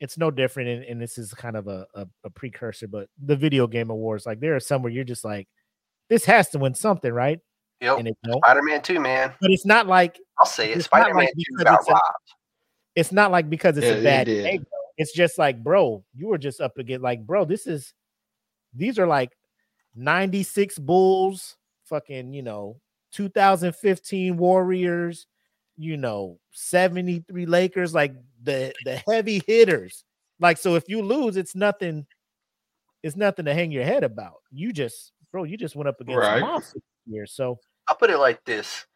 [0.00, 3.36] it's no different and, and this is kind of a, a, a precursor, but the
[3.36, 5.48] video game awards, like there are some where you're just like,
[6.10, 7.38] this has to win something, right?
[7.82, 7.98] Yep.
[7.98, 8.38] And it don't.
[8.38, 9.34] Spider Man 2, man.
[9.40, 10.76] But it's not like I'll say it.
[10.78, 12.00] It's Spider Man like 2 got it's a-
[12.94, 14.44] it's not like because it's Yeah, a bad did.
[14.44, 14.78] game, bro.
[14.98, 17.92] It's just like, bro, you were just up against like, bro, this is
[18.74, 19.30] these are like
[19.96, 22.80] 96 Bulls, fucking, you know,
[23.12, 25.26] 2015 Warriors,
[25.76, 30.04] you know, 73 Lakers, like the the heavy hitters.
[30.38, 32.06] Like, so if you lose, it's nothing,
[33.02, 34.36] it's nothing to hang your head about.
[34.50, 36.40] You just, bro, you just went up against Right.
[36.40, 37.26] monsters here.
[37.26, 38.86] So I'll put it like this.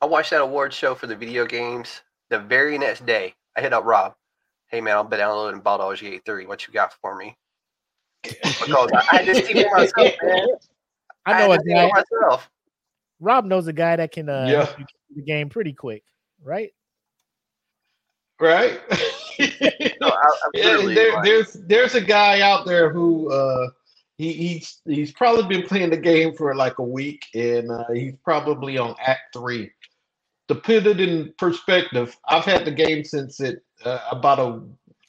[0.00, 2.02] I watched that award show for the video games.
[2.30, 4.14] The very next day, I hit up Rob.
[4.68, 6.46] Hey man, I'm downloading Baldur's Gate 3.
[6.46, 7.36] What you got for me?
[8.22, 10.46] Because I had to see for myself, man.
[11.24, 12.50] I know had a to guy, myself.
[13.20, 14.64] Rob knows a guy that can uh Yeah.
[14.64, 16.02] help you get the game pretty quick,
[16.42, 16.70] right?
[18.40, 18.80] Right?
[20.00, 23.68] No, I, I Yeah, there, there's there's a guy out there who uh
[24.18, 28.14] he, he's he's probably been playing the game for like a week and uh, he's
[28.24, 29.70] probably on act three
[30.48, 34.60] to put it in perspective i've had the game since it uh, about a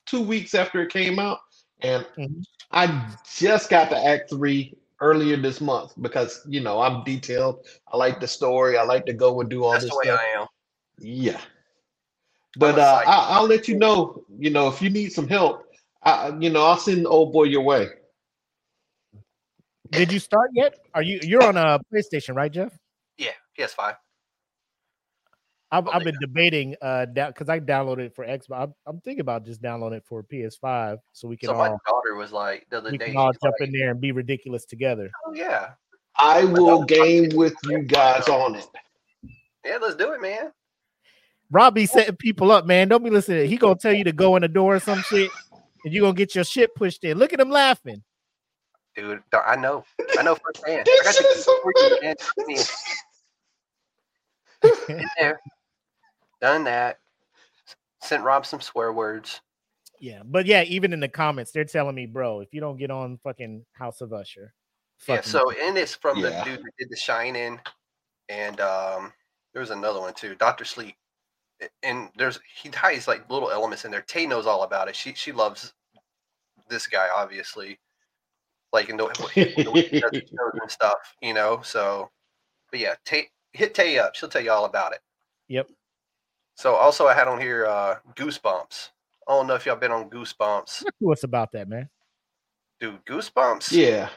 [0.06, 1.40] two weeks after it came out
[1.82, 2.44] and Mhm.
[2.72, 7.98] i just got to act three earlier this month because you know i'm detailed i
[7.98, 10.20] like the story i like to go and do all that's this the way stuff
[10.20, 10.48] I am.
[11.00, 11.40] yeah.
[12.58, 13.04] But uh.
[13.06, 15.66] I, I'll let you know, you know, if you need some help,
[16.02, 17.88] I, you know, I'll send the old boy your way.
[19.92, 20.78] Did you start yet?
[20.94, 22.78] Are you you're on a PlayStation, right, Jeff?
[23.18, 23.96] Yeah, PS5.
[25.70, 28.64] I've, I've they been debating uh because I downloaded it for Xbox.
[28.64, 31.82] I'm, I'm thinking about just downloading it for PS5 so we can So my all
[31.86, 33.08] daughter was like the other we day.
[33.08, 35.12] can all jump like, in there and be ridiculous together.
[35.26, 35.72] Oh yeah,
[36.16, 38.68] I will game with you guys on it.
[39.66, 39.78] yeah.
[39.82, 40.52] Let's do it, man.
[41.52, 42.88] Rob be setting people up, man.
[42.88, 43.50] Don't be listening.
[43.50, 45.32] He gonna tell you to go in the door or some shit,
[45.84, 47.18] and you gonna get your shit pushed in.
[47.18, 48.04] Look at him laughing.
[48.98, 49.86] Dude, I know.
[50.18, 50.88] I know firsthand.
[50.90, 52.02] I got shit the is so key for you, funny.
[52.08, 52.16] man.
[52.20, 52.48] Trust
[54.90, 54.96] me.
[54.98, 55.40] Been there,
[56.42, 56.98] done that.
[58.02, 59.40] Sent Rob some swear words.
[60.00, 62.90] Yeah, but yeah, even in the comments, they're telling me, bro, if you don't get
[62.92, 64.54] on fucking House of Usher,
[65.08, 66.44] Yeah, so and it's from Yeah.
[66.44, 67.60] the dude that did the Shining,
[68.30, 69.14] and um,
[69.54, 70.96] there was another one too, Doctor Sleep.
[71.82, 74.02] And there's he ties like little elements in there.
[74.04, 74.96] Tay knows all about it.
[74.96, 75.74] She she loves
[76.70, 77.80] this guy, obviously,
[78.74, 79.06] like in the,
[79.64, 80.12] the way he does
[80.62, 81.62] and stuff, you know.
[81.64, 82.10] So,
[82.72, 84.16] but yeah, Tay hit Tay up.
[84.16, 85.00] She'll tell you all about it.
[85.48, 85.70] Yep.
[86.56, 88.90] So also I had on here uh Goosebumps.
[89.28, 90.84] I don't know if y'all been on Goosebumps.
[91.00, 91.90] What's about that, man.
[92.80, 93.72] Dude, Goosebumps.
[93.72, 94.10] Yeah.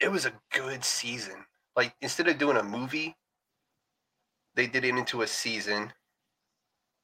[0.00, 1.44] it was a good season.
[1.76, 3.16] Like instead of doing a movie,
[4.54, 5.92] they did it into a season.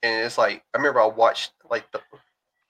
[0.02, 2.18] And it's like I remember I watched like the I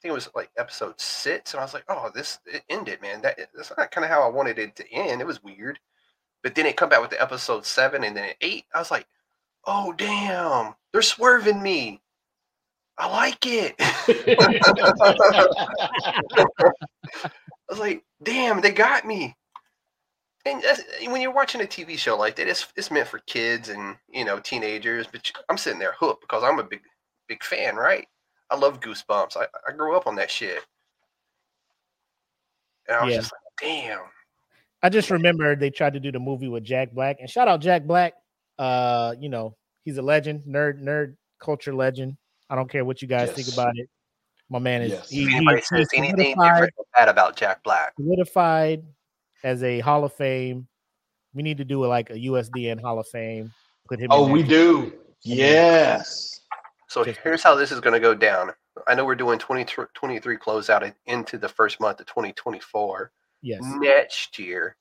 [0.05, 3.23] think it was like episode six, and I was like, oh, this it ended, man.
[3.23, 5.23] That that's not kind of how I wanted it to end.
[5.23, 5.79] It was weird.
[6.43, 8.67] But then it come back with the episode seven and then eight.
[8.75, 9.07] I was like,
[9.65, 12.03] oh damn, they're swerving me.
[12.99, 13.75] I like it.
[13.79, 14.11] I
[17.71, 19.35] was like, damn, they got me.
[20.45, 20.63] And
[21.07, 24.27] when you're watching a TV show like that, it's it's meant for kids and you
[24.27, 25.07] know teenagers.
[25.11, 26.83] But I'm sitting there hooked because I'm a big
[27.27, 28.07] big fan, right?
[28.51, 29.37] I love Goosebumps.
[29.37, 30.63] I, I grew up on that shit,
[32.89, 33.21] and I was Yeah.
[33.21, 33.41] just like,
[33.71, 34.01] damn.
[34.83, 37.61] I just remember they tried to do the movie with Jack Black, and shout out
[37.61, 38.15] Jack Black.
[38.59, 42.17] Uh, you know, he's a legend, nerd, nerd culture legend.
[42.51, 43.89] I don't care what you guys think about it.
[44.51, 45.09] My man is Yes.
[45.11, 48.85] he, If he, he's says anything different or bad about Jack Black, solidified
[49.43, 50.69] as a Hall of Fame.
[51.33, 53.53] We need to do a, like a USDN Hall of Fame.
[53.89, 54.09] Put him.
[54.11, 54.93] Oh, in we do.
[55.23, 56.34] Yes.
[56.89, 58.51] So here's how this is going to go down.
[58.87, 63.11] I know we're doing 2023 closeout into the first month of 2024.
[63.43, 63.61] Yes.
[63.63, 64.77] Next year,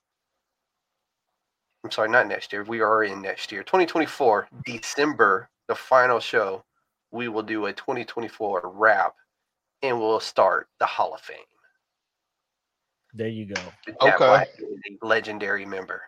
[1.84, 2.64] I'm sorry, not next year.
[2.64, 6.64] We are in next year, 2024, December, the final show.
[7.12, 9.14] We will do a 2024 wrap,
[9.82, 11.38] and we'll start the Hall of Fame.
[13.14, 13.62] There you go.
[13.86, 14.18] Jack Okay.
[14.18, 16.02] Black is a legendary member.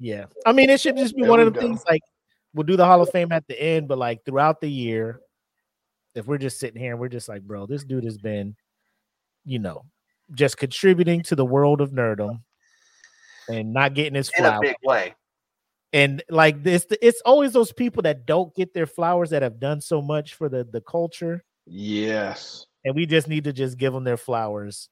[0.00, 0.26] Yeah.
[0.44, 1.60] I mean, it should just be There one of the go.
[1.60, 2.02] things like
[2.56, 5.20] we'll do the Hall of Fame at the end, but like throughout the year,
[6.14, 8.56] if we're just sitting here and we're just like, bro, this dude has been,
[9.44, 9.84] you know,
[10.32, 12.40] just contributing to the world of nerdom
[13.48, 14.60] and not getting his In a flowers.
[14.62, 15.14] big way.
[15.92, 19.80] And like this, it's always those people that don't get their flowers that have done
[19.80, 22.66] so much for the the culture, Yes.
[22.84, 24.88] and we just need to just give them their flowers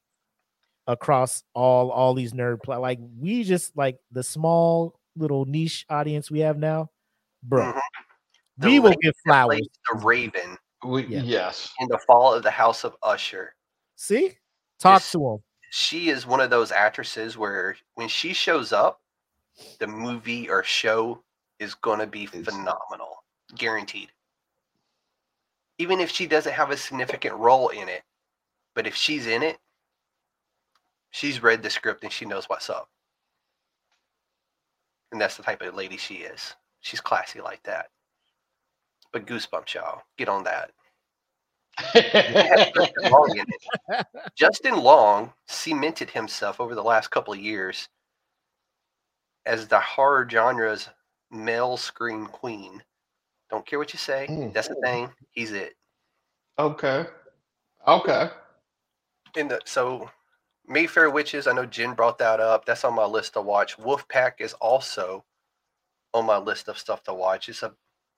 [0.87, 6.29] across all all these nerd pla- like we just like the small little niche audience
[6.31, 6.89] we have now,
[7.49, 7.73] bro.
[7.73, 7.81] Mhm.
[8.57, 9.57] The we will lady give flowers.
[9.57, 11.21] plays The Raven We, Yeah.
[11.21, 11.73] Yes.
[11.79, 13.55] in the fall of the House of Usher.
[13.95, 14.37] See,
[14.79, 15.11] talk Yes.
[15.13, 15.43] to him.
[15.71, 19.01] She is one of those actresses where when she shows up,
[19.79, 21.23] the movie or show
[21.59, 23.23] is going to be It's- phenomenal,
[23.55, 24.11] guaranteed.
[25.77, 28.03] Even if she doesn't have a significant role in it,
[28.73, 29.59] but if she's in it,
[31.09, 32.89] she's read the script and she knows what's up.
[35.11, 36.55] And that's the type of lady she is.
[36.85, 37.87] She's classy like that.
[39.11, 40.03] But goosebumps, y'all.
[40.19, 40.69] Get on that.
[41.95, 44.07] Justin Long in it.
[44.35, 47.89] Justin Long cemented himself over the last couple of years
[49.47, 50.87] as the horror genre's
[51.31, 52.83] male screen queen.
[53.49, 54.27] Don't care what you say.
[54.29, 54.53] Mm.
[54.53, 55.09] That's the thing.
[55.31, 55.73] He's it.
[56.59, 57.07] okay.
[57.87, 58.29] Okay.
[59.35, 60.11] And the, so,
[60.67, 61.47] Mayfair Witches.
[61.47, 62.65] I know Jen brought that up.
[62.65, 63.75] That's on my list to watch.
[63.77, 65.23] Wolfpack is also
[66.15, 67.49] on my list of stuff to watch.
[67.49, 67.73] It's a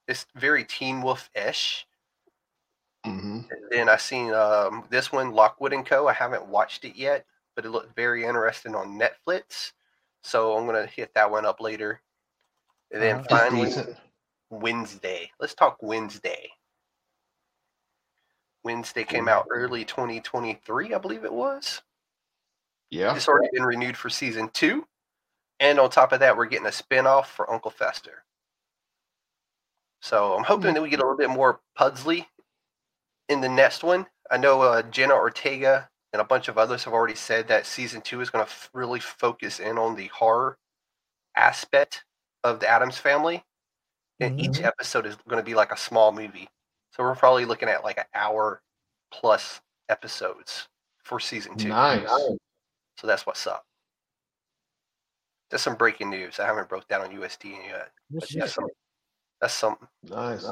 [0.06, 1.86] it's very Teen Wolf ish.
[3.04, 6.06] hmm Then I seen um, this one, Lockwood and Co.
[6.08, 9.72] I haven't watched it yet, but it looked very interesting on Netflix.
[10.22, 12.00] So I'm gonna hit that one up later.
[12.90, 13.26] And then Uh-huh.
[13.28, 13.72] Finally.
[14.50, 15.30] Wednesday.
[15.38, 16.50] Let's talk Wednesday.
[18.64, 21.82] Wednesday came out early 2023, I believe it was.
[22.90, 23.14] Yeah.
[23.14, 24.86] It's already been renewed for season two.
[25.60, 28.24] And on top of that, we're getting a spin-off for Uncle Fester.
[30.00, 32.28] So I'm hoping that we get a little bit more Pugsley
[33.28, 34.06] in the next one.
[34.30, 38.00] I know uh, Jenna Ortega and a bunch of others have already said that season
[38.02, 40.56] two is going to f- really focus in on the horror
[41.36, 42.04] aspect
[42.44, 43.44] of the Addams family.
[44.20, 44.64] And each Mhm.
[44.66, 46.48] episode is going to be like a small movie.
[46.92, 48.62] So we're probably looking at like an hour
[49.10, 50.68] plus episodes
[51.04, 51.68] for season two.
[51.68, 52.08] Nice.
[52.98, 53.64] So that's what's up.
[55.50, 56.38] That's some breaking news.
[56.40, 57.90] I haven't broke down on USD yet.
[58.10, 58.40] Well, But shit.
[58.40, 58.66] that's, some,
[59.40, 59.88] that's something.
[60.04, 60.44] Nice.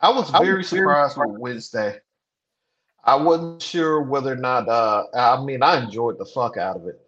[0.00, 1.98] I was very surprised with Wednesday.
[3.04, 4.68] I wasn't sure whether or not.
[4.68, 7.00] Uh, I mean, I enjoyed the fuck out of it.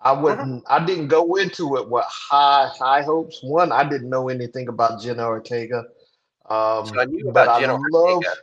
[0.00, 0.62] I wouldn't.
[0.68, 3.40] I didn't go into it with high high hopes.
[3.42, 5.78] One, I didn't know anything about Jenna Ortega.
[6.50, 8.16] Um, So I knew but about I Jenna love.
[8.16, 8.34] Ortega.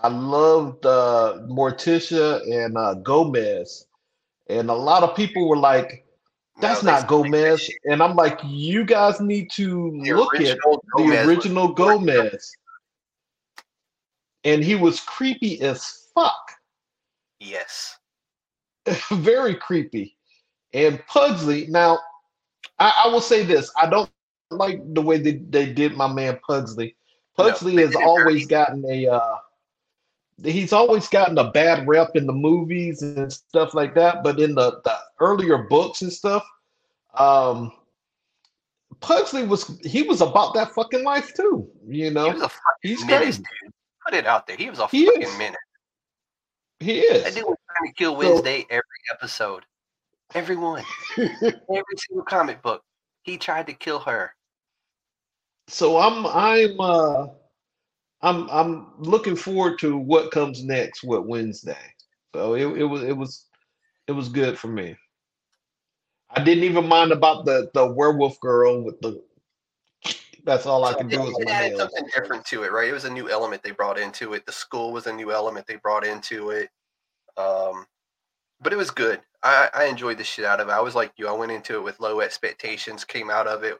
[0.00, 3.86] I loved uh, Morticia and uh, Gomez,
[4.48, 6.04] and a lot of people were like,
[6.60, 10.58] "That's they not Gomez," and I'm like, "You guys need to look at
[10.96, 11.76] the original Morticia.
[11.76, 12.52] Gomez.
[14.44, 16.52] And he was creepy as fuck.
[17.40, 17.98] Yes.
[19.10, 20.16] Very creepy.
[20.72, 21.98] And Pugsley, now,
[22.78, 24.10] I, I will say this I don't
[24.50, 26.96] like the way they, they did my man Pugsley.
[27.36, 29.08] Pugsley they has always gotten a.
[29.08, 29.36] Uh,
[30.44, 34.54] He's always gotten a bad rep in the movies and stuff like that, but in
[34.54, 36.44] the, the earlier books and stuff,
[37.14, 37.72] um,
[39.00, 41.68] Pugsley was he was about that fucking life too.
[41.86, 43.44] You know, He was a fucking he's menace, crazy.
[43.62, 43.72] dude.
[44.04, 44.56] Put it out there.
[44.56, 45.38] He was a He fucking is.
[45.38, 45.56] menace.
[46.80, 47.34] He That is.
[47.34, 48.82] dude was trying to kill So- Wednesday every
[49.12, 49.64] episode.
[50.34, 50.82] Everyone.
[51.16, 51.30] Every
[51.98, 52.82] single comic book.
[53.22, 54.32] He tried to kill her.
[55.68, 57.26] so I'm I'm uh
[58.22, 61.76] I'm I'm looking forward to what comes next with Wednesday.
[62.34, 63.46] So it, it was it was
[64.06, 64.96] it was good for me.
[66.30, 69.22] I didn't even mind about the the werewolf girl with the
[70.44, 71.80] that's all I can do it added nails.
[71.80, 72.88] something different to it, right?
[72.88, 74.46] It was a new element they brought into it.
[74.46, 76.70] The school was a new element they brought into it.
[77.36, 77.84] Um,
[78.60, 79.20] but it was good.
[79.42, 80.72] I, I enjoyed the shit out of it.
[80.72, 81.26] I was like you.
[81.28, 83.78] I went into it with low expectations, came out of it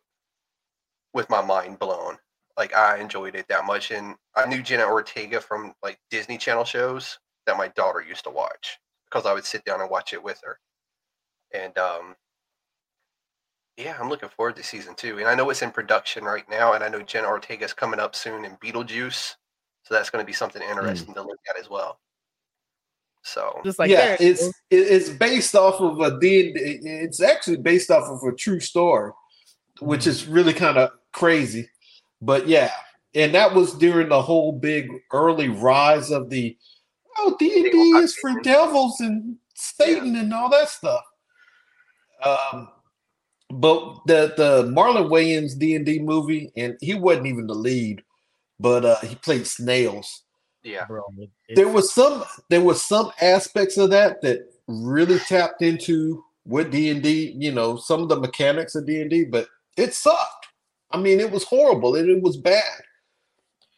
[1.14, 2.18] with my mind blown.
[2.58, 6.64] Like I enjoyed it that much, and I knew Jenna Ortega from like Disney Channel
[6.64, 10.22] shows that my daughter used to watch because I would sit down and watch it
[10.22, 10.58] with her.
[11.54, 12.16] And um,
[13.76, 15.18] yeah, I'm looking forward to season two.
[15.18, 18.14] And I know it's in production right now, and I know Jenna Ortega's coming up
[18.14, 19.34] soon in Beetlejuice,
[19.84, 22.00] so that's going to be something interesting to look at as well.
[23.22, 26.52] So Just like yeah, it's it- it's based off of a D.
[26.56, 29.12] It's actually based off of a true story,
[29.80, 31.68] which is really kind of crazy.
[32.20, 32.72] But yeah,
[33.14, 36.56] and that was during the whole big early rise of the
[37.18, 41.04] oh D and D is for devils and Satan and all that stuff.
[42.22, 42.68] Um,
[43.50, 48.02] but the the Marlon Wayans D and D movie, and he wasn't even the lead,
[48.58, 50.22] but uh, he played Snails
[50.66, 51.04] yeah, bro.
[51.54, 56.90] there was some there was some aspects of that that really tapped into what D
[56.90, 60.35] and D, you know, some of the mechanics of D and D, but it sucked.
[60.90, 62.62] I mean, it was horrible and it was bad,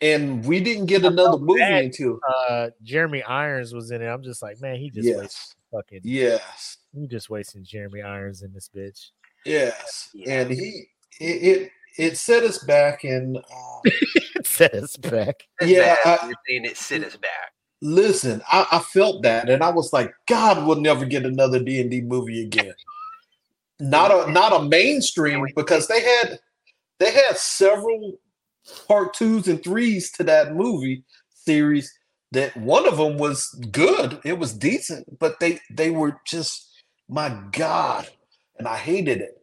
[0.00, 1.84] and we didn't get another movie bad.
[1.84, 4.06] until uh Jeremy Irons was in it.
[4.06, 8.42] I'm just like, man, he just wasted yes, fucking yes, he just wasting Jeremy Irons
[8.42, 9.10] in this bitch.
[9.44, 10.40] yes, Yeah.
[10.42, 10.84] and he
[11.20, 13.38] it it, it set us back and.
[13.38, 13.42] Uh,
[13.84, 15.42] it set us back.
[15.62, 16.18] Yeah, bad.
[16.22, 17.52] I- You're saying it set us back.
[17.80, 21.80] Listen, I, I felt that, and I was like, God, we'll never get another D
[21.80, 22.74] and D movie again.
[23.80, 26.40] Not a not a mainstream because they had
[26.98, 28.18] they had several
[28.86, 31.92] part twos and threes to that movie series.
[32.32, 36.70] That one of them was good, it was decent, but they they were just
[37.08, 38.06] my God,
[38.58, 39.40] and I hated it.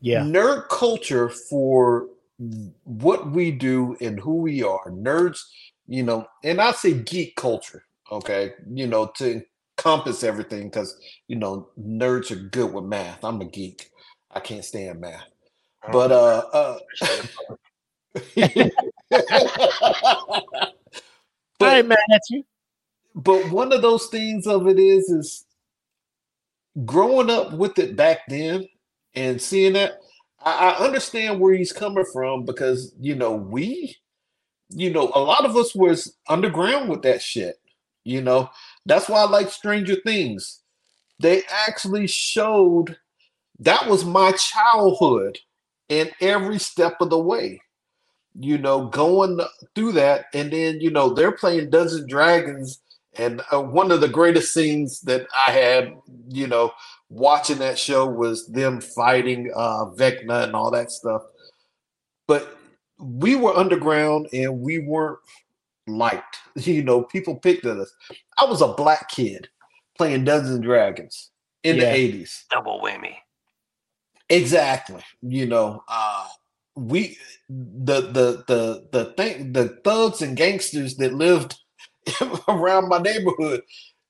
[0.00, 0.22] Yeah.
[0.22, 2.06] nerd culture for
[2.84, 4.90] what we do and who we are.
[4.90, 5.40] Nerds
[5.88, 8.52] you know and i say geek culture okay?
[8.72, 9.42] You know to
[9.78, 10.96] encompass everything because
[11.26, 13.24] you know nerds are good with math.
[13.24, 13.90] I'm a geek.
[14.30, 15.26] I can't stand math
[15.90, 16.16] but know.
[16.16, 16.78] uh uh
[17.10, 17.20] I
[21.58, 22.44] but, ain't mad at you.
[23.14, 25.44] but one of those things of it is is
[26.84, 28.66] growing up with it back then
[29.14, 30.00] and seeing that
[30.40, 33.96] I, I understand where he's coming from because you know we
[34.70, 37.56] you know a lot of us was underground with that shit
[38.04, 38.48] you know
[38.86, 40.60] that's why i like stranger things
[41.20, 42.96] they actually showed
[43.58, 45.38] that was my childhood
[45.88, 47.60] in every step of the way.
[48.38, 49.38] You know going
[49.74, 52.80] through that and then you know they're playing dungeons and dragons
[53.18, 55.92] and uh, one of the greatest scenes that i had
[56.30, 56.72] you know
[57.10, 61.20] watching that show was them fighting uh vecna and all that stuff.
[62.26, 62.56] But
[62.98, 65.18] we were underground and we weren't
[65.86, 66.38] liked.
[66.56, 67.92] You know people picked at us.
[68.38, 69.48] I was a black kid
[69.98, 71.30] playing dungeons and dragons
[71.64, 71.92] in Yeah.
[71.92, 73.16] the 80s double whammy.
[74.32, 75.02] Exactly.
[75.20, 76.26] You know, uh
[76.74, 77.18] we
[77.50, 81.60] the the the the thing the thugs and gangsters that lived
[82.48, 83.60] around my neighborhood,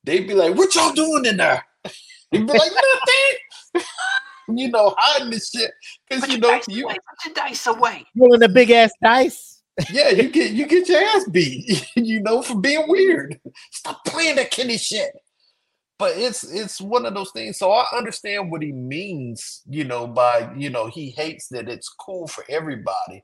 [0.05, 1.65] they'd be like, What y'all doing in there?
[2.31, 2.71] They'd be like,
[3.75, 3.85] Nothing.
[4.59, 5.73] you know, hiding this shit.
[6.11, 6.95] Cause you know, you away.
[6.95, 8.07] Put your dice away.
[8.17, 9.63] Rolling the big ass dice.
[9.91, 13.41] yeah, you get you get your ass beat, you know, for being weird.
[13.73, 15.13] Stop playing that Kenny shit.
[16.03, 17.59] But it's it's one of those things.
[17.59, 21.89] So I understand what he means, you know, by you know, he hates that it's
[21.89, 23.23] cool for everybody.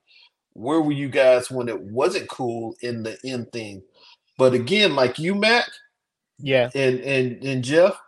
[0.52, 3.82] Where were you guys when it wasn't cool in the end thing?
[4.38, 5.68] But again, like you, Matt,
[6.38, 6.70] Yeah.
[6.76, 7.98] and and and Jeff,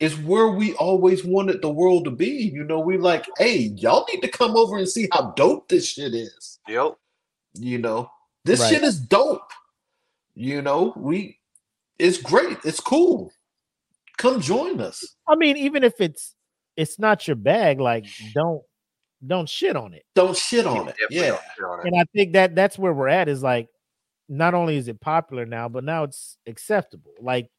[0.00, 2.50] is where we always wanted the world to be.
[2.52, 5.86] You know, we like, hey, y'all need to come over and see how dope this
[5.88, 6.96] shit is Yep.
[7.54, 8.10] you know
[8.44, 8.74] this Right.
[8.74, 9.52] shit is dope
[10.34, 11.38] you know we
[11.98, 13.32] it's great it's cool
[14.18, 16.34] come join us I mean, even if it's
[16.76, 18.04] it's not your bag, like
[18.34, 18.62] don't
[19.26, 20.04] don't shit on it.
[20.14, 21.86] don't shit on it yeah on it.
[21.86, 23.68] And I think that that's where we're at is like
[24.28, 27.12] not only is it popular now, but now it's acceptable.
[27.20, 27.50] Like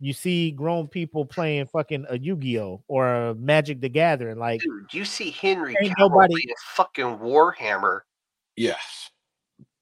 [0.00, 4.38] you see grown people playing fucking a Yu-Gi-Oh or a Magic the Gathering.
[4.38, 8.00] Like Dude, you see Henry Ain't Cavill nobody- playing fucking Warhammer.
[8.56, 9.10] yes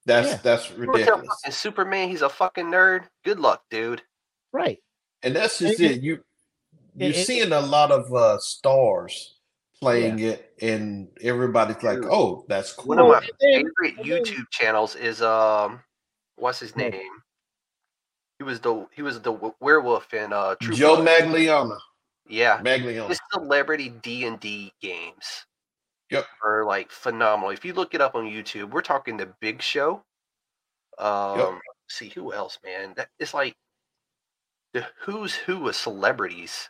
[0.06, 0.36] that's Yeah.
[0.42, 3.08] that's You wanna tell ridiculous Superman he's a fucking nerd?
[3.24, 4.02] Good luck, dude.
[4.52, 4.78] right.
[5.24, 6.22] And that's just It- it you
[6.96, 9.40] you're it- it- seeing a lot of uh stars
[9.80, 15.20] playing it and everybody's like oh that's cool One of my favorite YouTube channels is
[15.20, 15.82] um,
[16.36, 17.10] what's his name?
[18.38, 21.08] He was the he was the werewolf in uh True joe Blood.
[21.08, 21.78] Manganiello
[22.28, 25.46] Yeah, Manganiello his celebrity D and D games.
[26.10, 26.26] Yep.
[26.44, 27.50] Are like phenomenal.
[27.50, 30.02] If you look it up on YouTube, we're talking the Big Show.
[30.98, 32.92] Um, see who else, man.
[32.96, 33.54] That it's like
[34.74, 36.68] the who's who of celebrities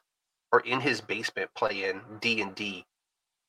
[0.53, 2.85] are in his basement playing D and D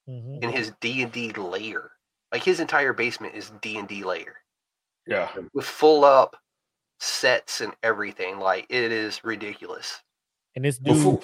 [0.09, 0.41] Mhm.
[0.43, 1.91] in his D and D layer.
[2.31, 4.37] Like his entire basement is D and D layer.
[5.07, 5.29] Yeah.
[5.53, 6.35] with full up
[6.99, 8.39] sets and everything.
[8.39, 10.01] Like it is ridiculous.
[10.55, 11.21] And this dude, Before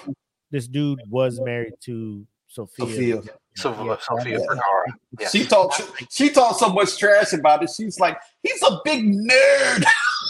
[0.52, 2.86] this dude was married to Sofia.
[2.86, 3.22] Sofia.
[3.56, 4.46] So Yeah, Sofia yeah.
[4.46, 4.86] Vergara.
[5.18, 5.28] Yeah.
[5.30, 5.80] She talked
[6.12, 7.70] she talked so much trash about it.
[7.70, 9.84] She's like, he's a big nerd.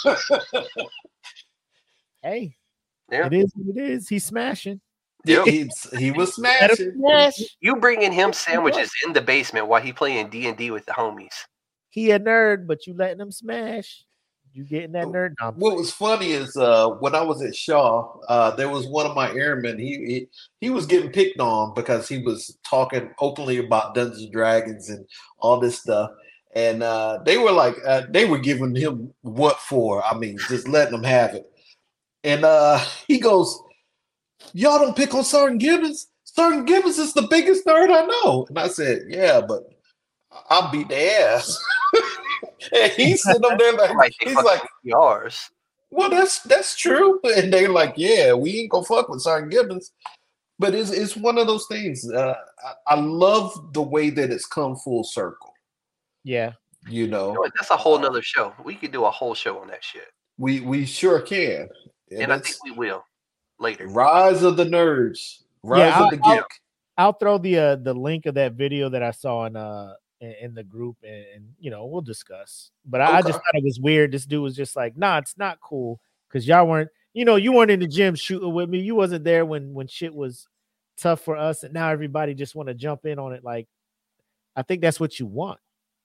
[2.22, 2.54] Hey,
[3.10, 3.26] Yeah.
[3.26, 4.08] it is what it is.
[4.08, 4.80] He's smashing.
[5.24, 5.44] Yep.
[5.46, 6.94] He's, he was smashing.
[6.96, 7.40] smash.
[7.60, 10.92] You bringing him sandwiches in the basement while he playing D and D with the
[10.92, 11.34] homies.
[11.90, 14.04] He a nerd, but you letting him smash.
[14.54, 15.34] You getting that nerd?
[15.40, 19.06] No, What was funny is uh, when I was at Shaw, uh, there was one
[19.06, 19.78] of my airmen.
[19.78, 20.26] He, he
[20.60, 25.06] he was getting picked on because he was talking openly about Dungeons and Dragons and
[25.38, 26.10] all this stuff.
[26.54, 30.04] And uh, they were like, uh, they were giving him what for?
[30.04, 31.50] I mean, just letting him have it.
[32.24, 32.78] And uh,
[33.08, 33.60] he goes,
[34.52, 36.08] "Y'all don't pick on Sergeant Gibbons.
[36.24, 39.64] Sergeant Gibbons is the biggest nerd I know." And I said, "Yeah, but
[40.50, 41.58] I'll beat the ass."
[42.76, 44.62] and he's sitting up there like, Like he's like.
[44.82, 45.50] yours.
[45.90, 47.20] Well, that's that's true.
[47.36, 49.92] And they're like, yeah, we ain't gonna fuck with Sergeant Gibbons.
[50.58, 52.10] But it's it's one of those things.
[52.10, 52.34] Uh,
[52.88, 55.52] I, I love the way that it's come full circle.
[56.24, 56.52] yeah.
[56.88, 57.46] You You know know.
[57.56, 58.52] That's a whole nother show.
[58.64, 60.08] We could do a whole show on that shit.
[60.38, 61.68] we we sure can.
[62.12, 63.05] And, And I think we will
[63.59, 63.86] later.
[63.89, 66.44] rise of the nerds, rise Yeah, of the I'll- geek.
[66.98, 70.34] I'll throw the uh, the link of that video that I saw in uh in,
[70.43, 72.70] in the group, and, and you know we'll discuss.
[72.84, 74.12] But I, I just thought it was weird.
[74.12, 77.51] This dude was just like, "Nah, it's not cool," because y'all weren't, you know, you
[77.52, 78.78] weren't in the gym shooting with me.
[78.80, 80.47] You wasn't there when when shit was
[80.98, 83.43] tough for us, and now everybody just want to jump in on it.
[83.43, 83.68] Like,
[84.55, 85.60] I think that's what you want,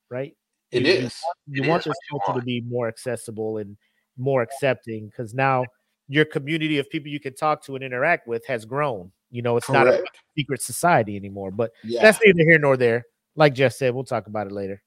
[0.09, 0.37] right?
[0.71, 1.15] It you, you is.
[1.47, 3.75] you want is this what you culture to be more accessible and
[4.17, 5.65] more accepting because now
[6.07, 9.11] your community of people you can talk to and interact with has grown.
[9.29, 10.03] You know, it's not a
[10.37, 11.51] secret society anymore.
[11.51, 12.01] But Yeah.
[12.01, 13.05] that's neither here nor there.
[13.35, 14.81] Like Jeff said, we'll talk about it later.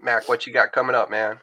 [0.00, 1.38] Mac, what you got coming up, man?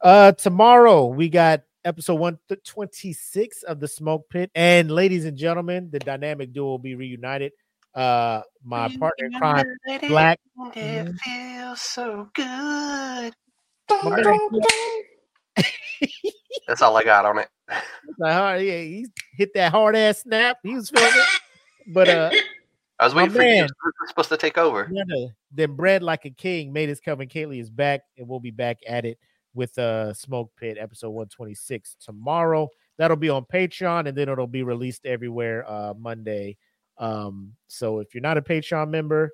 [0.00, 4.50] Uh tomorrow we got episode 126 of the smoke pit.
[4.54, 7.52] And ladies and gentlemen, the dynamic duo will be reunited.
[7.94, 9.66] Uh my partner in crime,
[10.08, 10.38] Black.
[10.74, 13.34] It feels so good.
[16.66, 17.48] That's all I got on it.
[18.18, 19.06] like, oh, yeah, he
[19.36, 20.58] hit that hard ass snap.
[20.62, 21.40] He was feeling it.
[21.92, 22.30] But uh
[22.98, 23.48] I was waiting for you.
[23.62, 23.68] man.
[23.98, 24.86] Who's supposed to take over?
[24.90, 27.28] None then bread like a king made his coming.
[27.28, 29.18] Kaylee is back, and we'll be back at it
[29.54, 32.68] with uh Smoke Pit episode 126 tomorrow.
[32.98, 36.56] That'll be on Patreon, and then it'll be released everywhere uh Monday.
[36.98, 39.30] Um, so if you're not a Patreon member,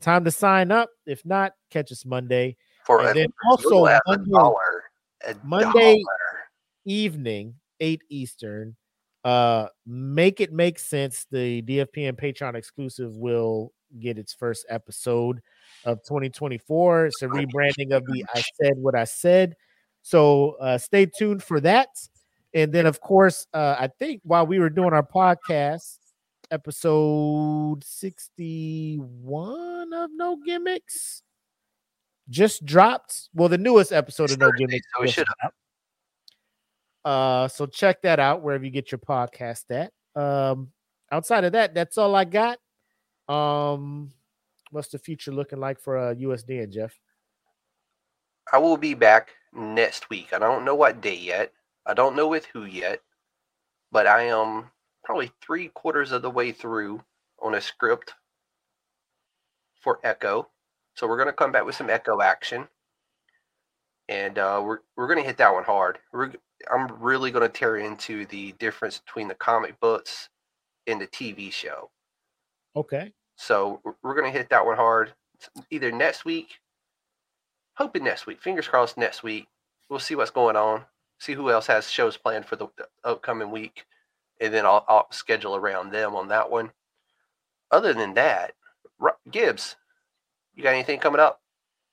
[0.00, 0.88] time to sign up.
[1.04, 2.56] If not, catch us Monday
[2.86, 3.98] For And then also Monday-
[5.44, 6.48] Monday- dollar.
[6.84, 8.76] evening, 8 Eastern.
[9.24, 11.26] Uh make it make sense.
[11.30, 15.40] The DFP and Patreon exclusive will get its first episode
[15.84, 17.06] of 2024.
[17.06, 19.54] It's a rebranding of the I said what I said.
[20.02, 21.88] So uh stay tuned for that.
[22.54, 25.98] And then of course, uh I think while we were doing our podcast,
[26.50, 31.22] episode 61 of No Gimmicks
[32.28, 33.28] just dropped.
[33.34, 34.86] Well, the newest episode of No Gimmicks.
[34.96, 35.56] so it just should dropped.
[37.04, 39.92] Uh, so check that out wherever you get your podcast at.
[40.20, 40.70] Um,
[41.10, 42.58] outside of that, that's all I got.
[43.28, 44.12] Um,
[44.70, 46.98] what's the future looking like for uh USDN Jeff?
[48.52, 50.32] I will be back next week.
[50.32, 51.52] I don't know what day yet.
[51.86, 53.00] I don't know with who yet.
[53.90, 54.70] But I am
[55.04, 57.02] probably three quarters of the way through
[57.40, 58.14] on a script
[59.80, 60.48] for Echo.
[60.94, 62.68] So we're gonna come back with some Echo action.
[64.08, 65.98] And uh, we're we're gonna hit that one hard.
[66.12, 66.32] We're,
[66.72, 70.28] I'm really gonna tear into the difference between the comic books
[70.86, 71.90] and the TV show.
[72.76, 73.12] Okay.
[73.36, 75.14] So we're- we're gonna hit that one hard.
[75.70, 76.60] Either next week,
[77.76, 78.40] hoping next week.
[78.40, 79.48] Fingers crossed next week.
[79.88, 80.84] We'll see what's going on.
[81.18, 83.84] See who else has shows planned for the, the upcoming week,
[84.40, 86.72] and then I'll, I'll schedule around them on that one.
[87.70, 88.54] Other than that,
[89.30, 89.76] Gibbs,
[90.54, 91.40] you got anything coming up?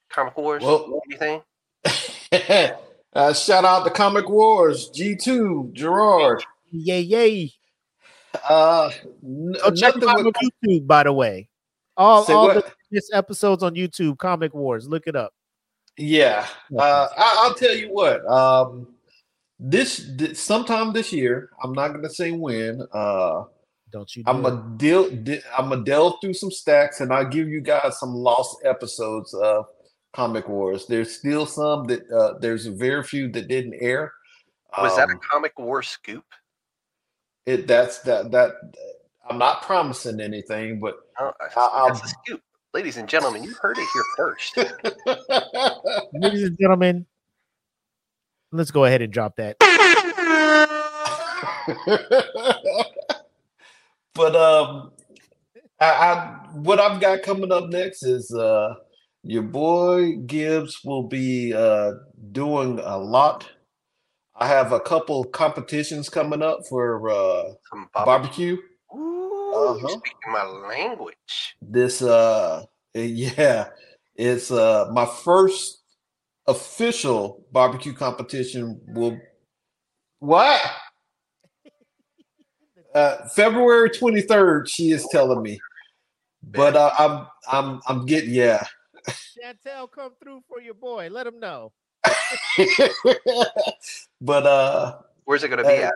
[0.10, 0.64] Comic Wars?
[0.64, 1.42] Well- anything?
[3.14, 6.44] uh, shout out to Comic Wars, G2, Gerard.
[6.72, 7.52] Yay, yay.
[8.48, 8.92] Uh,
[9.24, 11.50] n- Go check nothing them out with- on YouTube, by the way.
[11.98, 12.66] All, Say all what?
[12.66, 14.88] the this episodes on YouTube, Comic Wars.
[14.88, 15.34] Look it up.
[15.98, 18.26] Yeah, uh, I, I'll tell you what.
[18.26, 18.88] Um,
[19.60, 22.82] this, this sometime this year, I'm not gonna say when.
[22.94, 23.44] Uh,
[23.92, 24.24] Don't you?
[24.24, 24.54] Do I'm it.
[24.54, 25.10] a deal.
[25.10, 29.34] di- I'm gonna delve through some stacks, and I'll give you guys some lost episodes
[29.34, 29.66] of
[30.14, 30.86] Comic Wars.
[30.86, 34.14] There's still some that uh, there's very few that didn't air.
[34.78, 36.24] Was that a Um, Comic War scoop?
[37.46, 37.68] it?
[37.68, 38.54] That's that that.
[39.30, 42.42] I'm not promising anything, but Oh, I'll- that's a scoop.
[42.74, 44.56] Ladies and gentlemen, you heard it here first.
[46.14, 47.08] Ladies and gentlemen,
[48.52, 49.58] let's go ahead and drop that.
[54.20, 54.92] but um,
[55.80, 58.76] I, I what I've got coming up next is uh,
[59.24, 61.92] your boy Gibbs will be uh
[62.32, 63.48] doing a lot.
[64.36, 68.58] I have a couple competitions coming up for uh Some barbecue.
[68.58, 68.58] barbecue.
[68.96, 69.88] Ooh, Uh-huh.
[69.90, 71.56] speaking my language.
[71.62, 73.70] This uh yeah,
[74.16, 75.84] it's uh my first
[76.48, 79.18] official barbecue competition will
[80.20, 80.62] what?
[82.94, 85.60] Uh February 23rd, she is telling me.
[86.44, 88.66] But uh, I'm I'm I'm getting yeah.
[89.08, 91.10] Chantel, come through for your boy.
[91.12, 91.72] Let him know.
[94.22, 95.94] but uh Where's it going to be Hey, at?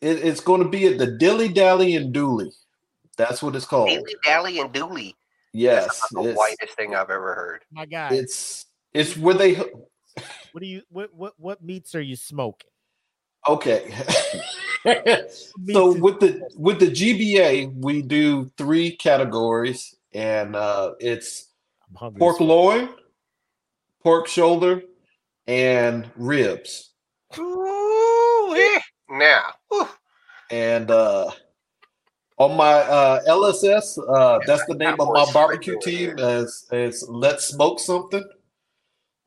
[0.00, 2.50] it, it's going to be at the Dilly Dally and Dooley.
[3.16, 3.88] That's what it's called.
[3.88, 5.14] Dilly Dally and Dooley.
[5.52, 7.64] Yes, That's the whitest thing I've ever heard.
[7.70, 12.16] My God, it's it's where they what do you what what what meats are you
[12.16, 12.70] smoking?
[13.48, 13.92] okay.
[14.84, 21.48] What meats so with the with the GBA, we do three categories, and uh, it's
[21.94, 22.88] pork loin,
[24.02, 24.82] pork shoulder,
[25.46, 26.90] and ribs.
[27.38, 28.80] Ooh, eh.
[29.10, 29.88] Now, ooh,
[30.50, 31.30] And uh,
[32.36, 36.18] on my uh, LSS, uh, that's the name of my barbecue team.
[36.18, 38.24] As is Let's Smoke Something.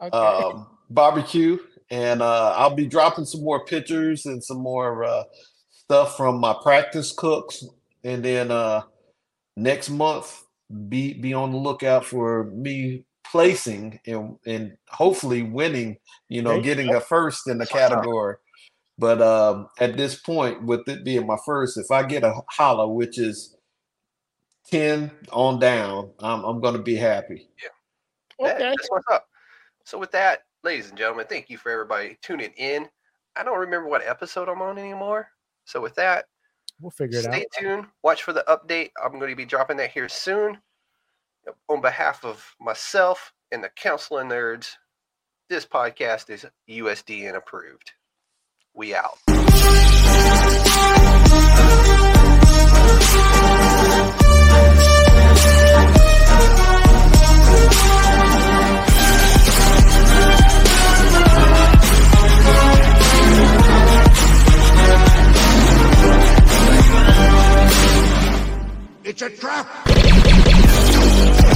[0.02, 0.18] Okay.
[0.18, 1.60] um, barbecue,
[1.92, 5.24] and uh, I'll be dropping some more pictures and some more uh,
[5.70, 7.64] stuff from my practice cooks,
[8.04, 8.84] and then uh,
[9.58, 10.46] next month
[10.88, 15.98] be be on the lookout for me placing and and hopefully winning.
[16.30, 18.38] You know, getting a first in the category.
[18.98, 22.88] But um, at this point, with it being my first, if I get a holla,
[22.88, 23.58] which is
[24.70, 27.50] ten on down, I'm I'm gonna be happy.
[28.40, 28.48] Yeah.
[28.48, 28.60] okay.
[28.60, 29.28] that's what's up.
[29.84, 32.88] So with that, ladies and gentlemen, thank you for everybody tuning in.
[33.36, 35.30] I don't remember what episode I'm on anymore.
[35.66, 36.26] So with that,
[36.80, 37.36] We'll figure it stay out.
[37.54, 37.86] Stay tuned.
[38.04, 38.92] Watch for the update.
[39.02, 40.58] I'm going to be dropping that here soon.
[41.70, 44.74] On behalf of myself and the Council of Nerds,
[45.50, 47.92] this podcast is USDN approved.
[48.74, 49.18] We out.
[69.12, 71.51] It's a trap.